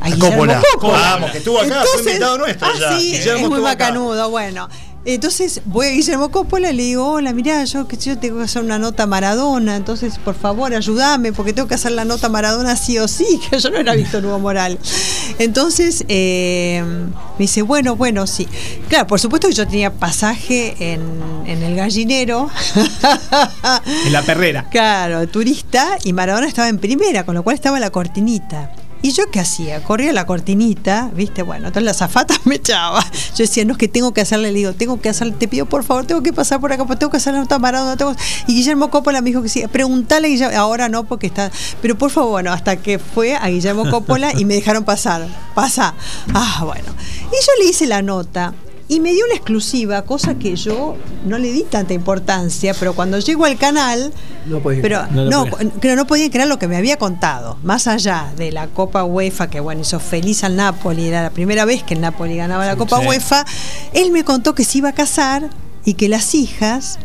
A 0.00 0.06
A 0.06 0.10
Guillermo 0.10 0.36
Coppola. 0.38 0.62
Coppola. 0.74 0.98
Vamos, 1.00 1.30
que 1.32 1.38
estuvo 1.38 1.58
acá, 1.58 1.82
fue 1.94 2.02
invitado 2.12 2.38
nuestro 2.38 2.68
Ah, 2.68 2.72
ya. 2.78 2.98
sí, 3.00 3.16
es 3.16 3.40
muy 3.40 3.54
acá. 3.54 3.60
bacanudo, 3.60 4.30
bueno. 4.30 4.68
Entonces 5.14 5.62
voy 5.64 5.86
a 5.86 5.90
Guillermo 5.92 6.30
Coppola 6.30 6.70
y 6.70 6.74
le 6.74 6.82
digo, 6.82 7.08
hola, 7.08 7.32
mirá, 7.32 7.64
yo 7.64 7.88
que 7.88 7.96
yo 7.96 8.18
tengo 8.18 8.36
que 8.36 8.44
hacer 8.44 8.62
una 8.62 8.78
nota 8.78 9.06
Maradona, 9.06 9.74
entonces 9.74 10.18
por 10.18 10.34
favor 10.34 10.74
ayúdame, 10.74 11.32
porque 11.32 11.54
tengo 11.54 11.66
que 11.66 11.76
hacer 11.76 11.92
la 11.92 12.04
nota 12.04 12.28
Maradona 12.28 12.76
sí 12.76 12.98
o 12.98 13.08
sí, 13.08 13.40
que 13.50 13.58
yo 13.58 13.70
no 13.70 13.78
era 13.78 13.94
Víctor 13.94 14.26
Hugo 14.26 14.38
Moral. 14.38 14.78
Entonces 15.38 16.04
eh, 16.08 16.82
me 16.84 17.38
dice, 17.38 17.62
bueno, 17.62 17.96
bueno, 17.96 18.26
sí. 18.26 18.46
Claro, 18.88 19.06
por 19.06 19.18
supuesto 19.18 19.48
que 19.48 19.54
yo 19.54 19.66
tenía 19.66 19.94
pasaje 19.94 20.76
en, 20.78 21.00
en 21.46 21.62
el 21.62 21.74
gallinero. 21.74 22.50
En 24.04 24.12
la 24.12 24.20
perrera. 24.20 24.68
Claro, 24.68 25.26
turista 25.26 25.96
y 26.04 26.12
Maradona 26.12 26.46
estaba 26.46 26.68
en 26.68 26.78
primera, 26.78 27.24
con 27.24 27.34
lo 27.34 27.42
cual 27.42 27.54
estaba 27.54 27.80
la 27.80 27.88
cortinita. 27.88 28.72
¿Y 29.00 29.12
yo 29.12 29.30
qué 29.30 29.38
hacía? 29.40 29.82
Corría 29.84 30.12
la 30.12 30.26
cortinita, 30.26 31.10
¿viste? 31.14 31.42
Bueno, 31.42 31.68
entonces 31.68 31.84
la 31.84 31.94
zafata 31.94 32.34
me 32.44 32.56
echaba. 32.56 33.04
Yo 33.36 33.44
decía, 33.44 33.64
no, 33.64 33.72
es 33.72 33.78
que 33.78 33.88
tengo 33.88 34.12
que 34.12 34.20
hacerle, 34.20 34.50
le 34.50 34.58
digo, 34.58 34.72
tengo 34.72 35.00
que 35.00 35.08
hacerle, 35.08 35.34
te 35.34 35.46
pido 35.46 35.66
por 35.66 35.84
favor, 35.84 36.04
tengo 36.04 36.22
que 36.22 36.32
pasar 36.32 36.60
por 36.60 36.72
acá, 36.72 36.84
porque 36.84 36.98
tengo 36.98 37.10
que 37.10 37.18
hacer 37.18 37.34
la 37.34 37.40
nota 37.40 37.56
a 37.56 37.58
Maradona. 37.58 37.96
Tengo... 37.96 38.14
Y 38.46 38.54
Guillermo 38.54 38.90
Coppola 38.90 39.20
me 39.20 39.30
dijo 39.30 39.42
que 39.42 39.48
sí, 39.48 39.64
preguntale 39.70 40.26
a 40.26 40.30
Guillermo, 40.30 40.58
ahora 40.58 40.88
no, 40.88 41.04
porque 41.04 41.28
está, 41.28 41.50
pero 41.80 41.96
por 41.96 42.10
favor, 42.10 42.30
bueno, 42.30 42.52
hasta 42.52 42.76
que 42.76 42.98
fue 42.98 43.36
a 43.36 43.48
Guillermo 43.48 43.88
Coppola 43.88 44.32
y 44.36 44.44
me 44.44 44.54
dejaron 44.54 44.84
pasar. 44.84 45.26
Pasa. 45.54 45.94
Ah, 46.34 46.62
bueno. 46.64 46.88
Y 47.26 47.46
yo 47.46 47.52
le 47.60 47.70
hice 47.70 47.86
la 47.86 48.02
nota. 48.02 48.54
Y 48.90 49.00
me 49.00 49.12
dio 49.12 49.24
una 49.26 49.34
exclusiva, 49.34 50.00
cosa 50.02 50.36
que 50.38 50.56
yo 50.56 50.96
no 51.26 51.36
le 51.36 51.52
di 51.52 51.62
tanta 51.64 51.92
importancia, 51.92 52.72
pero 52.78 52.94
cuando 52.94 53.18
llego 53.18 53.44
al 53.44 53.58
canal, 53.58 54.12
No 54.46 54.60
podés 54.60 54.80
pero 54.80 55.06
No 55.10 55.26
no, 55.28 55.44
podía. 55.46 55.70
pero 55.78 55.94
no 55.94 56.06
podía 56.06 56.30
creer 56.30 56.48
lo 56.48 56.58
que 56.58 56.68
me 56.68 56.76
había 56.78 56.96
contado. 56.96 57.58
Más 57.62 57.86
allá 57.86 58.32
de 58.38 58.50
la 58.50 58.66
Copa 58.68 59.04
UEFA, 59.04 59.50
que 59.50 59.60
bueno, 59.60 59.82
hizo 59.82 60.00
feliz 60.00 60.42
al 60.42 60.56
Napoli, 60.56 61.06
era 61.06 61.22
la 61.22 61.30
primera 61.30 61.66
vez 61.66 61.82
que 61.82 61.92
el 61.94 62.00
Napoli 62.00 62.36
ganaba 62.36 62.64
la 62.64 62.76
Copa 62.76 63.00
sí. 63.00 63.06
UEFA, 63.06 63.44
él 63.92 64.10
me 64.10 64.24
contó 64.24 64.54
que 64.54 64.64
se 64.64 64.78
iba 64.78 64.88
a 64.88 64.94
casar 64.94 65.50
y 65.84 65.92
que 65.94 66.08
las 66.08 66.34
hijas 66.34 66.98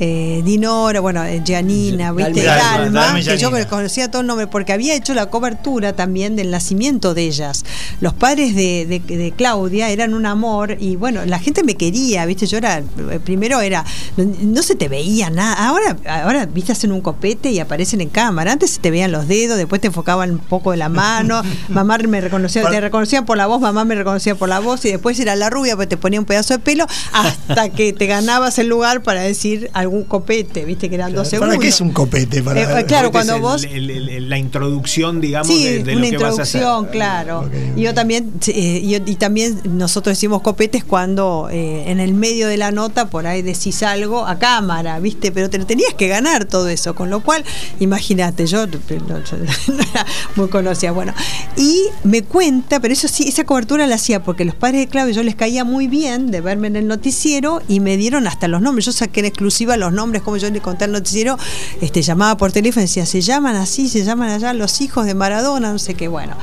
eh, 0.00 0.42
Dinora, 0.44 1.00
bueno, 1.00 1.24
eh, 1.24 1.42
Gianina, 1.44 2.12
¿viste? 2.12 2.42
Dalma, 2.42 2.78
Dalma, 2.82 3.00
Dalma 3.00 3.18
que 3.20 3.38
yo 3.38 3.50
conocía 3.68 4.10
todo 4.10 4.20
el 4.22 4.26
nombre, 4.26 4.46
porque 4.46 4.72
había 4.72 4.94
hecho 4.94 5.14
la 5.14 5.26
cobertura 5.26 5.94
también 5.94 6.36
del 6.36 6.50
nacimiento 6.50 7.14
de 7.14 7.22
ellas. 7.24 7.64
Los 8.00 8.12
padres 8.14 8.54
de, 8.54 8.86
de- 8.86 9.16
de 9.16 9.32
Claudia 9.32 9.88
eran 9.90 10.14
un 10.14 10.26
amor 10.26 10.76
y 10.80 10.96
bueno, 10.96 11.24
la 11.24 11.38
gente 11.38 11.62
me 11.62 11.74
quería, 11.76 12.26
¿viste? 12.26 12.46
Yo 12.46 12.58
era, 12.58 12.78
eh, 12.78 13.20
primero 13.24 13.60
era, 13.60 13.84
no, 14.16 14.62
se 14.62 14.74
te 14.74 14.88
veía 14.88 15.30
nada. 15.30 15.54
Ahora, 15.68 15.96
ahora, 16.08 16.46
¿viste? 16.46 16.72
Hacen 16.72 16.92
un 16.92 17.00
copete 17.00 17.50
y 17.50 17.58
aparecen 17.60 18.00
en 18.00 18.08
cámara. 18.08 18.52
Antes 18.52 18.70
se 18.72 18.80
te 18.80 18.90
veían 18.90 19.12
los 19.12 19.28
dedos, 19.28 19.56
después 19.56 19.80
te 19.80 19.86
enfocaban 19.88 20.30
un 20.30 20.38
poco 20.38 20.72
de 20.72 20.76
la 20.76 20.88
mano. 20.88 21.42
mamá 21.68 21.96
me 21.98 22.20
reconocía, 22.20 22.62
te 22.70 22.80
reconocían 22.80 23.24
por 23.24 23.36
la 23.36 23.46
voz, 23.46 23.60
mamá 23.60 23.84
me 23.84 23.94
reconocía 23.94 24.34
por 24.34 24.48
la 24.48 24.58
voz 24.60 24.84
y 24.84 24.90
después 24.90 25.18
era 25.20 25.34
la 25.36 25.48
rubia, 25.50 25.76
pues 25.76 25.88
te 25.88 25.96
ponía 25.96 26.20
un 26.20 26.26
pedazo 26.26 26.54
de 26.54 26.58
pelo 26.58 26.86
hasta 27.12 27.70
que 27.70 27.92
te 27.92 28.06
ganabas 28.06 28.58
el 28.58 28.66
lugar 28.68 29.02
para 29.02 29.22
decir 29.22 29.70
algún 29.86 30.04
copete, 30.04 30.64
¿viste? 30.64 30.88
Que 30.88 30.94
eran 30.96 31.12
dos 31.14 31.28
segundos. 31.28 31.54
¿Para 31.56 31.62
qué 31.62 31.68
es 31.68 31.80
un 31.80 31.92
copete? 31.92 32.42
Para 32.42 32.80
Eh, 32.80 32.84
claro, 32.86 33.10
cuando 33.10 33.36
el- 33.36 33.40
vos- 33.40 33.64
el- 33.64 33.90
el- 33.90 34.08
el- 34.08 34.28
la 34.28 34.38
introducción, 34.38 35.20
digamos, 35.20 35.48
Sí, 35.48 35.64
de, 35.64 35.82
de 35.84 35.92
lo 35.94 35.98
una 36.00 36.10
que 36.10 36.16
vas 36.18 36.38
a 36.38 36.42
hacer. 36.42 36.60
introducción, 36.60 36.92
claro. 36.92 37.40
Ok, 37.40 37.52
Y 37.76 37.82
yo 37.82 37.94
también, 37.94 38.32
eh, 38.48 38.82
yo- 38.86 38.98
y 39.06 39.16
también 39.16 39.60
nosotros 39.64 40.16
decimos 40.16 40.42
copetes 40.42 40.84
cuando 40.84 41.48
eh, 41.50 41.84
en 41.90 42.00
el 42.00 42.14
medio 42.14 42.48
de 42.48 42.56
la 42.56 42.70
nota 42.72 43.08
por 43.08 43.26
ahí 43.26 43.42
decís 43.42 43.82
algo 43.82 44.26
a 44.26 44.38
cámara, 44.38 44.98
¿viste? 45.00 45.32
Pero 45.32 45.48
te 45.50 45.58
lo 45.58 45.66
tenías 45.66 45.94
que 45.94 46.08
ganar 46.08 46.44
todo 46.44 46.68
eso, 46.68 46.94
con 46.94 47.08
lo 47.10 47.20
cual, 47.22 47.44
imagínate, 47.80 48.46
yo, 48.46 48.66
no, 48.66 48.72
yo 48.78 49.36
no 49.68 49.80
era 49.80 50.06
muy 50.34 50.48
conocida, 50.48 50.92
bueno. 50.92 51.14
Y 51.56 51.82
me 52.04 52.22
cuenta, 52.22 52.80
pero 52.80 52.92
eso 52.92 53.08
sí, 53.08 53.28
esa 53.28 53.44
cobertura 53.44 53.86
la 53.86 53.94
hacía 53.96 54.22
porque 54.22 54.44
los 54.44 54.54
padres 54.54 54.80
de 54.80 54.88
Claudio 54.88 55.14
yo 55.14 55.22
les 55.22 55.34
caía 55.36 55.64
muy 55.64 55.86
bien 55.88 56.30
de 56.30 56.40
verme 56.40 56.66
en 56.68 56.76
el 56.76 56.86
noticiero 56.88 57.62
y 57.68 57.80
me 57.80 57.96
dieron 57.96 58.26
hasta 58.26 58.48
los 58.48 58.60
nombres. 58.60 58.86
Yo 58.86 58.92
saqué 58.92 59.20
en 59.20 59.26
exclusiva 59.26 59.75
los 59.78 59.92
nombres, 59.92 60.22
como 60.22 60.36
yo 60.36 60.50
le 60.50 60.60
conté 60.60 60.84
al 60.84 60.92
noticiero, 60.92 61.36
este, 61.80 62.02
llamaba 62.02 62.36
por 62.36 62.52
teléfono 62.52 62.82
y 62.82 62.86
decía, 62.86 63.06
se 63.06 63.20
llaman 63.20 63.56
así, 63.56 63.88
se 63.88 64.04
llaman 64.04 64.30
allá 64.30 64.52
los 64.52 64.80
hijos 64.80 65.06
de 65.06 65.14
Maradona, 65.14 65.72
no 65.72 65.78
sé 65.78 65.94
qué, 65.94 66.08
bueno. 66.08 66.36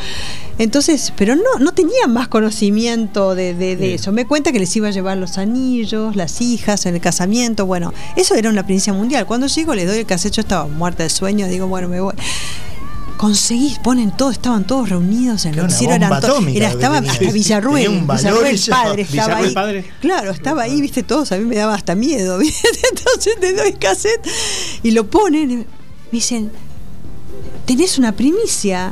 Entonces, 0.59 1.11
pero 1.17 1.35
no, 1.35 1.41
no 1.59 1.73
tenía 1.73 2.07
más 2.07 2.27
conocimiento 2.27 3.33
de, 3.35 3.53
de- 3.55 3.75
de 3.75 3.95
eso. 3.95 4.11
Me 4.11 4.27
cuenta 4.27 4.51
que 4.51 4.59
les 4.59 4.75
iba 4.75 4.87
a 4.87 4.91
llevar 4.91 5.17
los 5.17 5.37
anillos, 5.39 6.15
las 6.15 6.41
hijas 6.41 6.85
en 6.85 6.93
el 6.95 7.01
casamiento. 7.01 7.65
Bueno, 7.65 7.91
eso 8.15 8.35
era 8.35 8.49
una 8.51 8.63
primicia 8.63 8.93
mundial. 8.93 9.25
Cuando 9.25 9.47
llego, 9.47 9.73
les 9.73 9.87
doy 9.87 9.97
el 9.99 10.05
cassette, 10.05 10.33
yo 10.35 10.41
estaba 10.41 10.67
muerta 10.67 11.01
de 11.03 11.09
sueño, 11.09 11.47
digo, 11.47 11.67
bueno, 11.67 11.87
me 11.89 11.99
voy. 12.01 12.13
Conseguí, 13.23 13.77
ponen 13.81 14.11
todo, 14.11 14.31
estaban 14.31 14.67
todos 14.67 14.89
reunidos 14.89 15.45
en 15.45 15.53
el 15.53 15.61
noticiero, 15.61 15.93
era, 15.93 16.07
estaba 16.67 16.97
hasta 16.97 17.31
Villarruel, 17.31 17.87
un 17.87 18.05
Villarruel 18.05 18.59
padre 18.69 19.03
estaba 19.03 19.35
Villarruel 19.37 19.47
ahí. 19.47 19.53
padre. 19.53 19.91
Claro, 20.01 20.31
estaba 20.31 20.63
ahí, 20.63 20.81
viste, 20.81 21.03
todos, 21.03 21.31
a 21.31 21.37
mí 21.37 21.45
me 21.45 21.55
daba 21.55 21.73
hasta 21.73 21.95
miedo, 21.95 22.37
¿viste? 22.39 22.67
Entonces 22.91 23.39
te 23.39 23.53
doy 23.53 23.71
cassette 23.79 24.27
y 24.83 24.91
lo 24.91 25.09
ponen, 25.09 25.51
y 25.51 25.55
me 25.55 25.65
dicen, 26.11 26.51
tenés 27.65 27.97
una 27.97 28.11
primicia. 28.11 28.91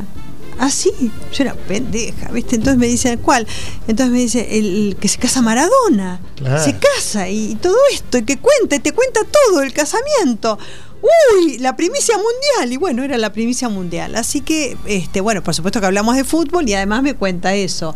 Así, 0.58 0.90
yo 1.34 1.42
era 1.44 1.52
pendeja, 1.54 2.30
¿viste? 2.32 2.56
Entonces 2.56 2.78
me 2.78 2.86
dicen, 2.86 3.18
¿cuál? 3.18 3.46
Entonces 3.86 4.14
me 4.14 4.20
dice, 4.20 4.58
el, 4.58 4.86
el 4.88 4.96
que 4.96 5.08
se 5.08 5.18
casa 5.18 5.42
Maradona. 5.42 6.22
Claro. 6.36 6.64
Se 6.64 6.78
casa 6.78 7.28
y, 7.28 7.52
y 7.52 7.54
todo 7.56 7.76
esto, 7.92 8.16
y 8.16 8.24
que 8.24 8.38
cuenta, 8.38 8.76
y 8.76 8.78
te 8.78 8.92
cuenta 8.92 9.20
todo 9.24 9.60
el 9.60 9.74
casamiento. 9.74 10.58
Uy, 11.02 11.58
la 11.58 11.76
primicia 11.76 12.14
mundial. 12.16 12.72
Y 12.72 12.76
bueno, 12.76 13.02
era 13.02 13.18
la 13.18 13.32
primicia 13.32 13.68
mundial. 13.68 14.14
Así 14.14 14.40
que, 14.40 14.76
este, 14.86 15.20
bueno, 15.20 15.42
por 15.42 15.54
supuesto 15.54 15.80
que 15.80 15.86
hablamos 15.86 16.16
de 16.16 16.24
fútbol 16.24 16.68
y 16.68 16.74
además 16.74 17.02
me 17.02 17.14
cuenta 17.14 17.54
eso. 17.54 17.94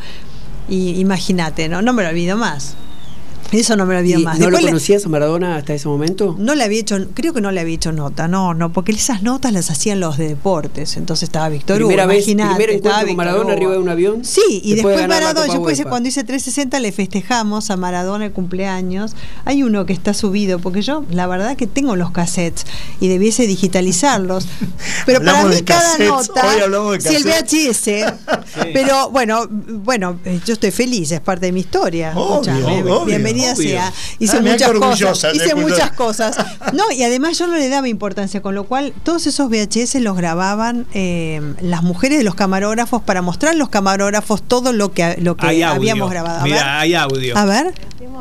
Y 0.69 0.99
imagínate, 1.01 1.69
¿no? 1.69 1.83
No 1.83 1.93
me 1.93 2.03
lo 2.03 2.09
olvido 2.09 2.37
más. 2.37 2.77
Eso 3.53 3.77
no 3.77 3.87
me 3.87 3.95
lo 3.95 4.07
¿Y 4.07 4.23
más. 4.25 4.39
¿No 4.39 4.51
lo 4.51 4.59
le- 4.59 4.65
conocías 4.67 5.07
a 5.07 5.09
Maradona 5.09 5.57
hasta 5.57 5.73
ese 5.75 5.89
momento? 5.89 6.35
no 6.39 6.55
le 6.55 6.65
había 6.65 6.81
hecho, 6.81 6.97
creo 7.15 7.33
que 7.33 7.41
no 7.41 7.51
le 7.53 7.61
había 7.61 7.75
hecho 7.75 7.93
nota, 7.93 8.29
no, 8.29 8.55
no, 8.55 8.73
porque 8.73 8.93
esas 8.93 9.23
notas 9.23 9.53
las 9.53 9.71
hacían 9.71 10.01
los 10.01 10.19
de 10.19 10.29
deportes. 10.29 10.97
Entonces 10.97 11.25
estaba 11.29 11.49
Víctor 11.49 11.79
Hugo, 11.81 11.89
Primera 11.89 12.07
vez, 12.07 12.27
imagínate, 12.29 12.75
estaba 12.77 13.05
con 13.05 13.17
Maradona 13.17 13.53
arriba 13.53 13.73
de 13.73 13.79
un 13.79 13.89
avión. 13.89 14.25
Sí, 14.25 14.61
y 14.65 14.75
después 14.75 15.07
Maradona, 15.09 15.53
yo 15.53 15.63
pues, 15.63 15.81
cuando 15.89 16.09
hice 16.09 16.25
360 16.25 16.81
le 16.81 16.93
festejamos 16.93 17.71
a 17.71 17.77
Maradona 17.77 18.27
el 18.27 18.33
cumpleaños. 18.33 19.15
Hay 19.45 19.63
uno 19.63 19.87
que 19.87 19.93
está 19.93 20.13
subido, 20.15 20.59
porque 20.59 20.83
yo 20.83 21.05
la 21.11 21.27
verdad 21.27 21.57
que 21.57 21.67
tengo 21.67 21.95
los 21.97 22.11
cassettes 22.11 22.67
y 23.01 23.09
debiese 23.09 23.47
digitalizarlos. 23.47 24.47
Pero 25.07 25.21
para 25.21 25.31
Hablamos 25.31 25.51
mí 25.51 25.57
de 25.57 25.65
cada 25.65 25.81
cassettes, 25.83 26.09
nota, 26.09 26.47
hoy 26.55 26.61
hablamos 26.61 26.93
de 27.05 27.09
si 27.11 27.15
el. 27.17 27.25
VHS, 27.25 28.15
pero 28.73 29.11
bueno, 29.11 29.47
bueno, 29.49 30.19
eh, 30.25 30.41
yo 30.45 30.55
estoy 30.55 30.71
feliz, 30.71 31.11
es 31.13 31.21
parte 31.21 31.47
de 31.47 31.53
mi 31.53 31.61
historia. 31.61 32.13
Obvio, 32.17 32.67
obvio, 33.03 33.19
bienvenida 33.37 33.55
obvio. 33.55 33.71
sea. 33.71 33.93
Hice 34.19 34.37
Ah, 34.37 34.41
qué 34.43 34.51
muchas 34.51 34.73
cosas, 34.73 35.35
hice 35.35 35.55
muchas 35.55 35.91
cosas. 35.93 36.37
No, 36.73 36.91
y 36.93 37.03
además 37.03 37.39
yo 37.39 37.47
no 37.47 37.57
le 37.57 37.69
daba 37.69 37.89
importancia, 37.89 38.43
con 38.43 38.55
lo 38.55 38.65
cual 38.65 38.93
todos 39.03 39.27
esos 39.27 39.49
VHS 39.49 39.97
los 40.01 40.17
grababan 40.17 40.87
eh, 40.95 41.41
las 41.61 41.83
mujeres 41.83 42.19
de 42.19 42.25
los 42.25 42.35
camarógrafos 42.35 43.03
para 43.03 43.23
mostrar 43.23 43.53
a 43.53 43.57
los 43.57 43.69
camarógrafos 43.69 44.43
todo 44.43 44.73
lo 44.73 44.93
que, 44.93 45.17
lo 45.21 45.37
que 45.37 45.65
habíamos 45.65 46.11
grabado. 46.11 46.41
A 46.41 46.45
Mira, 46.45 46.57
ver. 46.57 46.67
hay 46.67 46.95
audio. 46.95 47.37
A 47.37 47.45
ver. 47.45 47.75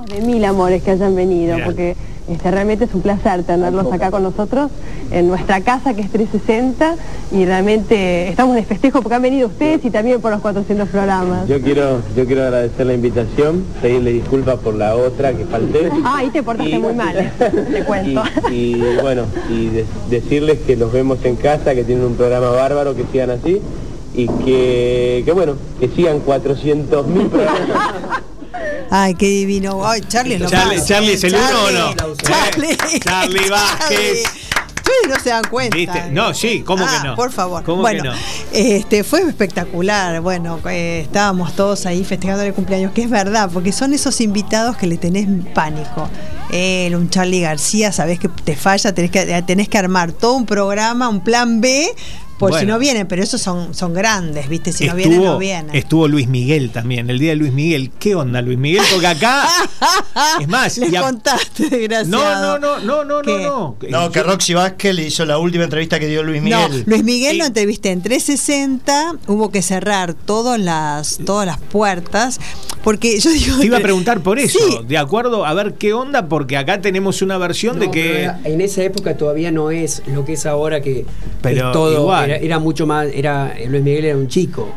De 0.09 0.21
mil 0.21 0.43
amores 0.45 0.83
que 0.83 0.91
hayan 0.91 1.15
venido, 1.15 1.55
Mirá. 1.55 1.65
porque 1.65 1.95
este, 2.27 2.49
realmente 2.51 2.85
es 2.85 2.93
un 2.93 3.01
placer 3.01 3.43
tenerlos 3.43 3.91
acá 3.93 4.09
con 4.11 4.23
nosotros 4.23 4.71
en 5.11 5.27
nuestra 5.27 5.61
casa 5.61 5.93
que 5.93 6.01
es 6.01 6.09
360 6.09 6.95
y 7.31 7.45
realmente 7.45 8.27
estamos 8.29 8.55
de 8.55 8.63
festejo 8.63 9.01
porque 9.01 9.15
han 9.15 9.21
venido 9.21 9.47
ustedes 9.47 9.83
y 9.85 9.91
también 9.91 10.19
por 10.21 10.31
los 10.31 10.41
400 10.41 10.89
programas. 10.89 11.47
Yo 11.47 11.61
quiero, 11.61 12.01
yo 12.15 12.25
quiero 12.25 12.43
agradecer 12.43 12.85
la 12.87 12.93
invitación, 12.93 13.63
pedirle 13.81 14.11
disculpas 14.13 14.57
por 14.59 14.73
la 14.75 14.95
otra 14.95 15.33
que 15.33 15.45
falté. 15.45 15.89
Ah, 16.03 16.15
ahí 16.17 16.29
te 16.29 16.41
portaste 16.41 16.71
Y- 16.75 16.79
muy 16.79 16.93
mal, 16.93 17.15
eh, 17.17 17.31
te 17.71 17.83
cuento. 17.85 18.23
Y, 18.49 18.53
y, 18.75 18.97
bueno, 19.01 19.23
y 19.49 19.67
de- 19.67 19.85
decirles 20.09 20.59
que 20.65 20.75
los 20.75 20.91
vemos 20.91 21.23
en 21.25 21.35
casa, 21.35 21.75
que 21.75 21.83
tienen 21.83 22.05
un 22.05 22.15
programa 22.15 22.49
bárbaro, 22.49 22.95
que 22.95 23.03
sigan 23.11 23.29
así 23.31 23.61
y 24.15 24.27
que, 24.27 25.21
que 25.25 25.31
bueno, 25.33 25.53
que 25.79 25.89
sigan 25.89 26.19
400 26.21 27.05
mil 27.07 27.27
programas. 27.27 27.59
Ay, 28.91 29.15
qué 29.15 29.25
divino. 29.27 29.85
Ay, 29.87 30.01
Charlie 30.07 30.37
lo 30.37 30.49
Charlie- 30.49 30.77
más. 30.77 30.87
Charlie 30.87 31.13
es 31.13 31.23
el 31.23 31.35
uno 31.35 31.63
o 31.63 31.71
no? 31.71 32.15
Charlie. 32.17 32.71
Eh, 32.71 32.99
Charlie 33.03 33.49
Vázquez. 33.49 34.23
Ustedes 34.75 35.09
no 35.17 35.19
se 35.23 35.29
dan 35.29 35.43
cuenta. 35.49 35.75
¿Viste? 35.75 36.11
No, 36.11 36.33
sí, 36.35 36.61
¿cómo 36.61 36.85
Ah, 36.87 36.99
que 37.01 37.07
no? 37.07 37.15
Por 37.15 37.31
favor. 37.31 37.63
¿Cómo 37.63 37.81
bueno, 37.81 38.03
que 38.03 38.09
no? 38.09 38.15
este 38.53 39.03
fue 39.03 39.21
espectacular. 39.23 40.21
Bueno, 40.21 40.59
eh, 40.69 41.01
estábamos 41.03 41.55
todos 41.55 41.85
ahí 41.87 42.03
festejando 42.03 42.43
el 42.43 42.53
cumpleaños, 42.53 42.91
que 42.93 43.01
es 43.01 43.09
verdad, 43.09 43.49
porque 43.51 43.71
son 43.71 43.93
esos 43.93 44.21
invitados 44.21 44.77
que 44.77 44.85
le 44.85 44.97
tenés 44.97 45.27
pánico. 45.55 46.07
Él, 46.51 46.95
un 46.95 47.09
Charlie 47.09 47.41
García, 47.41 47.91
sabés 47.91 48.19
que 48.19 48.29
te 48.29 48.55
falla, 48.55 48.93
tenés 48.93 49.09
que, 49.09 49.41
tenés 49.41 49.67
que 49.67 49.77
armar 49.79 50.11
todo 50.11 50.33
un 50.33 50.45
programa, 50.45 51.09
un 51.09 51.21
plan 51.23 51.59
B, 51.59 51.87
por 52.37 52.53
si 52.59 52.65
no 52.65 52.77
vienen, 52.79 53.07
pero 53.07 53.23
esos 53.23 53.41
son, 53.41 53.73
son 53.73 53.93
grandes, 53.93 54.49
¿viste? 54.49 54.71
Si 54.73 54.85
no 54.87 54.95
vienen, 54.95 55.23
no 55.23 55.37
vienen. 55.37 55.75
estuvo 55.75 56.07
Luis 56.07 56.27
Miguel 56.27 56.69
también, 56.71 57.09
el 57.09 57.17
día 57.19 57.29
de 57.31 57.35
Luis 57.37 57.53
Miguel. 57.53 57.91
¿Qué 57.97 58.15
onda 58.15 58.41
Luis 58.41 58.57
Miguel? 58.57 58.83
Porque 58.91 59.07
acá. 59.07 59.47
es 60.41 60.47
más, 60.47 60.77
Les 60.77 60.93
a- 60.95 61.01
contaste, 61.01 61.87
no, 62.07 62.57
no, 62.57 62.59
no, 62.59 62.79
no, 62.79 63.03
no, 63.05 63.21
¿Qué? 63.21 63.31
no, 63.43 63.77
no. 63.81 63.89
No, 63.89 64.11
que 64.11 64.23
Roxy 64.23 64.53
Vázquez 64.53 64.93
le 64.95 65.03
hizo 65.07 65.25
la 65.25 65.37
última 65.37 65.63
entrevista 65.63 65.99
que 65.99 66.07
dio 66.07 66.23
Luis 66.23 66.41
No, 66.41 66.67
Miguel. 66.67 66.83
Luis 66.85 67.03
Miguel 67.03 67.35
Y- 67.35 67.39
lo 67.39 67.45
entrevisté 67.45 67.91
en 67.91 68.01
360, 68.01 69.15
hubo 69.27 69.49
que 69.51 69.61
cerrar 69.61 70.13
todas 70.13 70.59
las, 70.59 71.19
todas 71.25 71.45
las 71.45 71.59
puertas, 71.59 72.39
porque 72.83 73.19
yo 73.19 73.29
digo... 73.31 73.59
Te 73.59 73.65
iba 73.65 73.77
a 73.77 73.81
preguntar 73.81 74.19
por 74.21 74.39
eso, 74.39 74.59
Sí, 74.59 74.79
de 74.87 74.97
acuerdo, 74.97 75.45
a 75.45 75.53
ver 75.53 75.75
qué 75.75 75.93
onda, 75.93 76.27
porque 76.27 76.57
acá 76.57 76.81
tenemos 76.81 77.21
una 77.21 77.37
versión 77.37 77.79
de 77.79 77.85
No, 77.87 77.91
que. 77.91 78.29
en 78.43 78.61
esa 78.61 78.83
época 78.83 79.17
todavía 79.17 79.51
no 79.51 79.71
es 79.71 80.01
lo 80.07 80.25
que 80.25 80.33
es 80.33 80.45
ahora 80.45 80.81
que 80.81 81.05
Pero 81.41 81.67
es 81.67 81.73
todo 81.73 81.93
igual. 81.93 82.24
Era, 82.25 82.35
era 82.37 82.59
mucho 82.59 82.85
más 82.85 83.07
era 83.13 83.53
Luis 83.67 83.83
Miguel 83.83 84.05
era 84.05 84.17
un 84.17 84.27
chico 84.27 84.69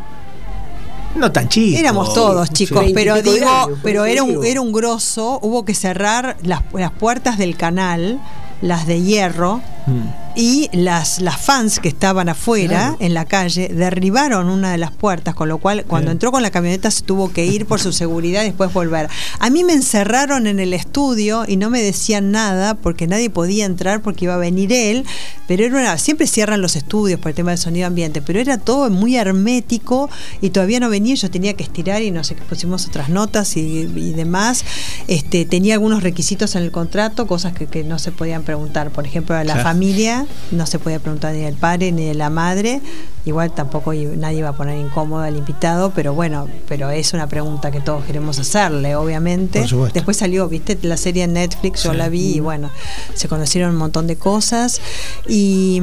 No 1.17 1.33
tan 1.33 1.49
chico. 1.49 1.79
Éramos 1.79 2.13
todos 2.15 2.51
chicos, 2.53 2.85
Sí. 2.87 2.93
pero 2.95 3.21
digo, 3.23 3.49
años, 3.49 3.79
pero 3.83 4.05
era 4.05 4.23
un, 4.23 4.45
era 4.45 4.61
un 4.61 4.73
grosso, 4.73 5.39
hubo 5.43 5.65
que 5.65 5.75
cerrar 5.75 6.37
las, 6.45 6.63
las 6.75 6.93
puertas 6.93 7.39
del 7.39 7.57
canal, 7.57 8.21
las 8.63 8.87
de 8.87 9.03
hierro, 9.03 9.61
Mm. 9.87 10.28
Y 10.41 10.71
las, 10.73 11.21
las 11.21 11.37
fans 11.37 11.81
que 11.81 11.89
estaban 11.89 12.29
afuera 12.29 12.95
en 13.01 13.13
la 13.13 13.25
calle 13.25 13.69
derribaron 13.75 14.49
una 14.49 14.71
de 14.71 14.79
las 14.79 14.93
puertas, 14.93 15.35
con 15.35 15.49
lo 15.49 15.59
cual 15.59 15.85
cuando 15.85 16.13
entró 16.13 16.31
con 16.31 16.43
la 16.43 16.53
camioneta 16.53 16.93
se 16.93 17.03
tuvo 17.03 17.33
que 17.33 17.45
ir 17.45 17.67
por 17.67 17.81
su 17.81 17.93
seguridad 17.93 18.43
y 18.43 18.47
después 18.47 18.73
volver. 18.73 19.09
A 19.41 19.51
mí 19.51 19.65
me 19.65 19.73
encerraron 19.73 20.47
en 20.47 20.61
el 20.61 20.75
estudio 20.75 21.45
y 21.47 21.57
no 21.57 21.71
me 21.71 21.83
decían 21.83 22.31
nada 22.31 22.75
porque 22.75 23.09
nadie 23.09 23.31
podía 23.31 23.65
entrar 23.67 24.01
porque 24.01 24.27
iba 24.27 24.35
a 24.35 24.39
venir 24.39 24.73
él, 24.73 25.05
pero 25.49 25.65
era 25.65 25.77
una, 25.77 25.99
siempre 25.99 26.29
cierran 26.29 26.61
los 26.61 26.77
estudios 26.77 27.19
por 27.19 27.31
el 27.31 27.35
tema 27.35 27.51
del 27.51 27.59
sonido 27.59 27.89
ambiente, 27.89 28.23
pero 28.23 28.39
era 28.39 28.59
todo 28.59 28.89
muy 28.91 29.17
hermético 29.17 30.09
y 30.41 30.51
todavía 30.51 30.79
no 30.79 30.89
venía, 30.89 31.17
yo 31.17 31.31
tenía 31.33 31.55
que 31.55 31.65
estirar 31.65 32.01
y 32.03 32.13
no 32.13 32.23
sé 32.23 32.37
pusimos 32.49 32.87
otras 32.87 33.09
notas 33.09 33.57
y, 33.57 33.61
y 33.97 34.13
demás. 34.13 34.65
Este, 35.09 35.45
tenía 35.45 35.75
algunos 35.75 36.05
requisitos 36.05 36.55
en 36.55 36.63
el 36.63 36.71
contrato, 36.71 37.27
cosas 37.27 37.53
que, 37.55 37.67
que 37.67 37.83
no 37.83 37.99
se 37.99 38.13
podían 38.13 38.45
preguntar. 38.45 38.91
Por 38.91 39.05
ejemplo, 39.05 39.35
a 39.35 39.43
la 39.43 39.55
Claro. 39.55 39.69
familia 39.69 40.28
no 40.51 40.67
se 40.67 40.79
podía 40.79 40.99
preguntar 40.99 41.35
ni 41.35 41.41
del 41.41 41.55
padre 41.55 41.93
ni 41.93 42.07
de 42.07 42.15
la 42.15 42.31
madre. 42.31 42.81
Igual 43.25 43.53
tampoco 43.53 43.93
nadie 43.93 44.39
iba 44.39 44.49
a 44.49 44.57
poner 44.57 44.79
incómodo 44.79 45.23
al 45.23 45.37
invitado, 45.37 45.93
pero 45.95 46.15
bueno, 46.15 46.49
pero 46.67 46.91
es 46.91 47.13
una 47.13 47.27
pregunta 47.27 47.71
que 47.71 47.81
todos 47.81 48.05
queremos 48.05 48.39
hacerle, 48.39 48.97
obviamente. 48.97 49.67
Por. 49.69 49.93
Después 49.93 50.17
salió, 50.17 50.49
viste, 50.49 50.79
la 50.83 50.97
serie 50.97 51.25
en 51.25 51.35
Netflix, 51.35 51.83
yo 51.83 51.93
la 51.93 52.09
vi 52.09 52.37
y 52.37 52.41
bueno, 52.41 52.71
se 53.15 53.29
conocieron 53.29 53.73
un 53.73 53.77
montón 53.77 54.07
de 54.07 54.17
cosas. 54.17 54.81
Y, 55.29 55.83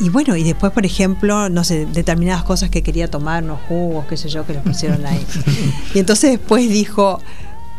y 0.00 0.08
bueno, 0.08 0.34
y 0.36 0.44
después, 0.44 0.72
por 0.72 0.86
ejemplo, 0.86 1.48
no 1.48 1.62
sé, 1.62 1.86
determinadas 1.86 2.44
cosas 2.44 2.70
que 2.70 2.82
quería 2.82 3.08
tomar, 3.08 3.44
unos 3.44 3.60
jugos, 3.68 4.06
qué 4.06 4.16
sé 4.16 4.28
yo, 4.28 4.46
que 4.46 4.54
le 4.54 4.60
pusieron 4.60 5.04
ahí. 5.04 5.24
y 5.94 5.98
entonces 5.98 6.30
después 6.30 6.68
dijo, 6.70 7.20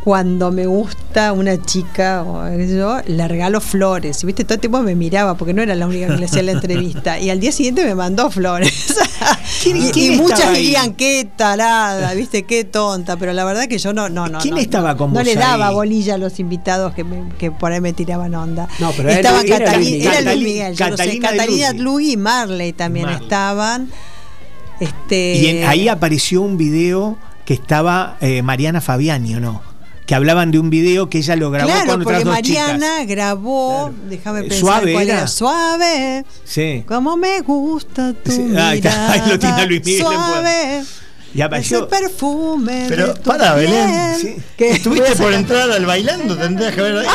cuando 0.03 0.51
me 0.51 0.65
gusta 0.65 1.31
una 1.31 1.61
chica 1.63 2.23
o 2.23 2.45
sé 2.47 2.75
yo, 2.75 2.97
le 3.07 3.27
regalo 3.27 3.61
flores. 3.61 4.21
Y 4.23 4.25
viste, 4.25 4.43
todo 4.43 4.55
el 4.55 4.59
tiempo 4.59 4.81
me 4.81 4.95
miraba 4.95 5.35
porque 5.37 5.53
no 5.53 5.61
era 5.61 5.75
la 5.75 5.87
única 5.87 6.07
que 6.07 6.17
le 6.17 6.25
hacía 6.25 6.43
la 6.43 6.51
entrevista. 6.51 7.19
Y 7.19 7.29
al 7.29 7.39
día 7.39 7.51
siguiente 7.53 7.85
me 7.85 7.95
mandó 7.95 8.29
flores. 8.29 8.95
¿Quién- 9.63 9.77
y, 9.77 9.91
quién 9.91 10.13
y 10.13 10.15
muchas 10.17 10.39
estaba 10.39 10.55
ahí? 10.55 10.61
dirían, 10.63 10.93
qué 10.95 11.25
tarada, 11.37 12.13
viste, 12.15 12.43
qué 12.43 12.65
tonta. 12.65 13.15
Pero 13.15 13.31
la 13.31 13.45
verdad 13.45 13.67
que 13.67 13.77
yo 13.77 13.93
no, 13.93 14.09
no, 14.09 14.27
no. 14.27 14.39
¿Quién 14.39 14.55
no, 14.55 14.59
estaba 14.61 14.91
no, 14.91 14.97
con 14.97 15.13
No 15.13 15.19
vos 15.19 15.23
le 15.25 15.35
daba 15.35 15.69
ahí? 15.69 15.73
bolilla 15.73 16.15
a 16.15 16.17
los 16.17 16.37
invitados 16.39 16.93
que, 16.93 17.05
me- 17.05 17.29
que 17.37 17.51
por 17.51 17.71
ahí 17.71 17.79
me 17.79 17.93
tiraban 17.93 18.35
onda. 18.35 18.67
No, 18.79 18.91
pero 18.91 19.03
Luis- 19.09 19.19
era 19.19 19.31
Catalina, 19.31 20.17
era. 20.17 20.33
Luis 20.33 20.43
Miguel, 20.43 20.75
yo 20.75 20.85
sé. 20.85 20.91
Catalina 20.91 21.31
de 21.31 21.37
Catalina 21.37 21.67
Lucy. 21.71 21.79
Tlugi 21.79 22.11
y 22.11 22.17
Marley 22.17 22.73
también 22.73 23.05
Marley. 23.05 23.23
estaban. 23.23 23.89
Este, 24.81 25.35
Y 25.35 25.45
en- 25.47 25.63
ahí 25.65 25.87
apareció 25.87 26.41
un 26.41 26.57
video 26.57 27.17
que 27.45 27.53
estaba 27.53 28.17
eh, 28.21 28.41
Mariana 28.41 28.81
Fabiani, 28.81 29.35
¿o 29.35 29.39
no? 29.39 29.72
Que 30.05 30.15
hablaban 30.15 30.51
de 30.51 30.59
un 30.59 30.69
video 30.69 31.09
que 31.09 31.19
ella 31.19 31.35
lo 31.37 31.49
grabó 31.49 31.69
Claro, 31.71 31.91
con 31.91 32.01
otras 32.01 32.23
dos 32.25 32.33
Mariana 32.33 32.87
chicas. 32.99 33.07
grabó, 33.07 33.89
Claro. 33.89 33.93
déjame 34.09 34.39
Eh, 34.39 34.43
pensar 34.43 34.59
¿Suave 34.59 34.93
cuál 34.93 35.09
era? 35.09 35.17
era. 35.19 35.27
Suave. 35.27 36.25
Sí. 36.43 36.83
Como 36.87 37.15
me 37.15 37.39
gusta 37.41 38.13
tu 38.13 38.31
Sí, 38.31 38.41
ahí 38.57 38.77
está, 38.79 38.89
mirada. 38.89 39.11
ahí 39.13 39.21
lo 39.29 39.39
tiene 39.39 39.65
Luis 39.65 39.85
Miguel 39.85 40.01
en 40.01 40.07
Suave. 40.07 40.83
Y 41.35 41.41
apareció. 41.41 41.77
Ese 41.79 41.87
perfume. 41.87 42.85
Pero, 42.89 43.07
de 43.07 43.13
tu 43.15 43.21
para, 43.23 43.55
Belén. 43.55 44.15
Sí. 44.21 44.35
Que- 44.57 44.71
Estuviste 44.71 45.15
por 45.15 45.33
entrar 45.33 45.71
al 45.71 45.85
bailando, 45.85 46.37
tendrías 46.37 46.75
que 46.75 46.81
haber, 46.81 46.97
Ay, 46.99 47.05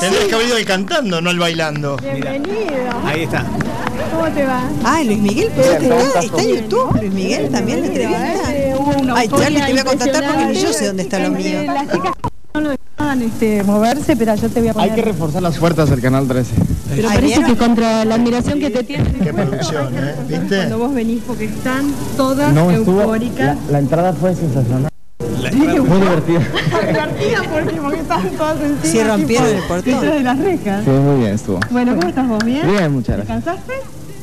tendrías 0.00 0.24
sí. 0.24 0.28
que 0.28 0.34
haber 0.34 0.46
ido 0.48 0.56
al 0.56 0.64
cantando, 0.64 1.20
no 1.20 1.30
al 1.30 1.38
bailando. 1.38 1.96
Ahí 3.04 3.22
está. 3.22 3.44
¿Cómo 4.12 4.26
te 4.34 4.44
va? 4.44 4.68
Ay, 4.82 5.04
Luis 5.06 5.18
Miguel, 5.18 5.50
pero 5.54 5.98
está, 6.00 6.20
está 6.20 6.42
en 6.42 6.48
YouTube. 6.48 6.96
Luis 7.00 7.12
Miguel 7.12 7.50
también 7.50 7.80
la 7.82 7.86
entrevista. 7.86 8.42
Ay, 9.14 9.28
Charlie, 9.28 9.60
te 9.60 9.70
voy 9.70 9.78
a 9.78 9.84
contactar 9.84 10.24
porque 10.26 10.44
ni 10.46 10.60
yo 10.60 10.72
sé 10.72 10.86
dónde 10.86 11.02
está 11.04 11.18
lo 11.20 11.30
mío. 11.30 11.58
No 12.54 12.60
lo 12.60 12.70
dejaban 12.70 13.22
este, 13.22 13.62
moverse, 13.62 14.16
pero 14.16 14.34
yo 14.34 14.48
te 14.48 14.60
voy 14.60 14.68
a 14.70 14.72
poner. 14.74 14.90
Hay 14.90 14.96
que 14.96 15.02
reforzar 15.02 15.42
las 15.42 15.58
puertas 15.58 15.90
del 15.90 16.00
canal 16.00 16.26
13. 16.26 16.54
pero 16.88 17.08
parece 17.08 17.26
¿vieron? 17.26 17.44
que 17.44 17.56
contra 17.56 18.04
la 18.04 18.14
admiración 18.16 18.58
que 18.58 18.70
te 18.70 18.82
tienen. 18.84 19.12
Qué 19.12 19.32
producción, 19.32 19.94
¿eh? 19.96 20.14
¿Viste? 20.28 20.56
Cuando 20.56 20.78
vos 20.78 20.94
venís, 20.94 21.22
porque 21.26 21.44
están 21.44 21.92
todas 22.16 22.52
No, 22.52 22.70
estuvo. 22.70 22.96
La, 22.98 23.02
eufóricas. 23.04 23.56
la 23.70 23.78
entrada 23.78 24.12
fue 24.14 24.34
sensacional. 24.34 24.88
La- 25.40 25.52
Muy 25.52 25.66
divertida. 26.00 26.40
Divertida 26.40 27.42
porque, 27.52 27.80
porque 27.80 28.00
están 28.00 28.28
todas 28.30 28.60
encima. 28.60 28.92
Sí, 28.92 29.02
rompieron 29.04 29.48
el 29.48 29.62
portón. 29.62 30.00
De 30.00 30.20
las 30.20 30.38
rejas. 30.38 30.84
Sí, 30.84 30.90
muy 30.90 31.16
bien 31.20 31.34
estuvo. 31.34 31.60
Bueno, 31.70 31.94
¿cómo 31.96 32.08
estás 32.08 32.28
vos? 32.28 32.44
¿Bien? 32.44 32.66
Bien, 32.68 32.92
muchas 32.92 33.16
gracias. 33.18 33.44
¿Cansaste? 33.44 33.72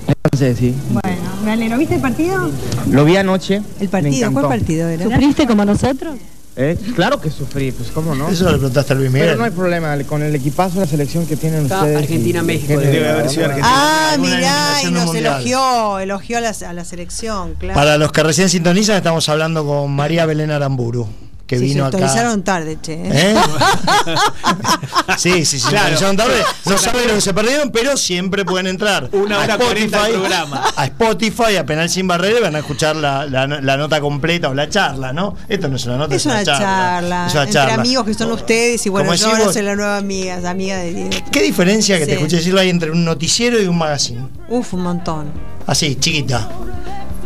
Entonces, 0.08 0.58
sí. 0.58 0.76
Bueno, 0.90 1.18
me 1.46 1.52
alegro. 1.52 1.78
¿Viste 1.78 1.96
el 1.96 2.02
partido? 2.02 2.50
Lo 2.92 3.06
vi 3.06 3.16
anoche. 3.18 3.62
El 3.80 3.88
partido, 3.90 4.32
¿cuál 4.34 4.48
partido 4.48 4.90
era? 4.90 5.04
¿Sufriste 5.06 5.48
como 5.48 5.64
nosotros? 5.64 6.16
Eh, 6.58 6.78
claro 6.96 7.20
que 7.20 7.30
sufrí, 7.30 7.72
pues 7.74 7.90
cómo 7.92 8.16
no. 8.16 8.30
Eso 8.30 8.46
le 8.46 8.52
preguntaste 8.58 8.94
a 8.94 8.96
Luis 8.96 9.12
Miguel. 9.12 9.28
Pero 9.28 9.38
no 9.40 9.44
hay 9.44 9.52
problema, 9.52 9.98
con 10.06 10.24
el 10.24 10.34
equipazo 10.36 10.76
de 10.76 10.86
la 10.86 10.88
selección 10.88 11.26
que 11.28 11.36
tienen 11.36 11.64
Está 11.64 11.80
ustedes. 11.80 11.98
Argentina, 11.98 12.40
y- 12.40 12.44
México, 12.44 12.80
que- 12.80 12.88
debe 12.88 13.10
haber 13.10 13.30
sido 13.30 13.46
Argentina. 13.46 13.68
Ah, 13.74 14.16
mirá, 14.18 14.82
y 14.84 14.92
nos 14.92 15.06
mundial. 15.08 15.26
elogió, 15.36 16.00
elogió 16.00 16.38
a 16.38 16.42
la, 16.42 16.50
a 16.68 16.74
la 16.74 16.86
selección, 16.86 17.56
claro. 17.56 17.76
Para 17.76 17.98
los 17.98 18.12
que 18.14 18.24
recién 18.24 18.48
sintonizan, 18.50 18.96
estamos 18.96 19.28
hablando 19.28 19.66
con 19.66 19.92
María 19.92 20.26
Belén 20.26 20.50
Aramburu, 20.52 21.08
que 21.48 21.60
Sí, 21.60 21.66
vino 21.66 21.84
se 21.84 21.88
acá. 21.90 21.98
autorizaron 21.98 22.44
tarde, 22.44 22.78
che. 22.82 22.94
¿eh? 22.94 23.10
¿Eh? 23.14 23.36
sí, 25.18 25.46
sí, 25.46 25.60
sí, 25.60 25.68
Claro. 25.70 25.96
sintonizaron 25.98 26.18
tarde. 26.18 26.44
No 26.66 26.78
saben 26.78 27.08
lo 27.08 27.14
que 27.16 27.22
se 27.22 27.34
perdieron, 27.34 27.72
pero 27.72 27.96
siempre 27.98 28.44
pueden 28.46 28.68
entrar 28.68 29.10
Una 29.14 29.42
a 29.42 29.44
hora 29.44 29.58
cuarenta 29.58 30.04
de 30.06 30.14
programa. 30.14 30.64
a 30.76 30.86
Spotify, 30.86 31.58
a 31.58 31.66
Penal 31.66 31.90
Sin 31.90 32.08
Barrera 32.08 32.40
y 32.40 32.42
van 32.42 32.56
a 32.56 32.60
escuchar 32.60 32.96
la, 32.96 33.26
la- 33.26 33.46
la 33.48 33.78
nota 33.78 34.02
completa 34.02 34.50
o 34.50 34.54
la 34.54 34.70
charla, 34.70 35.14
¿no? 35.14 35.36
Esto 35.48 35.68
no 35.68 35.76
es 35.76 35.86
una 35.86 35.98
nota, 35.98 36.16
Es 36.16 36.26
una 36.26 36.44
charla, 36.44 37.28
Es 37.28 37.34
una 37.34 37.44
entre 37.44 37.54
charla. 37.54 37.74
amigos 37.76 38.06
que 38.06 38.14
son 38.16 38.32
ustedes 38.32 38.86
y 38.86 38.90
bueno, 38.90 39.14
yo 39.14 39.28
ahora 39.30 39.54
soy 39.54 39.62
la 39.62 39.76
nueva 39.76 39.98
amiga, 39.98 40.38
la 40.40 40.50
amiga 40.50 40.78
de 40.78 40.94
Diego. 40.94 41.10
¿Qué 41.32 41.42
diferencia 41.44 42.00
que 42.00 42.06
te 42.06 42.14
escuché 42.14 42.38
decirlo 42.38 42.60
ahí 42.60 42.70
entre 42.70 42.92
un 42.92 43.06
noticiero 43.06 43.62
y 43.62 43.68
un 43.68 43.78
magazine? 43.78 44.28
Uf, 44.50 44.74
un 44.74 44.82
montón. 44.82 45.32
Así, 45.68 45.96
chiquita. 45.96 46.50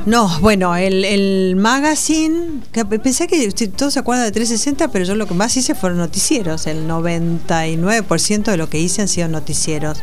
No, 0.06 0.40
bueno, 0.40 0.76
el, 0.76 1.06
el 1.06 1.56
magazine, 1.56 2.62
que 2.72 2.86
pensé 2.86 3.28
que 3.28 3.52
todos 3.76 3.94
se 3.94 4.00
acuerdan 4.00 4.26
de 4.26 4.32
360, 4.32 4.92
pero 4.92 5.06
yo 5.06 5.16
lo 5.16 5.28
que 5.28 5.34
más 5.34 5.56
hice 5.58 5.76
fueron 5.76 6.00
noticieros. 6.00 6.68
El 6.68 6.88
99% 6.88 8.44
de 8.44 8.58
lo 8.58 8.70
que 8.70 8.80
hice 8.80 9.02
han 9.02 9.08
sido 9.08 9.28
noticieros. 9.28 10.00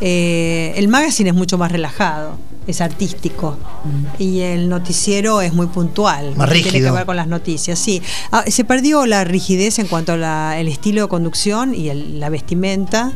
Eh, 0.00 0.72
el 0.76 0.88
magazine 0.88 1.30
es 1.30 1.36
mucho 1.36 1.58
más 1.58 1.70
relajado, 1.70 2.38
es 2.66 2.80
artístico. 2.80 3.56
Y 4.18 4.40
el 4.40 4.68
noticiero 4.68 5.40
es 5.40 5.52
muy 5.52 5.66
puntual. 5.66 6.34
Más 6.36 6.48
Tiene 6.50 6.62
que 6.64 6.70
rígido. 6.70 6.94
ver 6.94 7.04
con 7.06 7.16
las 7.16 7.26
noticias, 7.28 7.78
sí. 7.78 8.02
Ah, 8.32 8.44
se 8.46 8.64
perdió 8.64 9.06
la 9.06 9.24
rigidez 9.24 9.78
en 9.78 9.86
cuanto 9.86 10.12
al 10.14 10.68
estilo 10.68 11.02
de 11.02 11.08
conducción 11.08 11.74
y 11.74 11.88
el- 11.90 12.20
la 12.20 12.28
vestimenta. 12.30 13.12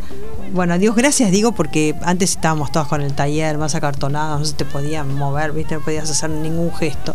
Bueno, 0.53 0.73
a 0.75 0.79
Dios 0.79 0.97
gracias 0.97 1.31
digo 1.31 1.53
porque 1.53 1.95
antes 2.03 2.31
estábamos 2.31 2.73
todos 2.73 2.89
con 2.89 3.03
el 3.03 3.13
taller 3.13 3.59
más 3.59 3.75
acartonados, 3.75 4.41
no 4.41 4.47
se 4.47 4.55
te 4.55 4.65
podían 4.65 5.15
mover, 5.15 5.53
¿viste? 5.53 5.75
no 5.75 5.83
podías 5.83 6.09
hacer 6.11 6.31
ningún 6.31 6.73
gesto. 6.75 7.15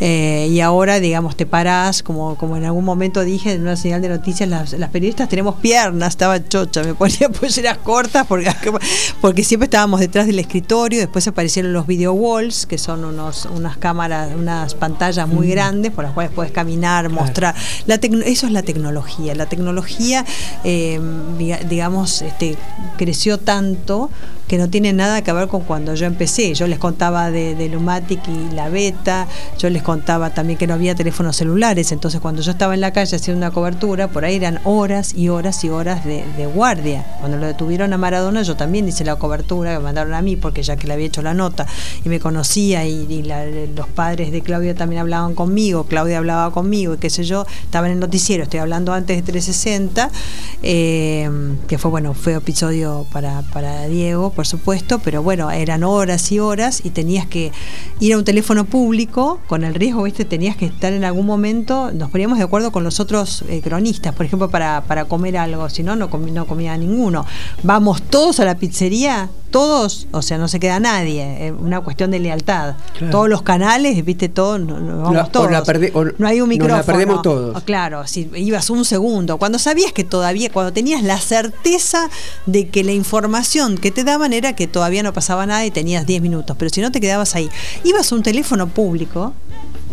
Eh, 0.00 0.48
y 0.50 0.60
ahora, 0.60 1.00
digamos, 1.00 1.36
te 1.36 1.46
parás, 1.46 2.02
como, 2.02 2.36
como 2.36 2.56
en 2.58 2.64
algún 2.66 2.84
momento 2.84 3.22
dije 3.22 3.52
en 3.54 3.62
una 3.62 3.76
señal 3.76 4.02
de 4.02 4.10
noticias, 4.10 4.46
las, 4.48 4.72
las 4.74 4.90
periodistas 4.90 5.28
tenemos 5.28 5.54
piernas, 5.56 6.10
estaba 6.10 6.46
chocha, 6.46 6.82
me 6.82 6.92
ponía 6.94 7.28
polleras 7.40 7.78
cortas 7.78 8.26
porque, 8.26 8.50
porque 9.22 9.42
siempre 9.42 9.64
estábamos 9.64 10.00
detrás 10.00 10.26
del 10.26 10.38
escritorio, 10.38 10.98
después 11.00 11.26
aparecieron 11.26 11.65
los 11.72 11.86
video 11.86 12.12
walls, 12.12 12.66
que 12.66 12.78
son 12.78 13.04
unos, 13.04 13.46
unas 13.46 13.76
cámaras, 13.76 14.30
unas 14.34 14.74
pantallas 14.74 15.28
muy 15.28 15.48
grandes 15.48 15.92
por 15.92 16.04
las 16.04 16.12
cuales 16.12 16.32
puedes 16.32 16.52
caminar, 16.52 17.08
mostrar. 17.10 17.54
La 17.86 17.94
eso 17.96 18.46
es 18.46 18.52
la 18.52 18.62
tecnología. 18.62 19.34
La 19.34 19.46
tecnología, 19.46 20.24
eh, 20.64 21.00
diga- 21.38 21.60
digamos, 21.68 22.22
este, 22.22 22.56
creció 22.96 23.38
tanto 23.38 24.10
que 24.48 24.58
no 24.58 24.68
tiene 24.68 24.92
nada 24.92 25.22
que 25.22 25.32
ver 25.32 25.48
con 25.48 25.62
cuando 25.62 25.94
yo 25.94 26.06
empecé. 26.06 26.54
Yo 26.54 26.66
les 26.66 26.78
contaba 26.78 27.30
de, 27.30 27.54
de 27.54 27.68
Lumatic 27.68 28.20
y 28.28 28.54
la 28.54 28.68
beta, 28.68 29.26
yo 29.58 29.70
les 29.70 29.82
contaba 29.82 30.30
también 30.30 30.58
que 30.58 30.66
no 30.66 30.74
había 30.74 30.94
teléfonos 30.94 31.36
celulares, 31.36 31.92
entonces 31.92 32.20
cuando 32.20 32.42
yo 32.42 32.50
estaba 32.50 32.74
en 32.74 32.80
la 32.80 32.92
calle 32.92 33.16
haciendo 33.16 33.38
una 33.38 33.50
cobertura, 33.50 34.08
por 34.08 34.24
ahí 34.24 34.36
eran 34.36 34.60
horas 34.64 35.14
y 35.14 35.28
horas 35.28 35.64
y 35.64 35.68
horas 35.68 36.04
de, 36.04 36.24
guardia. 36.54 37.04
Cuando 37.20 37.38
lo 37.38 37.46
detuvieron 37.46 37.92
a 37.92 37.98
Maradona, 37.98 38.42
yo 38.42 38.56
también 38.56 38.88
hice 38.88 39.04
la 39.04 39.16
cobertura 39.16 39.76
que 39.76 39.82
mandaron 39.82 40.14
a 40.14 40.22
mí, 40.22 40.36
porque 40.36 40.62
ya 40.62 40.76
que 40.76 40.86
le 40.86 40.94
había 40.94 41.06
hecho 41.06 41.22
la 41.22 41.34
nota 41.34 41.66
y 42.04 42.08
me 42.08 42.20
conocía 42.20 42.86
y, 42.86 43.06
y 43.10 43.22
los 43.74 43.88
padres 43.88 44.30
de 44.30 44.42
Claudia 44.42 44.74
también 44.74 45.00
hablaban 45.00 45.34
conmigo, 45.34 45.84
Claudia 45.84 46.18
hablaba 46.18 46.52
conmigo 46.52 46.94
y 46.94 46.98
qué 46.98 47.10
sé 47.10 47.24
yo, 47.24 47.46
estaba 47.62 47.86
en 47.86 47.94
el 47.94 48.00
noticiero, 48.00 48.44
estoy 48.44 48.60
hablando 48.60 48.92
antes 48.92 49.16
de 49.16 49.22
360, 49.22 50.10
eh, 50.62 51.28
que 51.66 51.78
fue 51.78 51.90
bueno, 51.90 52.14
fue 52.14 52.34
episodio 52.34 53.06
para, 53.12 53.42
para 53.52 53.86
Diego, 53.86 54.30
por 54.36 54.46
supuesto, 54.46 55.00
pero 55.00 55.22
bueno, 55.22 55.50
eran 55.50 55.82
horas 55.82 56.30
y 56.30 56.38
horas 56.38 56.82
y 56.84 56.90
tenías 56.90 57.26
que 57.26 57.50
ir 57.98 58.12
a 58.12 58.18
un 58.18 58.24
teléfono 58.24 58.66
público 58.66 59.40
con 59.48 59.64
el 59.64 59.74
riesgo, 59.74 60.04
viste, 60.04 60.24
tenías 60.24 60.56
que 60.56 60.66
estar 60.66 60.92
en 60.92 61.02
algún 61.04 61.26
momento, 61.26 61.90
nos 61.92 62.10
poníamos 62.10 62.38
de 62.38 62.44
acuerdo 62.44 62.70
con 62.70 62.84
los 62.84 63.00
otros 63.00 63.42
eh, 63.48 63.60
cronistas, 63.64 64.14
por 64.14 64.26
ejemplo, 64.26 64.48
para, 64.50 64.82
para 64.82 65.06
comer 65.06 65.36
algo, 65.38 65.68
si 65.70 65.82
no, 65.82 65.96
no, 65.96 66.08
comi- 66.10 66.30
no 66.32 66.46
comía 66.46 66.76
ninguno. 66.76 67.26
Vamos 67.62 68.02
todos 68.02 68.38
a 68.38 68.44
la 68.44 68.56
pizzería, 68.56 69.30
todos, 69.56 70.06
o 70.12 70.20
sea, 70.20 70.36
no 70.36 70.48
se 70.48 70.60
queda 70.60 70.78
nadie, 70.80 71.46
eh, 71.46 71.52
una 71.52 71.80
cuestión 71.80 72.10
de 72.10 72.18
lealtad. 72.18 72.74
Claro. 72.98 73.10
Todos 73.10 73.28
los 73.30 73.40
canales, 73.40 74.04
viste, 74.04 74.28
todos, 74.28 74.60
no- 74.60 74.78
no- 74.80 74.98
vamos 74.98 75.14
La- 75.14 75.24
o 75.24 75.28
todos. 75.28 75.50
la 75.50 75.62
perde- 75.64 75.92
o 75.94 76.04
no 76.18 76.26
hay 76.28 76.42
un 76.42 76.48
nos 76.50 76.58
la 76.58 76.64
micrófono. 76.64 76.84
perdemos 76.84 77.22
todos. 77.22 77.56
Ah, 77.56 77.62
Claro, 77.64 78.06
si 78.06 78.28
ibas 78.36 78.68
un 78.68 78.84
segundo, 78.84 79.38
cuando 79.38 79.58
sabías 79.58 79.92
que 79.92 80.04
todavía, 80.04 80.50
cuando 80.52 80.74
tenías 80.74 81.02
la 81.02 81.18
certeza 81.18 82.10
de 82.44 82.68
que 82.68 82.84
la 82.84 82.92
información 82.92 83.78
que 83.78 83.90
te 83.90 84.04
daban 84.04 84.34
era 84.34 84.54
que 84.54 84.66
todavía 84.66 85.02
no 85.02 85.14
pasaba 85.14 85.46
nada 85.46 85.64
y 85.64 85.70
tenías 85.70 86.04
10 86.04 86.20
minutos, 86.20 86.54
pero 86.58 86.70
si 86.70 86.82
no 86.82 86.92
te 86.92 87.00
quedabas 87.00 87.34
ahí, 87.34 87.48
ibas 87.82 88.12
a 88.12 88.14
un 88.14 88.22
teléfono 88.22 88.66
público 88.68 89.32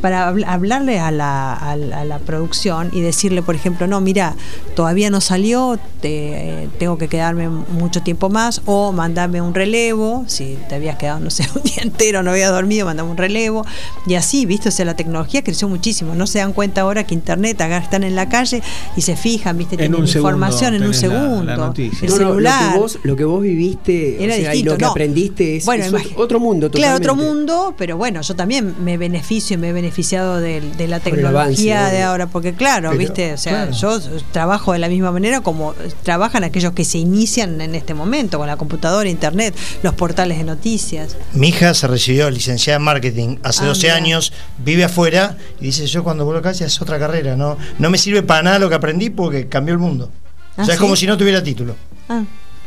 para 0.04 0.30
habl- 0.30 0.44
hablarle 0.46 1.00
a 1.00 1.12
la, 1.12 1.54
a 1.54 1.78
la- 1.78 2.02
a 2.02 2.04
la 2.04 2.20
producción 2.20 2.90
y 2.92 3.00
decirle, 3.00 3.42
por 3.42 3.56
ejemplo, 3.56 3.88
no, 3.88 4.02
mira, 4.02 4.36
todavía 4.76 5.10
no 5.10 5.22
salió, 5.22 5.80
te- 6.02 6.64
eh, 6.64 6.70
tengo 6.78 6.98
que 6.98 7.08
quedarme 7.08 7.48
mucho 7.48 8.02
tiempo 8.02 8.30
más, 8.30 8.62
o 8.66 8.92
mandame 8.92 9.42
un 9.42 9.54
relevo, 9.54 10.26
si 10.28 10.58
te 10.68 10.76
habías 10.76 10.98
quedado, 10.98 11.22
no 11.22 11.30
sé, 11.30 11.48
un 11.56 11.64
día 11.64 11.84
entero, 11.84 12.22
no 12.22 12.32
habías 12.32 12.52
dormido, 12.52 12.86
mandame 12.86 13.10
un 13.12 13.16
relevo, 13.16 13.66
y 14.06 14.16
así, 14.16 14.46
¿viste? 14.46 14.68
O 14.68 14.72
sea, 14.74 14.84
la 14.84 14.96
tecnología 14.98 15.42
creció 15.42 15.70
muchísimo, 15.70 16.16
no 16.16 16.28
se 16.28 16.40
dan 16.40 16.52
cuenta 16.52 16.82
ahora 16.82 17.06
que 17.06 17.14
internet, 17.14 17.62
acá 17.62 17.78
están 17.78 18.04
en 18.04 18.16
la 18.16 18.28
calle 18.28 18.62
y 18.98 19.02
se 19.04 19.16
fijan, 19.16 19.58
¿viste? 19.58 19.76
En 19.76 19.92
Tienen 19.94 20.06
información 20.06 20.74
en 20.74 20.84
un 20.84 20.92
tenés 20.92 21.04
la- 21.04 21.08
la 21.14 21.20
segundo. 21.24 21.52
el 21.54 21.58
No, 21.58 21.68
no, 21.68 21.74
celular. 22.18 22.64
lo, 22.66 22.72
que 22.74 22.80
vos, 22.80 23.00
lo 23.04 23.16
que 23.16 23.24
vos 23.24 23.42
viviste 23.42 24.22
Era 24.22 24.34
o 24.34 24.36
sea, 24.38 24.38
y 24.38 24.58
distinto, 24.58 24.72
lo 24.74 24.78
que 24.78 24.84
no. 24.86 24.92
aprendiste 24.92 25.56
es, 25.56 25.66
Bueno, 25.66 25.86
es 25.86 25.94
otro 26.18 26.42
mundo. 26.42 26.70
Claro, 26.70 26.98
otro 26.98 27.12
totalmente. 27.14 27.34
mundo, 27.40 27.76
pero 27.78 27.96
bueno, 27.96 28.22
yo 28.22 28.36
también 28.36 28.76
me 28.84 28.98
beneficio 28.98 29.54
y 29.54 29.58
me 29.58 29.70
he 29.70 29.74
beneficiado 29.94 30.40
de, 30.40 30.60
de 30.62 30.88
la 30.88 30.96
avance, 30.98 31.12
tecnología 31.12 31.88
de 31.90 32.02
ahora, 32.04 32.28
porque 32.28 32.54
claro, 32.54 32.90
Pero, 32.90 33.00
viste, 33.00 33.34
o 33.34 33.38
sea, 33.38 33.68
claro. 33.68 33.72
yo 33.72 34.00
trabajo 34.32 34.74
de 34.74 34.80
la 34.80 34.90
misma 34.90 35.12
manera 35.12 35.42
como 35.42 35.74
trabajan 36.02 36.44
aquellos 36.44 36.74
que 36.74 36.84
se 36.84 36.98
inician 36.98 37.62
en 37.62 37.76
este 37.76 37.94
momento, 37.94 38.38
con 38.40 38.48
la 38.48 38.58
computadora, 38.58 39.08
internet, 39.10 39.56
los 39.84 39.94
portales 39.94 40.38
de 40.40 40.44
noticias. 40.46 41.16
Mi 41.34 41.50
hija 41.50 41.74
se 41.76 41.88
recibió 41.88 42.30
licenciada 42.32 42.78
en 42.78 42.84
marketing 42.84 43.38
hace 43.44 43.64
Ah, 43.64 43.68
12 43.68 43.82
mira. 43.88 43.96
años, 43.96 44.34
vive 44.58 44.84
afuera 44.84 45.38
y 45.62 45.66
dice, 45.66 45.86
yo 45.86 46.04
cuando 46.04 46.26
vuelvo 46.26 46.40
a 46.40 46.44
casa 46.44 46.66
es 46.66 46.82
otra 46.82 46.98
carrera, 46.98 47.36
no, 47.36 47.58
no 47.78 47.90
me 47.90 47.98
sirve 48.00 48.24
para 48.24 48.42
nada 48.42 48.60
lo 48.60 48.70
que 48.70 48.76
aprendí 48.76 49.10
porque 49.12 49.48
cambió 49.48 49.74
el 49.74 49.80
mundo. 49.80 50.10
Ah, 50.58 50.64
o 50.64 50.66
sea, 50.66 50.74
es 50.74 50.80
como 50.80 50.96
si 50.96 51.06
no 51.06 51.18
tuviera 51.18 51.44
título. 51.44 51.76
Ah, 52.10 52.24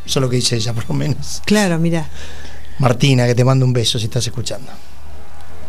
Eso 0.06 0.18
es 0.20 0.22
lo 0.22 0.30
que 0.30 0.36
dice 0.36 0.56
ella, 0.56 0.72
por 0.72 0.88
lo 0.88 0.94
menos. 0.94 1.42
claro, 1.44 1.78
mira. 1.78 2.06
Martina, 2.78 3.26
que 3.26 3.34
te 3.34 3.42
mando 3.44 3.64
un 3.64 3.72
beso 3.72 3.98
si 3.98 4.04
estás 4.04 4.24
escuchando. 4.26 4.70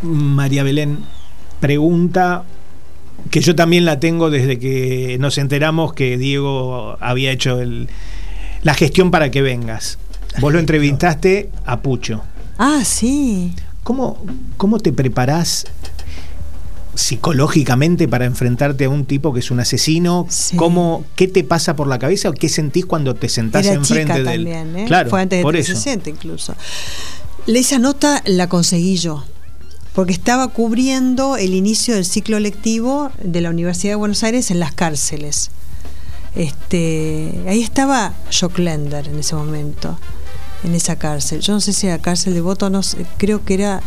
María 0.04 0.62
Belén 0.64 1.00
pregunta 1.60 2.44
que 3.32 3.42
yo 3.42 3.56
también 3.56 3.86
la 3.86 4.00
tengo 4.00 4.30
desde 4.30 4.60
que 4.60 5.18
nos 5.20 5.38
enteramos 5.38 5.94
que 5.94 6.18
Diego 6.18 6.98
había 7.02 7.32
hecho 7.32 7.60
el- 7.60 7.90
la 8.64 8.74
gestión 8.74 9.12
para 9.12 9.32
que 9.32 9.42
vengas. 9.42 9.98
Vos 10.40 10.54
lo 10.54 10.60
entrevistaste 10.60 11.50
a 11.66 11.80
Pucho. 11.82 12.22
Ah, 12.58 12.82
sí. 12.86 13.54
¿Cómo, 13.84 14.24
cómo 14.58 14.80
te 14.80 14.92
preparás 14.94 15.66
psicológicamente 16.96 18.08
para 18.08 18.26
enfrentarte 18.26 18.86
a 18.86 18.90
un 18.90 19.06
tipo 19.06 19.34
que 19.34 19.40
es 19.40 19.52
un 19.52 19.60
asesino? 19.60 20.26
Sí. 20.30 20.58
¿Cómo, 20.58 21.04
¿Qué 21.16 21.28
te 21.28 21.44
pasa 21.44 21.76
por 21.76 21.88
la 21.88 22.00
cabeza 22.00 22.30
o 22.30 22.34
qué 22.34 22.50
sentís 22.50 22.86
cuando 22.86 23.16
te 23.16 23.30
sentás 23.30 23.66
Era 23.66 23.76
enfrente 23.76 24.14
chica 24.14 24.30
de 24.30 24.36
él? 24.36 24.44
también, 24.46 24.78
¿eh? 24.78 24.86
Claro, 24.86 25.10
Fue 25.10 25.22
antes 25.22 25.38
de 25.40 25.44
por 25.44 25.54
360 25.54 26.10
incluso. 26.10 26.56
Le- 27.46 27.60
Esa 27.60 27.80
nota 27.80 28.22
la 28.26 28.50
conseguí 28.50 28.98
yo, 28.98 29.24
porque 29.98 30.14
estaba 30.14 30.50
cubriendo 30.50 31.38
el 31.38 31.56
inicio 31.56 31.96
del 31.96 32.06
ciclo 32.06 32.40
lectivo 32.40 33.10
de 33.20 33.42
la 33.42 33.50
Universidad 33.50 33.94
de 33.94 33.96
Buenos 33.96 34.24
Aires 34.24 34.52
en 34.52 34.60
las 34.60 34.72
cárceles. 34.72 35.50
Este, 36.36 37.44
ahí 37.48 37.64
estaba 37.64 38.14
Lender 38.58 39.08
en 39.08 39.18
ese 39.18 39.34
momento, 39.34 39.98
en 40.64 40.76
esa 40.76 40.98
cárcel. 40.98 41.40
Yo 41.40 41.54
no 41.54 41.62
sé 41.62 41.74
si 41.74 41.88
era 41.88 41.98
cárcel 41.98 42.34
de 42.34 42.42
Devoto, 42.42 42.70
no 42.70 42.84
sé, 42.84 43.08
creo 43.18 43.44
que 43.44 43.56
era 43.56 43.82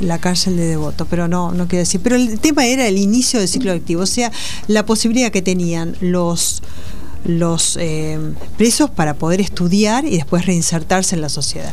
la 0.00 0.18
cárcel 0.18 0.58
de 0.58 0.66
Devoto, 0.66 1.06
pero 1.06 1.28
no, 1.28 1.52
no 1.52 1.66
quiero 1.66 1.80
decir. 1.80 2.02
Pero 2.02 2.16
el 2.16 2.38
tema 2.40 2.66
era 2.66 2.86
el 2.86 2.98
inicio 2.98 3.38
del 3.40 3.48
ciclo 3.48 3.72
lectivo, 3.72 4.02
o 4.02 4.06
sea, 4.06 4.30
la 4.68 4.84
posibilidad 4.84 5.32
que 5.32 5.40
tenían 5.40 5.96
los 6.02 6.62
los 7.24 7.78
eh, 7.80 8.18
presos 8.58 8.90
para 8.90 9.14
poder 9.14 9.40
estudiar 9.40 10.04
y 10.04 10.16
después 10.16 10.44
reinsertarse 10.44 11.14
en 11.14 11.22
la 11.22 11.30
sociedad. 11.30 11.72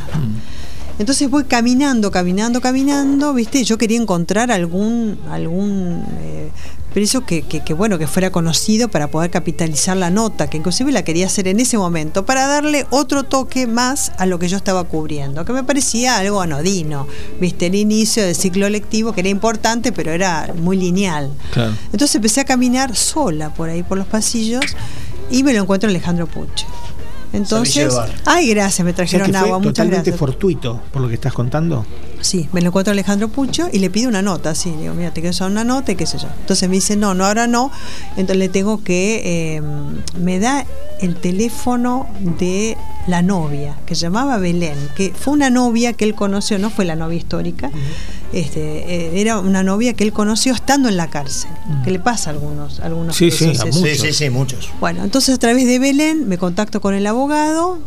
Entonces 0.98 1.28
voy 1.30 1.44
caminando, 1.44 2.10
caminando, 2.10 2.60
caminando, 2.60 3.32
¿viste? 3.34 3.64
Yo 3.64 3.78
quería 3.78 4.00
encontrar 4.00 4.50
algún 4.52 5.18
algún 5.30 6.04
eh, 6.20 6.50
preso 6.92 7.24
que, 7.24 7.42
que- 7.42 7.64
que, 7.64 7.72
bueno, 7.74 7.98
que 7.98 8.06
fuera 8.06 8.30
conocido 8.30 8.88
para 8.88 9.08
poder 9.08 9.30
capitalizar 9.30 9.96
la 9.96 10.10
nota, 10.10 10.48
que 10.50 10.58
inclusive 10.58 10.92
la 10.92 11.02
quería 11.02 11.26
hacer 11.26 11.48
en 11.48 11.58
ese 11.58 11.78
momento, 11.78 12.26
para 12.26 12.46
darle 12.46 12.86
otro 12.90 13.22
toque 13.22 13.66
más 13.66 14.12
a 14.18 14.26
lo 14.26 14.38
que 14.38 14.48
yo 14.48 14.58
estaba 14.58 14.84
cubriendo, 14.84 15.44
que 15.46 15.52
me 15.54 15.64
parecía 15.64 16.18
algo 16.18 16.42
anodino, 16.42 17.06
¿viste? 17.40 17.66
El 17.66 17.74
inicio 17.76 18.22
del 18.24 18.34
ciclo 18.36 18.68
lectivo, 18.68 19.12
que 19.14 19.20
era 19.20 19.30
importante, 19.30 19.90
pero 19.92 20.12
era 20.12 20.52
muy 20.60 20.76
lineal. 20.76 21.30
Claro. 21.52 21.72
Entonces 21.92 22.14
empecé 22.16 22.42
a 22.42 22.44
caminar 22.44 22.94
sola 22.94 23.52
por 23.54 23.70
ahí, 23.70 23.82
por 23.82 23.96
los 23.96 24.06
pasillos, 24.06 24.64
y 25.30 25.42
me 25.44 25.54
lo 25.54 25.62
encuentro 25.62 25.88
Alejandro 25.88 26.26
Puche. 26.26 26.66
Entonces, 27.32 27.94
ay, 28.24 28.50
gracias, 28.50 28.84
me 28.84 28.90
O 28.90 28.94
sea, 28.94 29.04
trajeron 29.04 29.26
que 29.26 29.32
fue 29.32 29.40
agua, 29.40 29.58
muchas 29.58 29.72
totalmente 29.74 30.10
gracias. 30.10 30.18
fortuito 30.18 30.80
por 30.92 31.02
lo 31.02 31.08
que 31.08 31.14
estás 31.14 31.32
contando. 31.32 31.84
Sí, 32.22 32.48
me 32.52 32.60
lo 32.60 32.68
encuentro 32.68 32.90
a 32.90 32.94
Alejandro 32.94 33.28
Pucho 33.28 33.68
y 33.72 33.80
le 33.80 33.90
pido 33.90 34.08
una 34.08 34.22
nota, 34.22 34.54
sí, 34.54 34.72
digo, 34.80 34.94
mira, 34.94 35.10
te 35.12 35.20
quiero 35.20 35.32
usar 35.32 35.50
una 35.50 35.64
nota 35.64 35.92
y 35.92 35.96
qué 35.96 36.06
sé 36.06 36.18
yo. 36.18 36.28
Entonces 36.40 36.68
me 36.68 36.76
dice, 36.76 36.96
no, 36.96 37.14
no, 37.14 37.26
ahora 37.26 37.46
no. 37.46 37.70
Entonces 38.10 38.36
le 38.36 38.48
tengo 38.48 38.82
que, 38.82 39.56
eh, 39.56 39.62
me 40.18 40.38
da 40.38 40.64
el 41.00 41.16
teléfono 41.16 42.06
de 42.38 42.76
la 43.08 43.22
novia, 43.22 43.76
que 43.86 43.96
se 43.96 44.02
llamaba 44.02 44.38
Belén, 44.38 44.76
que 44.94 45.12
fue 45.12 45.32
una 45.32 45.50
novia 45.50 45.92
que 45.94 46.04
él 46.04 46.14
conoció, 46.14 46.60
no 46.60 46.70
fue 46.70 46.84
la 46.84 46.94
novia 46.94 47.18
histórica, 47.18 47.72
este, 48.32 48.60
eh, 48.60 49.20
era 49.20 49.40
una 49.40 49.64
novia 49.64 49.94
que 49.94 50.04
él 50.04 50.12
conoció 50.12 50.54
estando 50.54 50.88
en 50.88 50.96
la 50.96 51.10
cárcel, 51.10 51.50
que 51.82 51.90
le 51.90 51.98
pasa 51.98 52.30
a 52.30 52.34
algunos, 52.34 52.78
a 52.78 52.86
algunos 52.86 53.16
Sí, 53.16 53.32
sí, 53.32 53.50
a 53.50 53.72
sí, 53.72 54.12
sí, 54.12 54.30
muchos. 54.30 54.70
Bueno, 54.78 55.02
entonces 55.02 55.34
a 55.34 55.38
través 55.38 55.66
de 55.66 55.80
Belén 55.80 56.28
me 56.28 56.38
contacto 56.38 56.80
con 56.80 56.94
el 56.94 57.04
abogado 57.06 57.80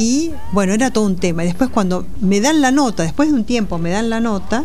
y 0.00 0.32
bueno, 0.52 0.72
era 0.72 0.90
todo 0.90 1.04
un 1.04 1.16
tema. 1.16 1.42
Y 1.44 1.46
después 1.46 1.70
cuando 1.70 2.06
me 2.20 2.40
dan 2.40 2.60
la 2.60 2.70
nota, 2.70 3.02
después 3.02 3.28
de 3.28 3.34
un 3.34 3.44
tiempo 3.44 3.78
me 3.78 3.90
dan 3.90 4.08
la 4.10 4.18
nota 4.20 4.64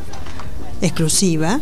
exclusiva, 0.82 1.60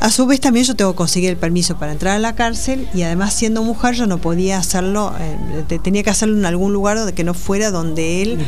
a 0.00 0.10
su 0.12 0.26
vez 0.26 0.38
también 0.40 0.64
yo 0.64 0.76
tengo 0.76 0.92
que 0.92 0.96
conseguir 0.98 1.28
el 1.30 1.36
permiso 1.36 1.76
para 1.76 1.90
entrar 1.90 2.14
a 2.14 2.18
la 2.20 2.36
cárcel 2.36 2.88
y 2.94 3.02
además 3.02 3.34
siendo 3.34 3.64
mujer 3.64 3.96
yo 3.96 4.06
no 4.06 4.18
podía 4.18 4.56
hacerlo, 4.58 5.12
eh, 5.18 5.64
te- 5.66 5.80
tenía 5.80 6.04
que 6.04 6.10
hacerlo 6.10 6.36
en 6.38 6.46
algún 6.46 6.72
lugar 6.72 6.96
donde 6.96 7.14
que 7.14 7.24
no 7.24 7.34
fuera 7.34 7.72
donde 7.72 8.22
él 8.22 8.38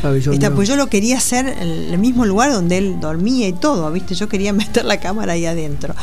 pues 0.54 0.68
yo 0.68 0.76
lo 0.76 0.86
quería 0.86 1.18
hacer 1.18 1.48
en 1.48 1.68
el 1.92 1.98
mismo 1.98 2.24
lugar 2.24 2.52
donde 2.52 2.78
él 2.78 3.00
dormía 3.00 3.48
y 3.48 3.52
todo, 3.52 3.90
¿viste? 3.90 4.14
Yo 4.14 4.28
quería 4.28 4.52
meter 4.62 4.84
la 4.84 5.00
cámara 5.00 5.32
ahí 5.32 5.44
adentro. 5.46 5.94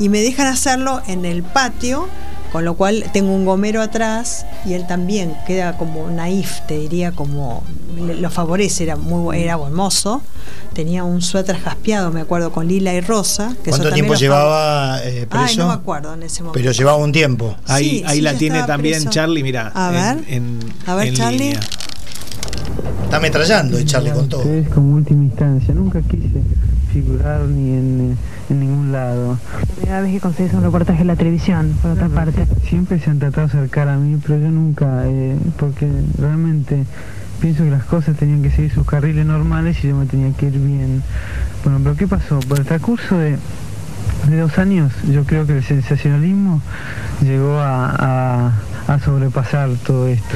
Y 0.00 0.08
me 0.08 0.20
dejan 0.22 0.48
hacerlo 0.48 1.00
en 1.06 1.24
el 1.24 1.44
patio, 1.44 2.08
con 2.52 2.64
lo 2.64 2.74
cual 2.74 3.04
tengo 3.12 3.32
un 3.32 3.44
gomero 3.44 3.82
atrás 3.82 4.46
y 4.64 4.74
él 4.74 4.86
también 4.86 5.36
queda 5.46 5.76
como 5.76 6.08
naif, 6.10 6.60
te 6.66 6.78
diría, 6.78 7.12
como 7.12 7.62
lo 7.96 8.30
favorece, 8.30 8.84
era 8.84 8.96
muy 8.96 9.38
era 9.38 9.56
buen 9.56 9.72
mozo. 9.74 10.22
Tenía 10.74 11.04
un 11.04 11.22
suéter 11.22 11.56
jaspeado, 11.58 12.10
me 12.10 12.20
acuerdo, 12.20 12.52
con 12.52 12.68
lila 12.68 12.92
y 12.94 13.00
rosa. 13.00 13.56
Que 13.64 13.70
¿Cuánto 13.70 13.90
tiempo 13.92 14.14
llevaba 14.14 15.00
eh, 15.02 15.26
preso? 15.28 15.44
Ay, 15.46 15.56
no 15.56 15.68
me 15.68 15.74
acuerdo 15.74 16.14
en 16.14 16.22
ese 16.22 16.42
momento. 16.42 16.58
Pero 16.60 16.72
llevaba 16.72 16.98
un 16.98 17.12
tiempo. 17.12 17.56
Ahí, 17.66 17.84
Sí, 18.00 18.04
ahí 18.06 18.16
sí, 18.16 18.22
la 18.22 18.34
tiene 18.34 18.62
también 18.64 18.96
preso. 18.96 19.10
Charlie, 19.10 19.42
mira. 19.42 19.72
A 19.74 19.90
ver. 19.90 20.24
En, 20.28 20.58
A 20.86 20.94
ver, 20.94 21.08
en 21.08 21.14
Charlie. 21.14 21.38
línea. 21.38 21.60
Está 23.06 23.18
ametrallando, 23.18 23.80
Charlie, 23.84 24.10
con 24.10 24.28
todo. 24.28 24.40
Ustedes 24.40 24.68
como 24.68 24.94
última 24.94 25.24
instancia, 25.24 25.72
nunca 25.74 26.00
quise 26.02 26.42
figurar 26.92 27.40
ni 27.42 27.70
en, 27.70 28.00
eh, 28.12 28.16
en 28.50 28.60
ningún 28.60 28.90
lado. 28.92 29.38
Primera 29.76 30.00
vez 30.00 30.12
que 30.14 30.20
conseguís 30.20 30.52
un 30.54 30.62
reportaje 30.62 31.02
en 31.02 31.06
la 31.06 31.16
televisión, 31.16 31.74
por 31.82 31.92
otra 31.92 32.08
parte. 32.08 32.46
Siempre 32.68 32.98
se 32.98 33.10
han 33.10 33.18
tratado 33.20 33.46
de 33.46 33.52
acercar 33.58 33.88
a 33.88 33.96
mí, 33.96 34.18
pero 34.26 34.38
yo 34.40 34.50
nunca, 34.50 35.02
eh, 35.06 35.36
porque 35.56 35.88
realmente 36.18 36.84
pienso 37.40 37.62
que 37.62 37.70
las 37.70 37.84
cosas 37.84 38.16
tenían 38.16 38.42
que 38.42 38.50
seguir 38.50 38.72
sus 38.72 38.84
carriles 38.86 39.24
normales 39.24 39.76
y 39.84 39.88
yo 39.88 39.96
me 39.96 40.06
tenía 40.06 40.32
que 40.32 40.46
ir 40.46 40.58
bien. 40.58 41.02
Bueno, 41.62 41.78
pero 41.84 41.96
¿qué 41.96 42.08
pasó? 42.08 42.40
Por 42.40 42.58
el 42.58 42.66
transcurso 42.66 43.16
de, 43.18 43.36
de 44.28 44.36
dos 44.40 44.58
años, 44.58 44.92
yo 45.12 45.22
creo 45.24 45.46
que 45.46 45.58
el 45.58 45.62
sensacionalismo 45.64 46.60
llegó 47.22 47.58
a, 47.60 47.90
a- 48.48 48.52
a 48.88 49.00
sobrepasar 49.00 49.70
todo 49.86 50.06
esto. 50.08 50.34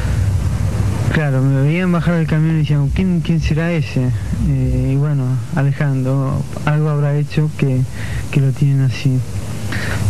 Claro, 1.12 1.42
me 1.42 1.62
veían 1.62 1.90
bajar 1.90 2.14
del 2.14 2.28
camión 2.28 2.54
y 2.54 2.58
decían, 2.60 2.88
¿quién, 2.90 3.20
quién 3.20 3.40
será 3.40 3.72
ese? 3.72 4.10
Eh, 4.48 4.90
y 4.92 4.96
bueno, 4.96 5.24
Alejandro, 5.56 6.40
algo 6.64 6.88
habrá 6.88 7.16
hecho 7.16 7.50
que, 7.58 7.80
que 8.30 8.40
lo 8.40 8.52
tienen 8.52 8.82
así. 8.82 9.18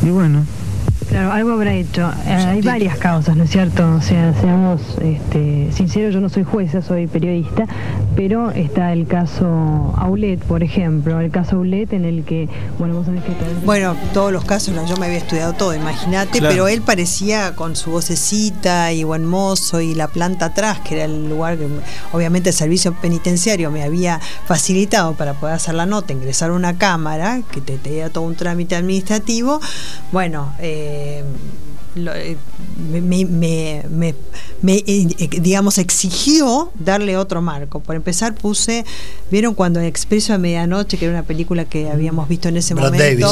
Y 0.02 0.10
bueno, 0.10 0.44
Claro, 1.10 1.32
algo 1.32 1.50
habrá 1.52 1.74
hecho. 1.74 2.08
Eh, 2.24 2.32
hay 2.32 2.62
varias 2.62 2.96
causas, 2.96 3.36
¿no 3.36 3.42
es 3.42 3.50
cierto? 3.50 3.96
O 3.96 4.00
sea, 4.00 4.32
seamos 4.40 4.80
este, 5.02 5.72
sinceros, 5.72 6.14
yo 6.14 6.20
no 6.20 6.28
soy 6.28 6.44
jueza, 6.44 6.82
soy 6.82 7.08
periodista, 7.08 7.66
pero 8.14 8.52
está 8.52 8.92
el 8.92 9.08
caso 9.08 9.92
Aulet, 9.96 10.38
por 10.44 10.62
ejemplo, 10.62 11.18
el 11.18 11.32
caso 11.32 11.56
Aulet 11.56 11.92
en 11.92 12.04
el 12.04 12.22
que, 12.24 12.48
bueno, 12.78 12.94
vos 12.94 13.06
sabés 13.06 13.24
que... 13.24 13.32
Bueno, 13.64 13.96
todos 14.14 14.32
los 14.32 14.44
casos, 14.44 14.72
no, 14.72 14.86
yo 14.86 14.96
me 14.98 15.06
había 15.06 15.18
estudiado 15.18 15.52
todo, 15.52 15.74
imagínate, 15.74 16.38
Claro. 16.38 16.54
pero 16.54 16.68
él 16.68 16.80
parecía 16.80 17.56
con 17.56 17.74
su 17.74 17.90
vocecita 17.90 18.92
y 18.92 19.02
buen 19.02 19.26
mozo 19.26 19.80
y 19.80 19.94
la 19.96 20.06
planta 20.06 20.46
atrás, 20.46 20.78
que 20.78 20.94
era 20.94 21.06
el 21.06 21.28
lugar 21.28 21.56
que 21.58 21.66
obviamente 22.12 22.50
el 22.50 22.54
servicio 22.54 22.94
penitenciario 22.94 23.72
me 23.72 23.82
había 23.82 24.20
facilitado 24.46 25.14
para 25.14 25.34
poder 25.34 25.56
hacer 25.56 25.74
la 25.74 25.86
nota, 25.86 26.12
ingresar 26.12 26.50
a 26.50 26.52
una 26.52 26.78
cámara, 26.78 27.40
que 27.50 27.60
te 27.60 27.78
tenía 27.78 28.10
todo 28.10 28.22
un 28.22 28.36
trámite 28.36 28.76
administrativo. 28.76 29.60
Bueno, 30.12 30.52
eh, 30.60 30.98
eh, 31.00 31.24
lo, 31.94 32.14
eh, 32.14 32.36
me, 32.90 33.24
me- 33.24 34.14
me- 34.62 34.84
eh, 34.86 35.28
digamos, 35.40 35.78
exigió 35.78 36.70
darle 36.78 37.16
otro 37.16 37.40
marco. 37.42 37.80
Por 37.80 37.96
empezar, 37.96 38.34
puse, 38.34 38.84
¿vieron 39.30 39.54
cuando 39.54 39.80
Expreso 39.80 40.34
a 40.34 40.38
Medianoche, 40.38 40.98
que 40.98 41.06
era 41.06 41.14
una 41.14 41.24
película 41.24 41.64
que 41.64 41.90
habíamos 41.90 42.28
visto 42.28 42.48
en 42.48 42.56
ese 42.58 42.74
Brad 42.74 42.86
momento? 42.92 43.28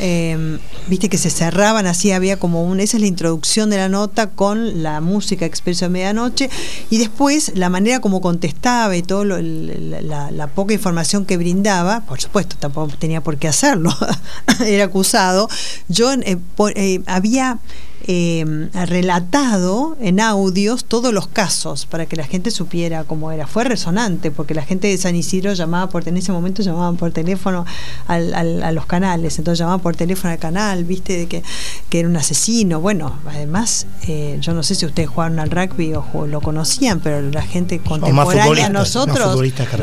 Eh, 0.00 0.58
Viste 0.86 1.08
que 1.08 1.16
se 1.16 1.30
cerraban 1.30 1.86
así, 1.86 2.12
había 2.12 2.38
como 2.38 2.62
un. 2.64 2.78
Esa 2.78 2.98
es 2.98 3.00
la 3.00 3.06
introducción 3.06 3.70
de 3.70 3.78
la 3.78 3.88
nota 3.88 4.28
con 4.30 4.82
la 4.82 5.00
música 5.00 5.46
Expreso 5.46 5.86
a 5.86 5.88
Medianoche. 5.88 6.50
Y 6.90 6.98
después, 6.98 7.52
la 7.54 7.70
manera 7.70 8.00
como 8.00 8.20
contestaba 8.20 8.94
y 8.96 9.02
todo 9.02 9.24
lo- 9.24 9.40
la, 9.40 10.00
la- 10.02 10.30
la 10.30 10.46
poca 10.48 10.74
información 10.74 11.24
que 11.24 11.36
brindaba, 11.38 12.00
por 12.00 12.20
supuesto, 12.20 12.56
tampoco 12.58 12.92
tenía 12.98 13.22
por 13.22 13.38
qué 13.38 13.48
hacerlo, 13.48 13.90
era 14.66 14.84
acusado. 14.84 15.48
Yo 15.88 16.12
eh, 16.12 16.36
eh, 16.76 17.00
había 17.06 17.58
eh, 18.06 18.68
relatado 18.86 19.96
en 20.00 20.20
audios 20.20 20.84
todos 20.84 21.12
los 21.12 21.26
casos 21.28 21.86
para 21.86 22.06
que 22.06 22.16
la 22.16 22.24
gente 22.24 22.50
supiera 22.50 23.04
cómo 23.04 23.30
era. 23.32 23.46
Fue 23.46 23.64
resonante 23.64 24.30
porque 24.30 24.54
la 24.54 24.62
gente 24.62 24.88
de 24.88 24.96
San 24.98 25.14
Isidro 25.16 25.52
llamaba 25.52 25.88
por 25.88 26.06
en 26.08 26.16
ese 26.16 26.32
momento 26.32 26.62
llamaban 26.62 26.96
por 26.96 27.12
teléfono 27.12 27.64
al- 28.06 28.34
al- 28.34 28.62
a 28.62 28.72
los 28.72 28.86
canales, 28.86 29.38
entonces 29.38 29.58
llamaban 29.58 29.80
por 29.80 29.96
teléfono 29.96 30.32
al 30.32 30.38
canal, 30.38 30.84
viste 30.84 31.16
de 31.16 31.26
que, 31.26 31.42
que 31.88 32.00
era 32.00 32.08
un 32.08 32.16
asesino. 32.16 32.80
Bueno, 32.80 33.18
además, 33.26 33.86
eh, 34.06 34.36
yo 34.40 34.52
no 34.54 34.62
sé 34.62 34.74
si 34.74 34.84
ustedes 34.86 35.08
jugaron 35.08 35.38
al 35.38 35.50
rugby 35.50 35.94
o 35.94 36.26
lo 36.26 36.40
conocían, 36.40 37.00
pero 37.00 37.22
la 37.30 37.42
gente 37.42 37.78
contemporánea 37.78 38.66
a 38.66 38.68
nosotros 38.70 39.18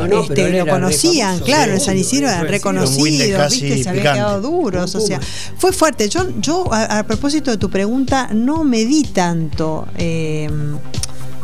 No, 0.01 0.07
no, 0.07 0.21
este, 0.21 0.35
lo 0.59 0.65
conocían, 0.67 1.27
famoso, 1.33 1.45
claro, 1.45 1.71
en 1.73 1.79
San 1.79 1.97
Isidro 1.97 2.27
eran 2.29 2.47
reconocidos, 2.47 3.51
viste, 3.51 3.83
se 3.83 3.89
había 3.89 4.01
picante. 4.01 4.19
quedado 4.19 4.41
duros, 4.41 4.95
o 4.95 4.99
sea, 4.99 5.19
fue 5.57 5.71
fuerte. 5.73 6.07
Yo, 6.09 6.27
yo 6.39 6.71
a, 6.73 6.99
a 6.99 7.03
propósito 7.03 7.49
de 7.51 7.57
tu 7.57 7.69
pregunta, 7.69 8.10
no 8.33 8.63
me 8.63 8.85
di 8.85 9.03
tanto, 9.03 9.87
eh, 9.97 10.49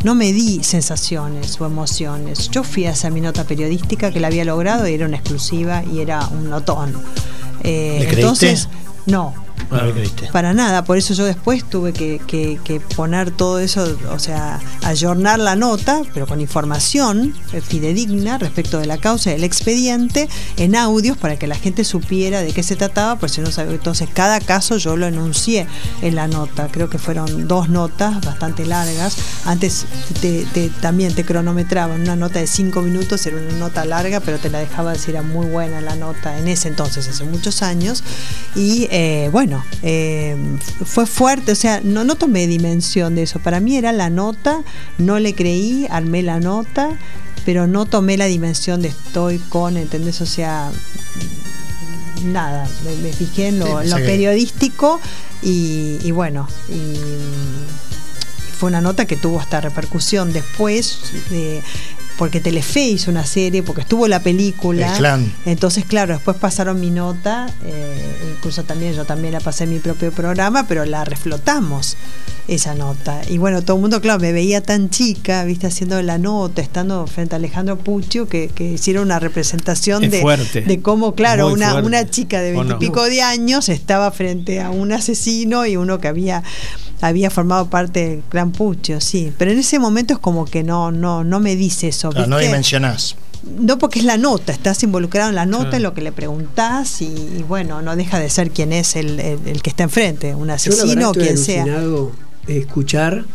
no 0.04 0.16
me 0.16 0.32
di 0.34 0.64
sensaciones 0.64 1.60
o 1.62 1.66
emociones. 1.66 2.50
Yo 2.50 2.64
fui 2.64 2.86
a 2.86 2.92
esa 2.92 3.10
mi 3.10 3.22
nota 3.22 3.44
periodística 3.46 4.12
que 4.12 4.20
la 4.20 4.28
había 4.28 4.46
logrado 4.46 4.88
y 4.88 4.94
era 4.94 5.06
una 5.06 5.18
exclusiva 5.18 5.84
y 5.84 6.00
era 6.02 6.28
un 6.28 6.50
notón. 6.50 6.94
Eh, 7.64 8.08
entonces, 8.12 8.70
no, 9.06 9.34
No 9.70 9.82
lo 9.84 9.92
creíste. 9.94 10.30
para 10.32 10.54
nada, 10.54 10.84
por 10.86 10.98
eso 10.98 11.14
yo 11.14 11.26
después 11.26 11.64
tuve 11.70 11.92
que, 11.92 12.20
que- 12.26 12.58
que 12.64 12.80
poner 12.80 13.32
todo 13.32 13.60
eso, 13.60 13.98
o 14.12 14.20
sea, 14.20 14.60
ayornar 14.84 15.40
la 15.40 15.56
nota, 15.56 16.02
pero 16.14 16.26
con 16.26 16.40
información 16.40 17.34
eh, 17.54 17.60
fidedigna 17.62 18.38
respecto 18.38 18.80
de 18.80 18.86
la 18.86 18.98
causa 18.98 19.32
del 19.32 19.44
expediente 19.44 20.30
en 20.56 20.76
audios 20.76 21.18
para 21.18 21.38
que 21.38 21.48
la 21.48 21.56
gente 21.56 21.84
supiera 21.84 22.42
de 22.42 22.54
qué 22.54 22.64
se 22.64 22.76
trataba, 22.78 23.18
por 23.18 23.30
si 23.30 23.42
no 23.42 23.52
sabía. 23.52 23.74
Entonces, 23.74 24.08
cada 24.14 24.40
caso 24.40 24.78
yo 24.78 24.96
lo 24.96 25.06
enuncié 25.08 25.68
en 26.02 26.16
la 26.16 26.28
nota, 26.28 26.70
creo 26.72 26.90
que 26.90 26.98
fueron 26.98 27.48
dos 27.48 27.68
notas 27.68 28.22
bastante 28.22 28.66
largas. 28.66 29.18
Antes 29.46 29.86
te- 30.22 30.46
te- 30.54 30.70
también 30.70 31.14
te 31.14 31.26
cronometraban 31.26 32.02
una 32.02 32.16
nota 32.16 32.40
de 32.40 32.48
cinco 32.48 32.82
minutos, 32.82 33.26
era 33.26 33.36
una 33.38 33.58
nota 33.58 33.84
larga, 33.86 34.22
pero 34.22 34.38
te 34.38 34.50
la 34.50 34.60
dejaba 34.60 34.94
decir, 34.94 35.10
era 35.16 35.24
muy 35.24 35.48
buena 35.48 35.82
la 35.82 35.96
nota 35.96 36.38
en 36.40 36.48
ese 36.48 36.70
entonces, 36.70 37.08
hace 37.08 37.24
muchos 37.26 37.62
años. 37.62 38.04
Y 38.56 38.88
eh, 38.92 39.30
bueno, 39.32 39.47
eh, 39.84 40.36
fue 40.86 41.06
fuerte, 41.06 41.52
o 41.52 41.56
sea, 41.56 41.82
no, 41.84 42.04
no 42.04 42.16
tomé 42.16 42.48
dimensión 42.48 43.16
de 43.16 43.24
eso. 43.24 43.40
Para 43.40 43.60
mí 43.60 43.76
era 43.78 43.92
la 43.92 44.10
nota, 44.10 44.64
no 44.98 45.20
le 45.20 45.34
creí, 45.34 45.88
armé 45.90 46.24
la 46.24 46.40
nota, 46.40 46.98
pero 47.46 47.68
no 47.68 47.86
tomé 47.86 48.18
la 48.18 48.26
dimensión 48.26 48.82
de 48.82 48.90
estoy 48.90 49.40
con, 49.40 49.78
¿entendés? 49.78 50.22
O 50.22 50.26
sea, 50.26 50.72
nada, 52.26 52.68
me, 52.84 52.96
me 52.98 53.14
fijé 53.14 53.48
en 53.48 53.60
lo, 53.60 53.82
Sí, 53.84 53.90
periodístico 53.94 55.00
y, 55.42 55.98
y 56.04 56.12
bueno, 56.12 56.48
y 56.70 56.98
fue 58.58 58.70
una 58.70 58.82
nota 58.82 59.06
que 59.06 59.16
tuvo 59.16 59.40
hasta 59.40 59.62
repercusión 59.62 60.34
después 60.34 61.00
de 61.30 61.62
porque 62.18 62.40
Telefe 62.42 62.82
hizo 62.82 63.12
una 63.12 63.26
serie, 63.26 63.64
porque 63.64 63.82
estuvo 63.82 64.08
la 64.08 64.20
película. 64.22 64.92
El 64.92 64.98
clan. 64.98 65.34
Entonces, 65.46 65.86
claro, 65.86 66.14
después 66.14 66.38
pasaron 66.38 66.80
mi 66.80 66.90
nota, 66.90 67.48
eh, 67.64 68.34
incluso 68.36 68.64
también 68.64 68.94
yo 68.94 69.06
también 69.06 69.34
la 69.34 69.40
pasé 69.40 69.66
en 69.66 69.72
mi 69.72 69.80
propio 69.80 70.12
programa, 70.12 70.68
pero 70.68 70.84
la 70.86 71.06
reflotamos 71.06 71.96
esa 72.48 72.74
nota. 72.76 73.22
Y 73.30 73.38
bueno, 73.38 73.62
todo 73.62 73.76
el 73.78 73.82
mundo, 73.82 74.02
claro, 74.02 74.20
me 74.20 74.32
veía 74.32 74.62
tan 74.62 74.90
chica, 74.90 75.44
viste, 75.44 75.68
haciendo 75.68 76.02
la 76.02 76.18
nota, 76.18 76.62
estando 76.62 77.06
frente 77.06 77.36
a 77.36 77.38
Alejandro 77.38 77.78
Puccio, 77.78 78.28
que, 78.28 78.48
que 78.48 78.72
hicieron 78.72 79.04
una 79.04 79.20
representación 79.20 80.04
Es 80.06 80.12
de, 80.12 80.22
fuerte. 80.22 80.62
de 80.62 80.82
cómo, 80.82 81.14
claro, 81.14 81.52
una, 81.52 81.72
fuerte. 81.72 81.88
una 81.88 82.10
chica 82.10 82.42
de 82.42 82.54
veintipico 82.54 83.04
de 83.04 83.22
años 83.22 83.70
estaba 83.70 84.10
frente 84.12 84.62
a 84.62 84.70
un 84.70 84.92
asesino 84.92 85.66
y 85.66 85.76
uno 85.76 86.00
que 86.00 86.08
había 86.08 86.44
había 87.02 87.30
formado 87.30 87.70
parte 87.70 88.10
del 88.10 88.20
clan 88.30 88.52
Puccio, 88.52 89.00
sí. 89.02 89.32
Pero 89.38 89.52
en 89.52 89.60
ese 89.60 89.80
momento 89.80 90.14
es 90.16 90.20
como 90.20 90.46
que 90.46 90.64
no, 90.64 90.92
no, 90.92 91.24
no 91.24 91.40
me 91.40 91.56
dice 91.56 91.90
eso. 91.90 92.10
Claro, 92.10 92.28
no 92.28 92.38
dimensionás. 92.40 93.16
No, 93.60 93.78
porque 93.78 94.00
es 94.00 94.06
la 94.06 94.18
nota, 94.18 94.52
estás 94.52 94.82
involucrado 94.84 95.30
en 95.30 95.36
la 95.36 95.46
nota, 95.46 95.64
Claro. 95.66 95.78
en 95.78 95.84
lo 95.84 95.94
que 95.94 96.02
le 96.02 96.12
preguntás 96.12 97.02
y, 97.02 97.06
y 97.06 97.46
bueno, 97.48 97.82
no 97.82 97.96
deja 97.96 98.20
de 98.20 98.30
ser 98.30 98.50
quien 98.52 98.74
es 98.74 98.96
el, 98.96 99.20
el- 99.20 99.40
el 99.48 99.62
que 99.62 99.70
está 99.70 99.84
enfrente, 99.84 100.34
un 100.34 100.42
Yo 100.42 100.46
la 100.48 100.54
asesino 100.56 101.10
o 101.12 101.14
quien 101.14 101.38
sea. 101.38 101.64
escuchar 102.48 103.26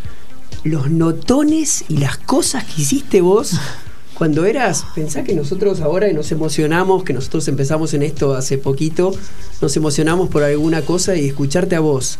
los 0.64 0.90
notones 0.90 1.84
y 1.88 1.98
las 1.98 2.18
cosas 2.18 2.64
que 2.64 2.82
hiciste 2.82 3.20
vos 3.20 3.52
cuando 4.14 4.44
eras, 4.44 4.84
pensá 4.94 5.24
que 5.24 5.34
nosotros 5.34 5.80
ahora 5.80 6.06
que 6.08 6.14
nos 6.14 6.30
emocionamos, 6.32 7.02
que 7.04 7.12
nosotros 7.12 7.48
empezamos 7.48 7.94
en 7.94 8.02
esto 8.02 8.34
hace 8.34 8.58
poquito, 8.58 9.12
nos 9.60 9.76
emocionamos 9.76 10.28
por 10.28 10.42
alguna 10.42 10.82
cosa 10.82 11.16
y 11.16 11.26
escucharte 11.28 11.74
a 11.76 11.80
vos. 11.80 12.18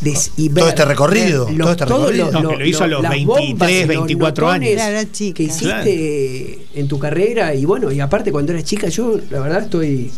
Des- 0.00 0.30
y 0.36 0.48
Todo 0.48 0.68
este 0.68 0.84
recorrido, 0.84 1.46
ver 1.46 1.58
todo 1.58 1.70
este 1.72 1.84
recorrido. 1.84 2.30
No, 2.42 2.50
que 2.50 2.56
lo 2.56 2.66
hizo 2.66 2.84
a 2.84 2.86
los 2.86 3.02
las 3.02 3.10
23, 3.12 3.48
bombas 3.48 3.70
y 3.70 3.78
los 3.80 3.88
24 3.88 4.46
notones 4.46 4.68
años. 4.68 4.74
Claro, 4.82 4.98
era 4.98 5.12
chica. 5.12 5.36
que 5.36 5.42
hiciste 5.42 6.58
en 6.74 6.88
tu 6.88 6.98
carrera 6.98 7.54
y 7.54 7.64
bueno, 7.64 7.90
y 7.92 8.00
aparte 8.00 8.32
cuando 8.32 8.52
eras 8.52 8.64
chica, 8.64 8.88
yo 8.88 9.18
la 9.30 9.40
verdad 9.40 9.62
estoy 9.64 10.10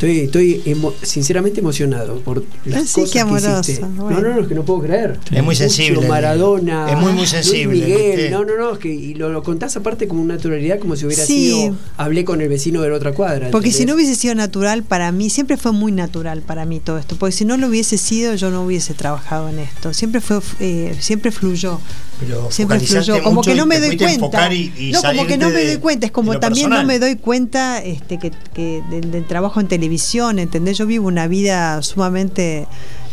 estoy, 0.00 0.20
estoy 0.20 0.62
emo- 0.64 0.94
sinceramente 1.02 1.60
emocionado 1.60 2.20
por 2.20 2.42
las 2.64 2.82
Ah, 2.82 2.86
sí, 2.86 2.94
cosas 3.02 3.10
qué 3.10 3.12
que 3.12 3.20
amoroso, 3.20 3.60
hiciste. 3.60 3.84
bueno. 3.84 4.10
No, 4.20 4.28
no, 4.28 4.34
no, 4.34 4.40
es 4.40 4.48
que 4.48 4.54
no 4.54 4.64
puedo 4.64 4.80
creer. 4.80 5.18
Es 5.26 5.30
muy 5.42 5.54
Puccio, 5.54 5.68
sensible. 5.68 6.08
Maradona, 6.08 6.90
Es 6.90 6.96
muy, 6.96 7.06
muy 7.12 7.18
Luis 7.18 7.28
sensible, 7.30 7.74
Miguel, 7.86 8.16
¿viste? 8.16 8.30
no, 8.30 8.44
no, 8.44 8.56
no, 8.56 8.72
es 8.72 8.78
que 8.78 8.88
y 8.88 9.14
lo, 9.14 9.28
lo 9.30 9.42
contás 9.42 9.76
aparte 9.76 10.08
con 10.08 10.18
una 10.18 10.34
naturalidad 10.36 10.78
como 10.78 10.96
si 10.96 11.04
hubiera 11.06 11.24
Sí. 11.24 11.50
sido 11.50 11.76
hablé 11.98 12.24
con 12.24 12.40
el 12.40 12.48
vecino 12.48 12.80
de 12.82 12.88
la 12.88 12.96
otra 12.96 13.12
cuadra. 13.12 13.50
Porque 13.50 13.72
si 13.72 13.84
no 13.84 13.94
hubiese 13.94 14.14
sido 14.14 14.34
natural 14.34 14.82
para 14.82 15.12
mí, 15.12 15.28
siempre 15.28 15.56
fue 15.58 15.72
muy 15.72 15.92
natural 15.92 16.40
para 16.42 16.64
mí 16.64 16.80
todo 16.80 16.98
esto, 16.98 17.16
porque 17.18 17.32
si 17.32 17.44
no 17.44 17.56
lo 17.58 17.66
hubiese 17.68 17.98
sido, 17.98 18.34
yo 18.34 18.50
no 18.50 18.64
hubiese 18.64 18.94
trabajado 18.94 19.48
en 19.50 19.58
esto. 19.58 19.92
Siempre 19.92 20.20
fue, 20.20 20.38
eh, 20.60 20.96
siempre 21.00 21.30
fluyó. 21.30 21.78
Pero 22.20 22.50
Siempre 22.50 22.78
fluyó, 22.80 23.22
como 23.22 23.40
que 23.42 23.54
no 23.54 23.64
me 23.66 23.78
doy 23.80 23.96
cuenta. 23.96 24.52
y- 24.52 24.72
y 24.76 24.92
no, 24.92 25.00
como 25.02 25.26
que 25.26 25.38
no 25.38 25.48
me 25.48 25.54
de- 25.60 25.66
doy 25.72 25.76
cuenta, 25.78 26.06
es 26.06 26.12
como 26.12 26.38
también 26.38 26.66
personal. 26.66 26.82
no 26.86 26.86
me 26.86 26.98
doy 26.98 27.16
cuenta 27.16 27.82
este 27.82 28.18
que, 28.18 28.30
que 28.52 28.82
de- 28.90 29.00
del 29.00 29.26
trabajo 29.26 29.58
en 29.60 29.68
televisión, 29.68 30.38
¿entendés? 30.38 30.76
Yo 30.78 30.86
vivo 30.86 31.08
una 31.08 31.26
vida 31.28 31.80
sumamente 31.82 32.66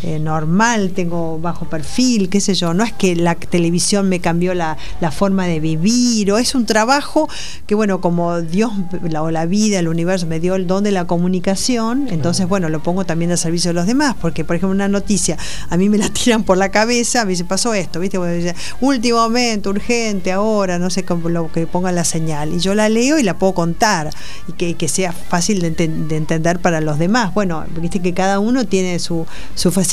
eh, 0.03 0.19
normal, 0.19 0.91
tengo 0.95 1.39
bajo 1.39 1.65
perfil, 1.65 2.29
qué 2.29 2.39
sé 2.39 2.53
yo. 2.53 2.73
No 2.73 2.83
es 2.83 2.93
que 2.93 3.15
la 3.15 3.35
televisión 3.35 4.09
me 4.09 4.19
cambió 4.19 4.53
la, 4.53 4.77
la 5.01 5.11
forma 5.11 5.47
de 5.47 5.59
vivir, 5.59 6.31
o 6.31 6.37
es 6.37 6.53
un 6.55 6.65
trabajo 6.65 7.27
que, 7.65 7.75
bueno, 7.75 7.99
como 8.01 8.41
Dios 8.41 8.71
la, 9.09 9.23
o 9.23 9.31
la 9.31 9.45
vida, 9.45 9.79
el 9.79 9.87
universo 9.87 10.27
me 10.27 10.39
dio 10.39 10.55
el 10.55 10.67
don 10.67 10.83
de 10.83 10.91
la 10.91 11.05
comunicación, 11.07 12.07
entonces, 12.09 12.47
bueno, 12.47 12.69
lo 12.69 12.83
pongo 12.83 13.05
también 13.05 13.31
al 13.31 13.37
servicio 13.37 13.69
de 13.69 13.73
los 13.75 13.87
demás, 13.87 14.15
porque, 14.21 14.43
por 14.43 14.55
ejemplo, 14.55 14.75
una 14.75 14.87
noticia, 14.87 15.37
a 15.69 15.77
mí 15.77 15.89
me 15.89 15.97
la 15.97 16.09
tiran 16.13 16.43
por 16.43 16.57
la 16.57 16.69
cabeza, 16.69 17.25
me 17.25 17.31
dice, 17.31 17.43
pasó 17.45 17.73
esto, 17.73 17.99
¿viste? 17.99 18.17
Bueno, 18.17 18.51
último 18.81 19.17
momento, 19.19 19.69
urgente, 19.69 20.31
ahora, 20.31 20.77
no 20.79 20.89
sé 20.89 21.03
cómo 21.05 21.29
lo 21.29 21.51
que 21.51 21.65
ponga 21.67 21.91
la 21.91 22.03
señal, 22.03 22.53
y 22.53 22.59
yo 22.59 22.75
la 22.75 22.89
leo 22.89 23.17
y 23.17 23.23
la 23.23 23.37
puedo 23.37 23.53
contar, 23.53 24.09
y 24.47 24.53
que, 24.53 24.75
que 24.75 24.87
sea 24.87 25.11
fácil 25.11 25.61
de, 25.61 25.75
enten- 25.75 26.07
de 26.07 26.17
entender 26.17 26.59
para 26.59 26.81
los 26.81 26.99
demás. 26.99 27.33
Bueno, 27.33 27.63
viste 27.81 27.99
que 28.01 28.13
cada 28.13 28.39
uno 28.39 28.65
tiene 28.65 28.99
su, 28.99 29.25
su 29.55 29.71
facilidad, 29.71 29.86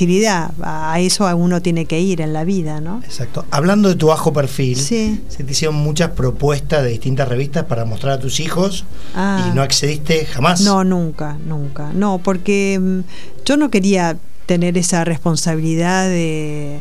a 0.63 0.99
eso 1.01 1.25
uno 1.37 1.63
tiene 1.63 1.87
que 1.87 2.01
ir 2.01 2.21
en 2.21 2.33
la 2.33 2.45
vida, 2.45 2.81
¿no? 2.81 3.01
Exacto. 3.05 3.45
Hablando 3.51 3.89
de 3.89 3.95
tu 3.95 4.09
bajo 4.09 4.33
perfil, 4.33 4.77
Sí. 4.79 5.21
se 5.29 5.45
te 5.45 5.53
hicieron 5.53 5.77
muchas 5.77 6.11
propuestas 6.11 6.83
de 6.83 6.91
distintas 6.91 7.29
revistas 7.29 7.65
para 7.65 7.85
mostrar 7.85 8.15
a 8.15 8.19
tus 8.19 8.41
hijos 8.41 8.85
Ah. 9.15 9.49
y 9.51 9.55
no 9.55 9.63
accediste 9.63 10.27
jamás. 10.27 10.61
No, 10.63 10.85
nunca, 10.85 11.37
nunca. 11.47 11.91
No, 11.93 12.19
porque 12.19 12.79
mm, 12.81 13.01
yo 13.45 13.57
no 13.57 13.71
quería 13.71 14.17
tener 14.47 14.77
esa 14.77 15.05
responsabilidad 15.05 16.09
de, 16.09 16.81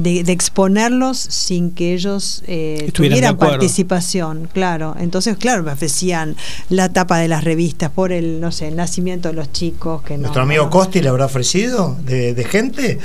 de, 0.00 0.24
de 0.24 0.32
exponerlos 0.32 1.18
sin 1.18 1.70
que 1.70 1.94
ellos 1.94 2.42
eh, 2.46 2.90
tuvieran 2.92 3.36
participación, 3.36 4.48
claro. 4.52 4.96
Entonces, 4.98 5.36
claro, 5.36 5.62
me 5.62 5.72
ofrecían 5.72 6.36
la 6.68 6.88
tapa 6.88 7.18
de 7.18 7.28
las 7.28 7.44
revistas 7.44 7.90
por 7.90 8.10
el, 8.12 8.40
no 8.40 8.50
sé, 8.50 8.68
el 8.68 8.76
nacimiento 8.76 9.28
de 9.28 9.34
los 9.34 9.52
chicos. 9.52 10.02
que 10.02 10.14
no- 10.16 10.22
¿Nuestro 10.22 10.42
amigo 10.42 10.64
no. 10.64 10.70
Costi 10.70 11.00
le 11.00 11.08
habrá 11.08 11.26
ofrecido 11.26 11.96
de, 12.02 12.34
de 12.34 12.44
gente? 12.44 12.98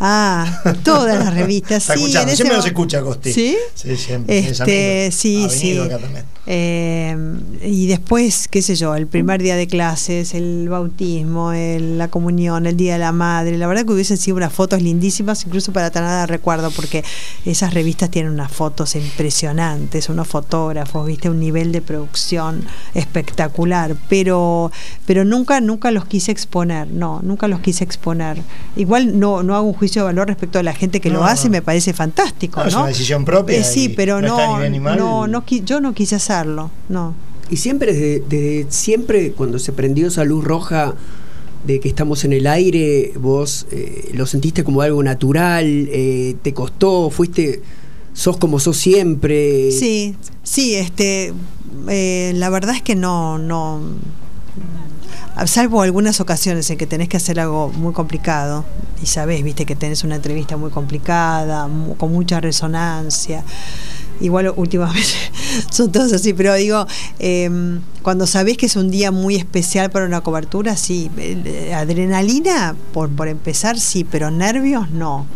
Ah, 0.00 0.62
todas 0.84 1.18
las 1.18 1.34
revistas, 1.34 1.88
Está 1.90 1.94
sí. 2.28 2.36
siempre 2.36 2.56
nos 2.56 2.66
escucha 2.66 3.00
Costi. 3.02 3.32
¿Sí? 3.32 3.56
Sí, 3.74 3.96
siempre. 3.96 4.38
es 4.38 4.60
Este, 4.60 5.00
amigo. 5.06 5.16
sí, 5.16 5.44
Ha 5.44 5.48
venido 5.48 5.84
sí. 5.84 5.90
acá 5.90 5.98
también. 5.98 6.24
Eh, 6.46 7.16
y 7.64 7.86
después, 7.86 8.48
qué 8.48 8.62
sé 8.62 8.74
yo, 8.74 8.94
el 8.96 9.06
primer 9.06 9.40
día 9.42 9.54
de 9.56 9.66
clases, 9.68 10.34
el 10.34 10.68
bautismo, 10.68 11.52
el- 11.52 11.98
la 11.98 12.08
comunión, 12.08 12.66
el 12.66 12.76
día 12.76 12.94
de 12.94 12.98
la 12.98 13.12
madre. 13.12 13.56
La 13.58 13.66
verdad 13.68 13.84
que 13.86 13.92
hubiesen 13.92 14.16
sido 14.16 14.36
unas 14.36 14.52
fotos 14.52 14.82
lindísimas, 14.82 15.44
incluso 15.46 15.72
para 15.72 15.90
tener 15.90 16.08
de 16.10 16.26
recuerdo, 16.26 16.70
porque 16.72 17.04
esas 17.46 17.74
revistas 17.74 18.10
tienen 18.10 18.32
unas 18.32 18.50
fotos 18.50 18.96
impresionantes, 18.96 20.08
unos 20.08 20.26
fotógrafos, 20.26 21.06
viste, 21.06 21.30
un 21.30 21.38
nivel 21.38 21.70
de 21.70 21.80
producción 21.80 22.64
espectacular. 22.94 23.94
Pero, 24.08 24.72
pero 25.06 25.24
nunca, 25.24 25.60
nunca 25.60 25.90
los 25.90 26.06
quise 26.06 26.32
exponer, 26.32 26.88
no, 26.88 27.20
nunca 27.22 27.46
los 27.48 27.60
quise 27.60 27.84
exponer. 27.84 28.42
Igual 28.76 29.18
no, 29.18 29.42
no 29.42 29.54
hago 29.54 29.66
un 29.68 29.74
juicio 29.74 30.02
de 30.02 30.06
valor 30.06 30.26
respecto 30.28 30.58
a 30.58 30.62
la 30.62 30.72
gente 30.74 31.00
que 31.00 31.10
lo 31.10 31.24
hace, 31.24 31.46
no. 31.48 31.52
me 31.52 31.62
parece 31.62 31.92
fantástico. 31.92 32.58
No, 32.60 32.64
¿no? 32.64 32.68
es 32.68 32.74
una 32.74 32.86
decisión 32.86 33.24
propia 33.24 33.58
Eh, 33.58 33.64
sí, 33.64 33.88
pero 33.90 34.20
no 34.20 34.58
no, 34.96 35.26
no, 35.26 35.44
yo 35.46 35.80
no 35.80 35.92
quise 35.94 36.16
no. 36.88 37.14
Y 37.50 37.56
siempre, 37.56 37.92
desde, 37.92 38.22
desde 38.28 38.66
siempre, 38.70 39.32
cuando 39.32 39.58
se 39.58 39.72
prendió 39.72 40.08
esa 40.08 40.24
luz 40.24 40.42
roja 40.42 40.94
de 41.66 41.80
que 41.80 41.88
estamos 41.88 42.24
en 42.24 42.32
el 42.32 42.46
aire, 42.46 43.12
vos 43.16 43.66
eh, 43.70 44.10
lo 44.14 44.26
sentiste 44.26 44.64
como 44.64 44.80
algo 44.82 45.02
natural, 45.02 45.66
eh, 45.66 46.36
te 46.42 46.52
costó, 46.54 47.10
fuiste, 47.10 47.62
sos 48.14 48.36
como 48.36 48.58
sos 48.58 48.76
siempre. 48.76 49.70
Sí, 49.70 50.16
sí, 50.42 50.74
este, 50.74 51.32
eh, 51.88 52.32
la 52.36 52.50
verdad 52.50 52.74
es 52.74 52.82
que 52.82 52.96
no, 52.96 53.38
no, 53.38 53.80
salvo 55.46 55.82
algunas 55.82 56.20
ocasiones 56.20 56.68
en 56.70 56.78
que 56.78 56.86
tenés 56.86 57.08
que 57.08 57.16
hacer 57.16 57.38
algo 57.38 57.68
muy 57.70 57.92
complicado 57.92 58.64
y 59.02 59.06
sabés, 59.06 59.42
viste, 59.42 59.66
que 59.66 59.76
tenés 59.76 60.04
una 60.04 60.16
entrevista 60.16 60.56
muy 60.56 60.70
complicada, 60.70 61.68
con 61.96 62.12
mucha 62.12 62.40
resonancia. 62.40 63.44
Igual 64.22 64.52
últimamente 64.56 65.02
son 65.70 65.90
todos 65.90 66.12
así, 66.12 66.32
pero 66.32 66.54
digo, 66.54 66.86
eh, 67.18 67.50
cuando 68.02 68.26
sabés 68.26 68.56
que 68.56 68.66
es 68.66 68.76
un 68.76 68.90
día 68.90 69.10
muy 69.10 69.34
especial 69.34 69.90
para 69.90 70.06
una 70.06 70.20
cobertura, 70.20 70.76
sí. 70.76 71.10
Eh, 71.18 71.74
Adrenalina, 71.74 72.76
por, 72.92 73.10
por 73.10 73.28
empezar, 73.28 73.78
sí, 73.78 74.04
pero 74.04 74.30
nervios 74.30 74.90
no. 74.90 75.26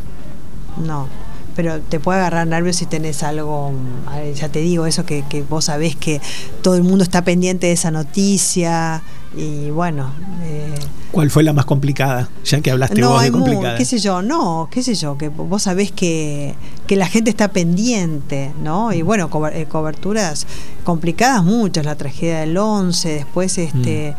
No, 0.84 1.08
pero 1.56 1.80
te 1.80 1.98
puede 1.98 2.20
agarrar 2.20 2.46
nervios 2.46 2.76
si 2.76 2.86
tenés 2.86 3.22
algo, 3.22 3.72
eh, 4.14 4.34
ya 4.36 4.48
te 4.50 4.60
digo, 4.60 4.86
eso 4.86 5.04
que, 5.04 5.24
que 5.28 5.42
vos 5.42 5.64
sabés 5.64 5.96
que 5.96 6.20
todo 6.62 6.76
el 6.76 6.82
mundo 6.82 7.02
está 7.02 7.24
pendiente 7.24 7.66
de 7.66 7.72
esa 7.72 7.90
noticia 7.90 9.02
y 9.36 9.70
bueno. 9.70 10.10
eh, 10.44 10.74
¿Cuál 11.12 11.30
fue 11.30 11.42
la 11.42 11.52
más 11.52 11.64
complicada? 11.64 12.28
Ya 12.44 12.60
que 12.60 12.70
hablaste 12.70 13.00
no, 13.00 13.10
vos 13.10 13.22
de 13.22 13.30
complicada. 13.30 13.76
qué 13.78 13.84
sé 13.84 13.98
yo, 13.98 14.20
no, 14.22 14.68
qué 14.70 14.82
sé 14.82 14.94
yo, 14.94 15.16
que 15.16 15.28
vos 15.28 15.62
sabés 15.62 15.92
que, 15.92 16.54
que 16.86 16.96
la 16.96 17.06
gente 17.06 17.30
está 17.30 17.48
pendiente, 17.48 18.52
¿no? 18.62 18.92
Y 18.92 19.02
bueno, 19.02 19.30
cober- 19.30 19.54
eh, 19.54 19.66
coberturas 19.66 20.46
complicadas 20.84 21.42
muchas, 21.44 21.84
la 21.86 21.94
tragedia 21.96 22.40
del 22.40 22.56
11, 22.56 23.08
después 23.10 23.56
este... 23.58 24.14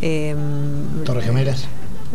em, 0.00 1.04
Torre 1.04 1.22
Gemelas. 1.22 1.64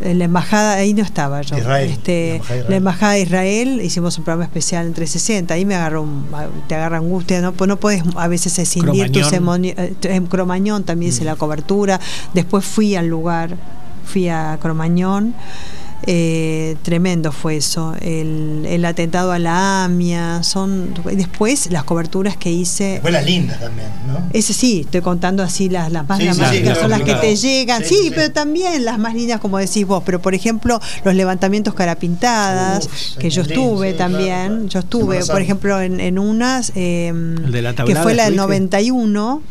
En 0.01 0.19
la 0.19 0.25
embajada, 0.25 0.73
ahí 0.75 0.93
no 0.93 1.01
estaba 1.03 1.41
yo. 1.41 1.57
Israel, 1.57 1.89
Este, 1.89 2.29
la 2.29 2.35
embajada 2.35 2.53
de 2.53 2.57
Israel. 2.57 2.65
la 2.69 2.75
embajada 2.75 3.11
de 3.13 3.21
Israel, 3.21 3.81
hicimos 3.83 4.17
un 4.17 4.23
programa 4.23 4.43
especial 4.45 4.85
en 4.87 4.93
360, 4.93 5.53
ahí 5.53 5.65
me 5.65 5.75
agarró 5.75 6.01
un- 6.03 6.25
te 6.67 6.75
agarra 6.75 6.97
angustia, 6.97 7.41
no, 7.41 7.53
Pues 7.53 7.67
no 7.67 7.77
puedes 7.77 8.03
a 8.15 8.27
veces 8.27 8.57
escindir 8.59 9.11
tus 9.11 9.27
Cromañón. 9.29 9.63
emoni- 9.63 9.73
eh, 9.77 9.95
en 10.03 10.25
Cromañón 10.27 10.83
también 10.83 11.11
hice 11.11 11.23
la 11.23 11.35
cobertura, 11.35 11.99
después 12.33 12.65
fui 12.65 12.95
al 12.95 13.07
lugar, 13.07 13.55
fui 14.05 14.27
a 14.29 14.57
Cromañón. 14.61 15.33
Eh, 16.07 16.75
tremendo 16.83 17.31
fue 17.31 17.57
eso 17.57 17.95
el, 18.01 18.65
el 18.67 18.85
atentado 18.85 19.31
a 19.31 19.39
la 19.39 19.85
AMIA 19.85 20.43
son 20.43 20.93
y 21.11 21.15
después 21.15 21.71
las 21.71 21.83
coberturas 21.83 22.37
que 22.37 22.51
hice 22.51 22.99
Fue 23.01 23.11
las 23.11 23.25
lindas 23.25 23.59
también, 23.59 23.87
¿no? 24.07 24.29
ese 24.33 24.53
sí, 24.53 24.81
estoy 24.81 25.01
contando 25.01 25.41
así 25.43 25.67
las, 25.69 25.91
las 25.91 26.07
más 26.07 26.19
Sí, 26.19 26.25
dramáticas, 26.25 26.55
sí, 26.57 26.61
claro, 26.63 26.81
son 26.81 26.89
las 26.91 27.01
claro. 27.01 27.21
que 27.21 27.27
te 27.27 27.35
llegan, 27.35 27.83
Sí, 27.83 27.95
sí, 27.95 28.03
sí. 28.03 28.11
pero 28.13 28.31
también 28.31 28.85
las 28.85 28.99
más 28.99 29.13
lindas 29.15 29.39
como 29.39 29.57
decís 29.57 29.85
vos, 29.87 30.03
pero 30.05 30.21
por 30.21 30.35
ejemplo 30.35 30.79
los 31.03 31.15
levantamientos 31.15 31.73
carapintadas, 31.73 32.85
Uf, 32.85 33.17
que 33.17 33.29
yo 33.29 33.41
estuve 33.41 33.93
también, 33.93 34.27
claro, 34.47 34.53
claro. 34.55 34.67
yo 34.69 34.79
estuve, 34.79 35.25
por 35.25 35.41
ejemplo, 35.41 35.81
en, 35.81 35.99
en 35.99 36.19
unas, 36.19 36.71
eh, 36.75 37.11
de 37.13 37.61
la 37.61 37.73
que 37.73 37.95
fue 37.95 38.13
la 38.13 38.25
del 38.25 38.33
estuviste? 38.35 38.35
91, 38.35 39.41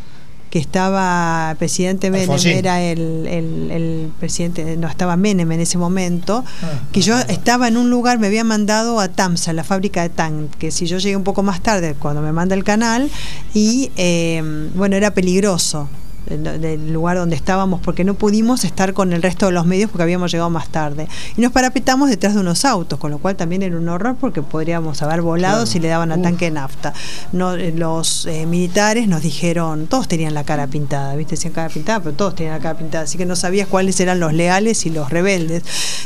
que 0.55 0.61
estaba 0.61 1.49
el 1.51 1.57
presidente 1.57 2.13
Menem, 2.13 2.31
Alfonsín. 2.31 2.53
era 2.53 2.81
el, 2.81 3.27
el- 3.27 3.71
el 3.73 4.13
presidente, 4.21 4.77
no 4.77 4.87
estaba 4.87 5.17
Menem 5.17 5.51
en 5.51 5.59
ese 5.59 5.79
momento, 5.79 6.45
Ah, 6.63 6.67
que 6.93 7.01
yo 7.03 7.17
ah, 7.17 7.25
ah. 7.29 7.33
estaba 7.33 7.67
en 7.67 7.77
un 7.77 7.91
lugar, 7.91 8.21
me 8.21 8.29
habían 8.29 8.47
mandado 8.47 9.01
a 9.01 9.09
TAMSA, 9.09 9.53
la 9.53 9.65
fábrica 9.65 10.03
de 10.03 10.11
tanques, 10.11 10.81
y 10.81 10.87
yo 10.87 10.99
llegué 10.99 11.17
un 11.17 11.25
poco 11.25 11.43
más 11.43 11.61
tarde 11.61 11.97
cuando 11.99 12.23
me 12.23 12.31
manda 12.31 12.55
el 12.55 12.63
canal, 12.63 13.11
y 13.53 13.91
eh, 13.97 14.71
bueno, 14.77 14.95
era 14.95 15.11
peligroso 15.13 15.89
el- 15.91 16.04
del 16.27 16.93
lugar 16.93 17.17
donde 17.17 17.37
estábamos 17.37 17.81
porque 17.81 18.05
no 18.05 18.15
pudimos 18.15 18.65
estar 18.65 18.95
con 18.95 19.13
el 19.13 19.23
resto 19.23 19.47
de 19.47 19.53
los 19.53 19.67
medios 19.67 19.91
porque 19.91 20.03
habíamos 20.03 20.33
llegado 20.33 20.51
más 20.51 20.69
tarde. 20.69 21.09
Y 21.37 21.41
nos 21.41 21.53
parapetamos 21.53 22.09
detrás 22.09 22.35
de 22.35 22.41
unos 22.41 22.65
autos 22.65 22.99
con 22.99 23.11
lo 23.11 23.19
cual 23.19 23.37
también 23.37 23.63
era 23.63 23.77
un 23.77 23.89
horror 23.89 24.17
porque 24.19 24.43
podríamos 24.43 25.03
haber 25.03 25.23
volado 25.23 25.55
Claro. 25.55 25.67
si 25.67 25.81
le 25.81 25.89
daban 25.89 26.11
al 26.13 26.23
tanque 26.23 26.47
de 26.47 26.53
nafta. 26.53 26.95
No, 27.33 27.55
eh, 27.55 27.73
los 27.73 28.27
eh, 28.27 28.47
militares 28.47 29.09
nos 29.09 29.23
dijeron 29.23 29.87
todos 29.87 30.09
tenían 30.09 30.33
la 30.35 30.45
cara 30.45 30.67
pintada 30.67 31.15
viste 31.17 31.33
decían 31.33 31.53
cara 31.53 31.69
pintada 31.69 32.01
pero 32.01 32.15
todos 32.15 32.35
tenían 32.35 32.55
la 32.55 32.61
cara 32.61 32.79
pintada 32.79 33.05
así 33.05 33.19
que 33.19 33.27
no 33.27 33.37
sabías 33.37 33.69
cuáles 33.69 33.99
eran 34.01 34.21
los 34.21 34.33
leales 34.33 34.87
y 34.87 34.91
los 34.91 35.11
rebeldes. 35.11 35.63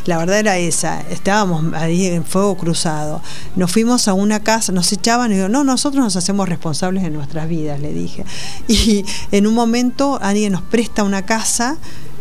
La 0.06 0.18
verdad 0.18 0.38
era 0.38 0.58
esa 0.58 1.00
estábamos 1.10 1.72
ahí 1.74 2.06
en 2.06 2.24
fuego 2.24 2.56
cruzado. 2.56 3.20
Nos 3.56 3.70
fuimos 3.70 4.08
a 4.08 4.14
una 4.14 4.40
casa 4.40 4.72
nos 4.72 4.92
echaban 4.92 5.30
y 5.32 5.36
digo 5.36 5.48
no 5.48 5.64
nosotros 5.64 6.02
nos 6.02 6.16
hacemos 6.16 6.48
responsables 6.48 7.02
de 7.02 7.10
nuestras 7.10 7.48
vidas 7.48 7.80
le 7.80 7.92
dije. 7.92 8.24
Y 8.68 9.04
en 9.32 9.46
un 9.46 9.54
momento 9.54 10.07
alguien 10.16 10.52
nos 10.52 10.62
presta 10.62 11.04
una 11.04 11.24
casa 11.24 11.76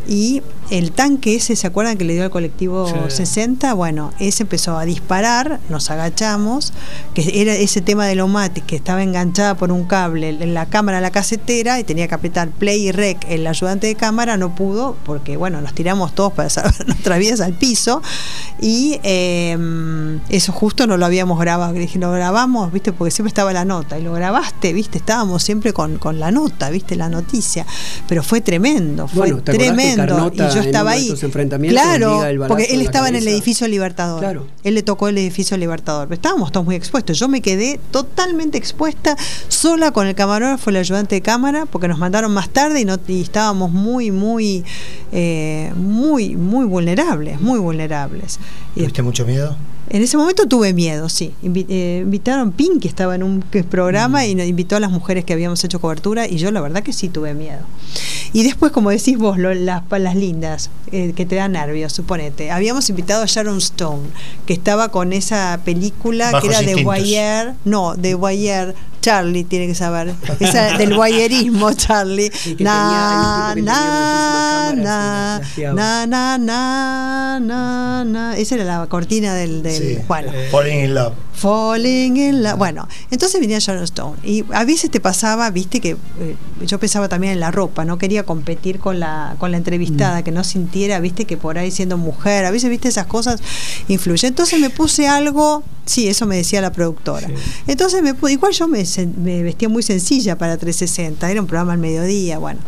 y 0.07 0.41
el 0.69 0.91
tanque 0.91 1.35
ese, 1.35 1.55
¿se 1.55 1.67
acuerdan 1.67 1.97
que 1.97 2.03
le 2.03 2.13
dio 2.13 2.23
al 2.23 2.29
colectivo 2.29 2.87
Sí. 3.09 3.15
60? 3.15 3.73
Bueno, 3.73 4.13
ese 4.19 4.43
empezó 4.43 4.77
a 4.77 4.85
disparar, 4.85 5.59
nos 5.69 5.89
agachamos, 5.89 6.73
que 7.13 7.41
era 7.41 7.53
ese 7.53 7.81
tema 7.81 8.05
de 8.05 8.15
Lomatic, 8.15 8.65
que 8.65 8.75
estaba 8.75 9.03
enganchada 9.03 9.55
por 9.55 9.71
un 9.71 9.85
cable 9.85 10.29
en 10.29 10.53
la 10.53 10.65
cámara 10.65 11.01
la 11.01 11.11
casetera 11.11 11.79
y 11.79 11.83
tenía 11.83 12.07
que 12.07 12.15
apretar 12.15 12.49
play 12.49 12.87
y 12.87 12.91
rec. 12.91 13.25
El 13.29 13.45
ayudante 13.47 13.87
de 13.87 13.95
cámara 13.95 14.37
no 14.37 14.55
pudo, 14.55 14.95
porque 15.05 15.37
bueno, 15.37 15.61
nos 15.61 15.73
tiramos 15.73 16.13
todos 16.15 16.33
para 16.33 16.49
salvar 16.49 16.85
nuestras 16.85 17.19
vidas 17.19 17.41
al 17.41 17.53
piso 17.53 18.01
y 18.59 18.99
eh, 19.03 19.57
eso 20.29 20.51
justo 20.51 20.87
no 20.87 20.97
lo 20.97 21.05
habíamos 21.05 21.39
grabado. 21.39 21.73
Dije, 21.73 21.99
lo 21.99 22.11
grabamos, 22.11 22.71
viste, 22.71 22.93
porque 22.93 23.11
siempre 23.11 23.29
estaba 23.29 23.53
la 23.53 23.65
nota 23.65 23.97
y 23.99 24.03
lo 24.03 24.13
grabaste, 24.13 24.73
viste, 24.73 24.97
estábamos 24.97 25.43
siempre 25.43 25.73
con, 25.73 25.97
con 25.97 26.19
la 26.19 26.31
nota, 26.31 26.69
viste, 26.69 26.95
la 26.95 27.09
noticia, 27.09 27.65
pero 28.07 28.23
fue 28.23 28.41
tremendo, 28.41 29.07
fue 29.07 29.19
Bueno, 29.19 29.43
¿te 29.43 29.53
tremendo 29.53 30.31
yo 30.57 30.63
en 30.63 30.67
estaba 30.67 30.91
uno 30.91 30.99
de 30.99 31.11
ahí. 31.11 31.19
enfrentamientos 31.21 31.81
Claro, 31.81 32.15
liga 32.15 32.29
el 32.29 32.39
porque 32.39 32.65
en 32.65 32.75
él 32.75 32.81
estaba 32.81 33.09
en 33.09 33.15
el 33.15 33.27
edificio 33.27 33.67
Libertador. 33.67 34.19
Claro. 34.19 34.47
Él 34.63 34.75
le 34.75 34.83
tocó 34.83 35.07
el 35.07 35.17
edificio 35.17 35.57
Libertador. 35.57 36.07
Pero 36.07 36.15
estábamos 36.15 36.51
todos 36.51 36.65
muy 36.65 36.75
expuestos. 36.75 37.17
Yo 37.19 37.27
me 37.27 37.41
quedé 37.41 37.79
totalmente 37.91 38.57
expuesta, 38.57 39.15
sola 39.47 39.91
con 39.91 40.07
el 40.07 40.15
camarógrafo, 40.15 40.69
el 40.69 40.77
ayudante 40.77 41.15
de 41.15 41.21
cámara, 41.21 41.65
porque 41.65 41.87
nos 41.87 41.99
mandaron 41.99 42.33
más 42.33 42.49
tarde 42.49 42.81
y, 42.81 42.85
no, 42.85 42.97
y 43.07 43.21
estábamos 43.21 43.71
muy, 43.71 44.11
muy, 44.11 44.63
eh, 45.11 45.71
muy, 45.75 46.35
muy 46.35 46.65
vulnerables, 46.65 47.39
muy 47.41 47.59
vulnerables. 47.59 48.39
Y 48.75 48.81
¿Tuviste 48.81 49.03
mucho 49.03 49.25
miedo? 49.25 49.55
En 49.89 50.01
ese 50.01 50.17
momento 50.17 50.47
tuve 50.47 50.73
miedo, 50.73 51.09
sí. 51.09 51.33
Invi- 51.43 51.65
eh, 51.69 51.99
invitaron 52.03 52.51
Pink, 52.51 52.81
que 52.81 52.87
estaba 52.87 53.15
en 53.15 53.23
un 53.23 53.41
programa, 53.69 54.25
y 54.25 54.35
nos 54.35 54.45
invitó 54.45 54.75
a 54.75 54.79
las 54.79 54.91
mujeres 54.91 55.25
que 55.25 55.33
habíamos 55.33 55.63
hecho 55.63 55.79
cobertura, 55.79 56.27
y 56.27 56.37
yo 56.37 56.51
la 56.51 56.61
verdad 56.61 56.83
que 56.83 56.93
sí 56.93 57.09
tuve 57.09 57.33
miedo. 57.33 57.59
Y 58.33 58.43
después, 58.43 58.71
como 58.71 58.89
decís 58.89 59.17
vos, 59.17 59.37
lo- 59.37 59.53
las, 59.53 59.83
las 59.89 60.15
lindas, 60.15 60.69
eh, 60.91 61.13
que 61.15 61.25
te 61.25 61.35
dan 61.35 61.53
nervios, 61.53 61.93
suponete. 61.93 62.51
Habíamos 62.51 62.89
invitado 62.89 63.23
a 63.23 63.25
Sharon 63.25 63.57
Stone, 63.59 64.03
que 64.45 64.53
estaba 64.53 64.89
con 64.89 65.13
esa 65.13 65.59
película 65.63 66.31
Bajos 66.31 66.49
que 66.49 66.55
era 66.55 66.61
de. 66.65 66.83
Wire, 66.83 67.53
no, 67.65 67.95
de 67.95 68.15
Wire 68.15 68.73
Charlie 69.07 69.45
tiene 69.45 69.67
que 69.67 69.75
saber. 69.75 70.13
Esa 70.41 70.77
del 70.77 70.93
guayerismo, 70.93 71.71
Charlie. 71.71 72.29
Na, 72.59 73.55
na, 73.55 74.73
na, 74.75 75.41
na, 75.73 76.05
na, 76.05 76.37
na, 76.37 77.39
na, 77.39 78.03
na. 78.05 78.37
Esa 78.37 78.55
era 78.55 78.65
la 78.65 78.87
cortina 78.87 79.33
del. 79.33 79.63
del 79.63 79.77
Sí. 79.81 79.97
Bueno. 80.09 80.31
Falling 80.51 80.83
in 80.85 80.93
Love. 80.93 81.13
Falling 81.33 82.17
in 82.17 82.41
love. 82.43 82.57
Bueno, 82.57 82.87
entonces 83.11 83.39
venía 83.39 83.59
Sharon 83.59 83.83
Stone. 83.83 84.17
Y 84.23 84.43
a 84.51 84.65
veces 84.65 84.89
te 84.89 84.99
pasaba, 84.99 85.49
viste, 85.51 85.79
que 85.79 85.91
eh, 85.91 86.35
yo 86.65 86.79
pensaba 86.79 87.07
también 87.07 87.33
en 87.33 87.39
la 87.39 87.51
ropa, 87.51 87.85
no 87.85 87.97
quería 87.99 88.23
competir 88.23 88.79
con 88.79 88.99
la, 88.99 89.35
con 89.37 89.51
la 89.51 89.57
Mm. 89.57 89.61
entrevistada, 89.61 90.23
que 90.23 90.31
no 90.31 90.43
sintiera, 90.43 90.99
viste, 90.99 91.25
que 91.25 91.37
por 91.37 91.57
ahí 91.59 91.69
siendo 91.71 91.97
mujer, 91.97 92.43
a 92.45 92.51
veces, 92.51 92.69
viste, 92.71 92.87
esas 92.87 93.05
cosas 93.05 93.39
influyen. 93.87 94.29
Entonces 94.29 94.59
me 94.59 94.69
puse 94.71 95.07
algo, 95.07 95.61
sí, 95.85 96.07
eso 96.07 96.25
me 96.25 96.37
decía 96.37 96.59
la 96.59 96.71
productora. 96.71 97.29
Entonces 97.67 98.01
me 98.01 98.15
pu- 98.15 98.31
igual 98.31 98.51
yo 98.53 98.67
me, 98.67 98.83
me 99.05 99.43
vestía 99.43 99.69
muy 99.69 99.83
sencilla 99.83 100.37
para 100.37 100.57
360, 100.57 101.29
era 101.29 101.41
un 101.41 101.47
programa 101.47 101.73
al 101.73 101.79
mediodía, 101.79 102.37
bueno. 102.37 102.59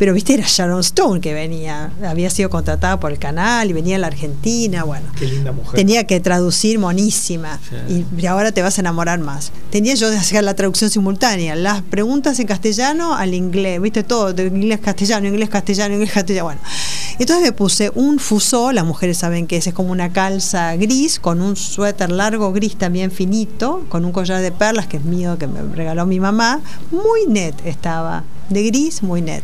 Pero 0.00 0.14
viste, 0.14 0.32
era 0.32 0.46
Sharon 0.46 0.80
Stone 0.80 1.20
que 1.20 1.34
venía, 1.34 1.92
había 2.02 2.30
sido 2.30 2.48
contratada 2.48 2.98
por 2.98 3.12
el 3.12 3.18
canal 3.18 3.68
y 3.68 3.74
venía 3.74 3.96
a 3.96 3.98
la 3.98 4.06
Argentina, 4.06 4.82
bueno. 4.82 5.04
Qué 5.14 5.26
linda 5.26 5.52
mujer. 5.52 5.74
Tenía 5.74 6.04
que 6.04 6.18
traducir 6.20 6.78
monísima 6.78 7.60
y, 7.86 8.06
y 8.18 8.24
ahora 8.24 8.50
te 8.50 8.62
vas 8.62 8.78
a 8.78 8.80
enamorar 8.80 9.18
más. 9.18 9.52
Tenía 9.70 9.94
yo 9.96 10.08
de 10.08 10.16
hacer 10.16 10.42
la 10.42 10.54
traducción 10.54 10.88
simultánea, 10.88 11.54
las 11.54 11.82
preguntas 11.82 12.40
en 12.40 12.46
castellano 12.46 13.14
al 13.14 13.34
inglés, 13.34 13.78
viste 13.82 14.02
todo, 14.02 14.32
de 14.32 14.46
inglés 14.46 14.80
castellano, 14.80 15.28
inglés 15.28 15.50
castellano, 15.50 15.92
inglés 15.92 16.12
castellano. 16.12 16.44
Bueno, 16.44 16.60
entonces 17.18 17.44
me 17.44 17.52
puse 17.52 17.92
un 17.94 18.18
fusó, 18.18 18.72
las 18.72 18.86
mujeres 18.86 19.18
saben 19.18 19.46
que 19.46 19.58
es, 19.58 19.66
es 19.66 19.74
como 19.74 19.92
una 19.92 20.10
calza 20.14 20.74
gris 20.76 21.20
con 21.20 21.42
un 21.42 21.56
suéter 21.56 22.10
largo 22.10 22.54
gris 22.54 22.76
también 22.76 23.10
finito, 23.10 23.84
con 23.90 24.06
un 24.06 24.12
collar 24.12 24.40
de 24.40 24.50
perlas 24.50 24.86
que 24.86 24.96
es 24.96 25.04
mío, 25.04 25.36
que 25.40 25.48
me 25.48 25.62
regaló 25.74 26.06
mi 26.06 26.20
mamá. 26.20 26.60
Muy 26.92 27.26
net 27.26 27.54
estaba, 27.64 28.22
de 28.48 28.62
gris, 28.62 29.02
muy 29.02 29.22
net. 29.22 29.42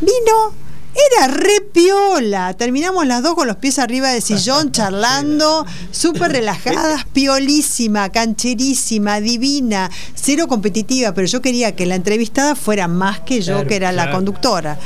Vino 0.00 0.64
era 0.94 1.28
re 1.28 1.60
piola. 1.72 2.54
Terminamos 2.54 3.06
las 3.06 3.22
dos 3.22 3.34
con 3.34 3.46
los 3.46 3.56
pies 3.56 3.78
arriba 3.78 4.10
del 4.10 4.22
sillón 4.22 4.72
charlando, 4.72 5.66
súper 5.90 6.32
relajadas, 6.32 7.04
piolísima, 7.12 8.08
cancherísima, 8.10 9.20
divina, 9.20 9.90
cero 10.14 10.48
competitiva, 10.48 11.12
pero 11.12 11.26
yo 11.26 11.42
quería 11.42 11.76
que 11.76 11.86
la 11.86 11.94
entrevistada 11.96 12.54
fuera 12.54 12.88
más 12.88 13.20
que 13.20 13.40
yo, 13.40 13.54
Claro, 13.54 13.68
que 13.68 13.76
era 13.76 13.92
la 13.92 14.10
conductora. 14.10 14.78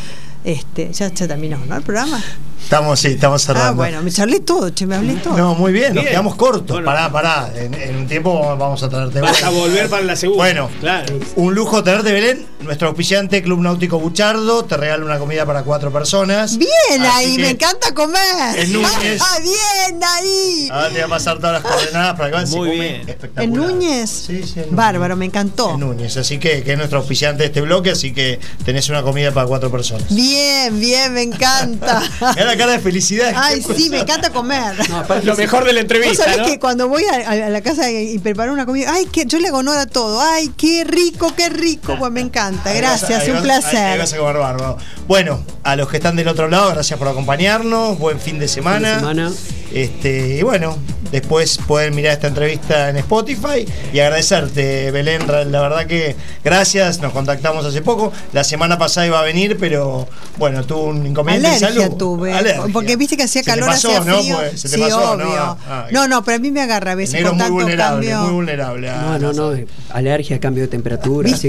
Este, 0.44 0.92
ya 0.92 1.14
se 1.14 1.28
terminó, 1.28 1.58
¿no? 1.66 1.76
El 1.76 1.82
programa. 1.82 2.22
Estamos, 2.62 3.00
sí, 3.00 3.08
estamos 3.08 3.42
cerrando. 3.42 3.68
Ah, 3.68 3.72
bueno, 3.72 4.02
me 4.02 4.10
charlé 4.10 4.40
todo, 4.40 4.68
che, 4.70 4.86
me 4.86 4.96
hablé 4.96 5.14
todo. 5.14 5.36
No, 5.36 5.54
muy 5.54 5.72
bien, 5.72 5.94
nos 5.94 6.02
Bien. 6.02 6.08
quedamos 6.08 6.34
cortos. 6.34 6.76
Bueno. 6.76 6.84
Pará, 6.86 7.10
pará. 7.10 7.50
En, 7.56 7.72
en 7.74 7.96
un 7.96 8.06
tiempo 8.06 8.56
vamos 8.56 8.82
a 8.82 8.88
traerte 8.90 9.20
Vas 9.22 9.42
a 9.42 9.50
volver 9.50 9.88
para 9.88 10.02
la 10.02 10.16
segunda. 10.16 10.42
Bueno, 10.44 10.70
claro. 10.80 11.18
un 11.36 11.54
lujo 11.54 11.82
tenerte, 11.82 12.12
Belén. 12.12 12.46
Nuestro 12.60 12.88
auspiciante 12.88 13.42
Club 13.42 13.60
Náutico 13.60 13.98
Buchardo 13.98 14.64
te 14.64 14.76
regala 14.76 15.04
una 15.04 15.18
comida 15.18 15.46
para 15.46 15.62
cuatro 15.62 15.90
personas. 15.92 16.58
Bien 16.58 16.70
Así 17.00 17.24
ahí, 17.26 17.38
me 17.38 17.50
encanta 17.50 17.94
comer. 17.94 18.58
en 18.58 18.72
Núñez. 18.72 19.22
Ah, 19.22 19.38
bien 19.40 20.00
ahí. 20.02 20.68
Ahora 20.70 20.88
te 20.88 20.94
voy 20.94 21.02
a 21.02 21.08
pasar 21.08 21.36
todas 21.38 21.62
las 21.62 21.72
coordenadas 21.72 22.16
para 22.18 22.30
que 22.30 22.36
veas, 22.36 22.50
Muy 22.50 22.70
bien. 22.70 23.08
espectacular. 23.08 23.44
¿En 23.44 23.52
Núñez? 23.54 24.10
Sí, 24.10 24.42
sí, 24.42 24.52
en 24.56 24.60
Núñez. 24.62 24.74
Bárbaro, 24.74 25.16
me 25.16 25.24
encantó. 25.24 25.74
En 25.74 25.80
Núñez, 25.80 26.16
así 26.18 26.38
que, 26.38 26.62
que 26.64 26.72
es 26.72 26.78
nuestro 26.78 26.98
auspiciante 26.98 27.44
de 27.44 27.46
este 27.46 27.60
bloque, 27.62 27.92
así 27.92 28.12
que 28.12 28.40
tenés 28.64 28.88
una 28.90 29.02
comida 29.02 29.32
para 29.32 29.46
cuatro 29.46 29.70
personas. 29.70 30.12
Bien, 30.14 30.78
bien, 30.78 31.14
me 31.14 31.22
encanta. 31.22 32.02
La 32.48 32.56
cara 32.56 32.72
de 32.72 32.78
felicidad. 32.78 33.32
Ay, 33.36 33.62
sí, 33.76 33.88
me 33.90 34.00
encanta 34.00 34.30
comer. 34.30 34.88
No, 34.88 34.98
aparte 34.98 35.26
Lo 35.26 35.36
mejor 35.36 35.64
de 35.64 35.72
la 35.72 35.80
Vos 35.82 35.90
entrevista, 35.90 36.24
sabés 36.24 36.38
¿no? 36.38 36.46
que 36.46 36.58
cuando 36.58 36.88
voy 36.88 37.04
a, 37.04 37.30
a 37.30 37.48
la 37.50 37.60
casa 37.60 37.90
y 37.90 38.18
preparo 38.18 38.52
una 38.52 38.66
comida, 38.66 38.92
ay, 38.92 39.06
que 39.06 39.26
yo 39.26 39.38
le 39.38 39.48
hago 39.48 39.58
honor 39.58 39.78
a 39.78 39.86
todo. 39.86 40.20
Ay, 40.20 40.50
qué 40.56 40.84
rico, 40.84 41.32
qué 41.36 41.48
rico. 41.48 41.96
Pues 41.98 42.10
me 42.12 42.20
encanta. 42.20 42.72
Gracias, 42.72 43.22
ahí 43.22 43.30
un 43.30 43.36
vas- 43.36 43.44
ahí- 43.44 43.50
ahí 43.50 43.60
placer. 43.60 43.98
vas 43.98 44.12
a 44.12 44.16
comer 44.16 44.36
bárbaro. 44.38 44.78
Bueno, 45.06 45.42
a 45.62 45.76
los 45.76 45.88
que 45.88 45.98
están 45.98 46.16
del 46.16 46.28
otro 46.28 46.48
lado, 46.48 46.70
gracias 46.70 46.98
por 46.98 47.08
acompañarnos. 47.08 47.98
Buen 47.98 48.18
fin 48.20 48.38
de 48.38 48.48
semana. 48.48 48.88
Fin 48.88 48.94
de 48.94 49.00
semana. 49.00 49.32
Este, 49.72 50.36
y 50.38 50.42
bueno, 50.42 50.78
después 51.12 51.58
pueden 51.66 51.94
mirar 51.94 52.14
esta 52.14 52.26
entrevista 52.28 52.88
en 52.88 52.96
Spotify 52.96 53.66
y 53.92 53.98
agradecerte, 54.00 54.90
Belén. 54.90 55.26
La 55.26 55.60
verdad 55.60 55.86
que 55.86 56.16
gracias, 56.42 57.00
nos 57.00 57.12
contactamos 57.12 57.66
hace 57.66 57.82
poco. 57.82 58.10
La 58.32 58.44
semana 58.44 58.78
pasada 58.78 59.06
iba 59.06 59.20
a 59.20 59.22
venir, 59.22 59.58
pero 59.60 60.08
bueno, 60.38 60.64
tuvo 60.64 60.84
un 60.84 61.06
inconveniente 61.06 61.48
de 61.50 61.56
Alergia 61.56 61.82
salud. 61.84 61.96
tuve. 61.98 62.32
Alergia. 62.38 62.72
Porque 62.72 62.96
viste 62.96 63.16
que 63.16 63.22
hacía 63.24 63.42
Se 63.42 63.50
calor, 63.50 63.66
pasó, 63.68 63.88
hacía 63.88 64.04
¿no? 64.12 64.18
frío. 64.20 64.36
Pues, 64.36 64.60
se 64.60 64.68
te 64.68 64.74
sí, 64.76 64.80
pasó, 64.80 65.12
obvio. 65.12 65.24
¿no? 65.26 65.58
Ah, 65.68 65.86
No, 65.92 66.08
no, 66.08 66.22
pero 66.24 66.36
a 66.36 66.40
mí 66.40 66.50
me 66.50 66.60
agarra 66.62 66.92
a 66.92 66.94
veces 66.94 67.20
muy 67.20 67.28
contacto, 67.30 67.52
vulnerable, 67.54 68.08
cambio. 68.10 68.20
muy 68.26 68.32
vulnerable. 68.34 68.90
a- 68.90 69.02
No, 69.02 69.18
no, 69.18 69.32
no. 69.52 69.58
Alergia, 69.90 70.38
cambio 70.40 70.62
de 70.64 70.68
temperatura. 70.68 71.28
¿Viste? 71.30 71.48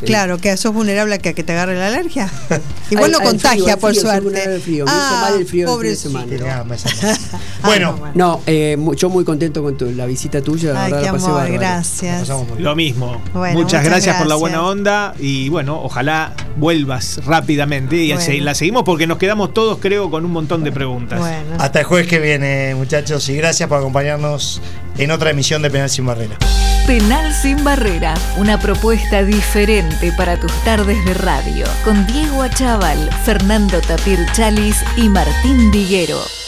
sí. 0.00 0.06
Claro, 0.06 0.38
que 0.38 0.56
sos 0.56 0.72
vulnerable 0.72 1.14
a 1.14 1.18
que, 1.18 1.30
a 1.30 1.32
que 1.32 1.42
te 1.42 1.52
agarre 1.52 1.76
la 1.76 1.88
alergia. 1.88 2.30
Igual 2.90 3.06
Al- 3.06 3.12
no 3.12 3.18
al 3.18 3.24
contagia, 3.24 3.62
frío, 3.64 3.78
por 3.78 3.90
frío, 3.90 4.02
suerte. 4.02 4.60
frío, 4.60 4.84
me 4.84 4.90
hizo 4.92 5.00
Ah, 5.00 5.18
mal 5.30 5.40
el 5.40 5.46
frío 5.46 5.66
pobrecito. 5.66 6.10
semana. 6.10 6.30
Ah, 7.62 7.66
Bueno, 7.66 7.92
no, 7.92 7.96
bueno. 7.98 8.12
No, 8.14 8.40
eh, 8.46 8.76
yo 8.96 9.10
muy 9.10 9.24
contento 9.24 9.62
con 9.62 9.76
tu- 9.76 9.90
la 9.90 10.06
visita 10.06 10.40
tuya. 10.40 10.72
la 10.72 10.84
Ay, 10.84 10.92
verdad 10.92 11.00
qué 11.00 11.06
la 11.08 11.12
pasé 11.12 11.24
amor, 11.26 11.38
bárbaro. 11.40 11.60
gracias. 11.60 12.28
muy. 12.30 12.58
Lo 12.62 12.74
mismo. 12.76 13.20
Bueno, 13.34 13.54
muchas, 13.58 13.80
muchas 13.80 13.84
gracias, 13.84 14.16
por 14.16 14.26
la 14.26 14.34
buena 14.36 14.62
onda 14.64 15.14
y 15.18 15.48
bueno, 15.50 15.80
ojalá 15.82 16.32
vuelvas 16.56 17.20
rápidamente 17.26 17.96
y 17.96 18.12
Bueno. 18.12 18.44
la 18.44 18.54
seguimos 18.54 18.82
porque 18.84 19.06
nos 19.06 19.18
quedamos 19.18 19.52
todos, 19.52 19.78
creo, 19.78 20.10
con 20.10 20.24
un 20.24 20.29
montón 20.32 20.64
de 20.64 20.72
preguntas. 20.72 21.18
Bueno. 21.18 21.56
Hasta 21.58 21.80
el 21.80 21.84
jueves 21.84 22.08
que 22.08 22.18
viene, 22.18 22.74
muchachos, 22.74 23.28
y 23.28 23.36
gracias 23.36 23.68
por 23.68 23.78
acompañarnos 23.78 24.60
en 24.98 25.10
otra 25.10 25.30
emisión 25.30 25.62
de 25.62 25.70
Penal 25.70 25.90
Sin 25.90 26.06
Barrera. 26.06 26.36
Penal 26.86 27.32
sin 27.32 27.62
barrera, 27.62 28.14
una 28.36 28.58
propuesta 28.58 29.22
diferente 29.22 30.12
para 30.16 30.40
tus 30.40 30.52
tardes 30.64 31.04
de 31.04 31.14
radio, 31.14 31.66
con 31.84 32.04
Diego 32.06 32.42
Achával, 32.42 33.10
Fernando 33.24 33.80
Tapir 33.80 34.18
Chalis 34.32 34.82
y 34.96 35.08
Martín 35.08 35.70
Diguero. 35.70 36.39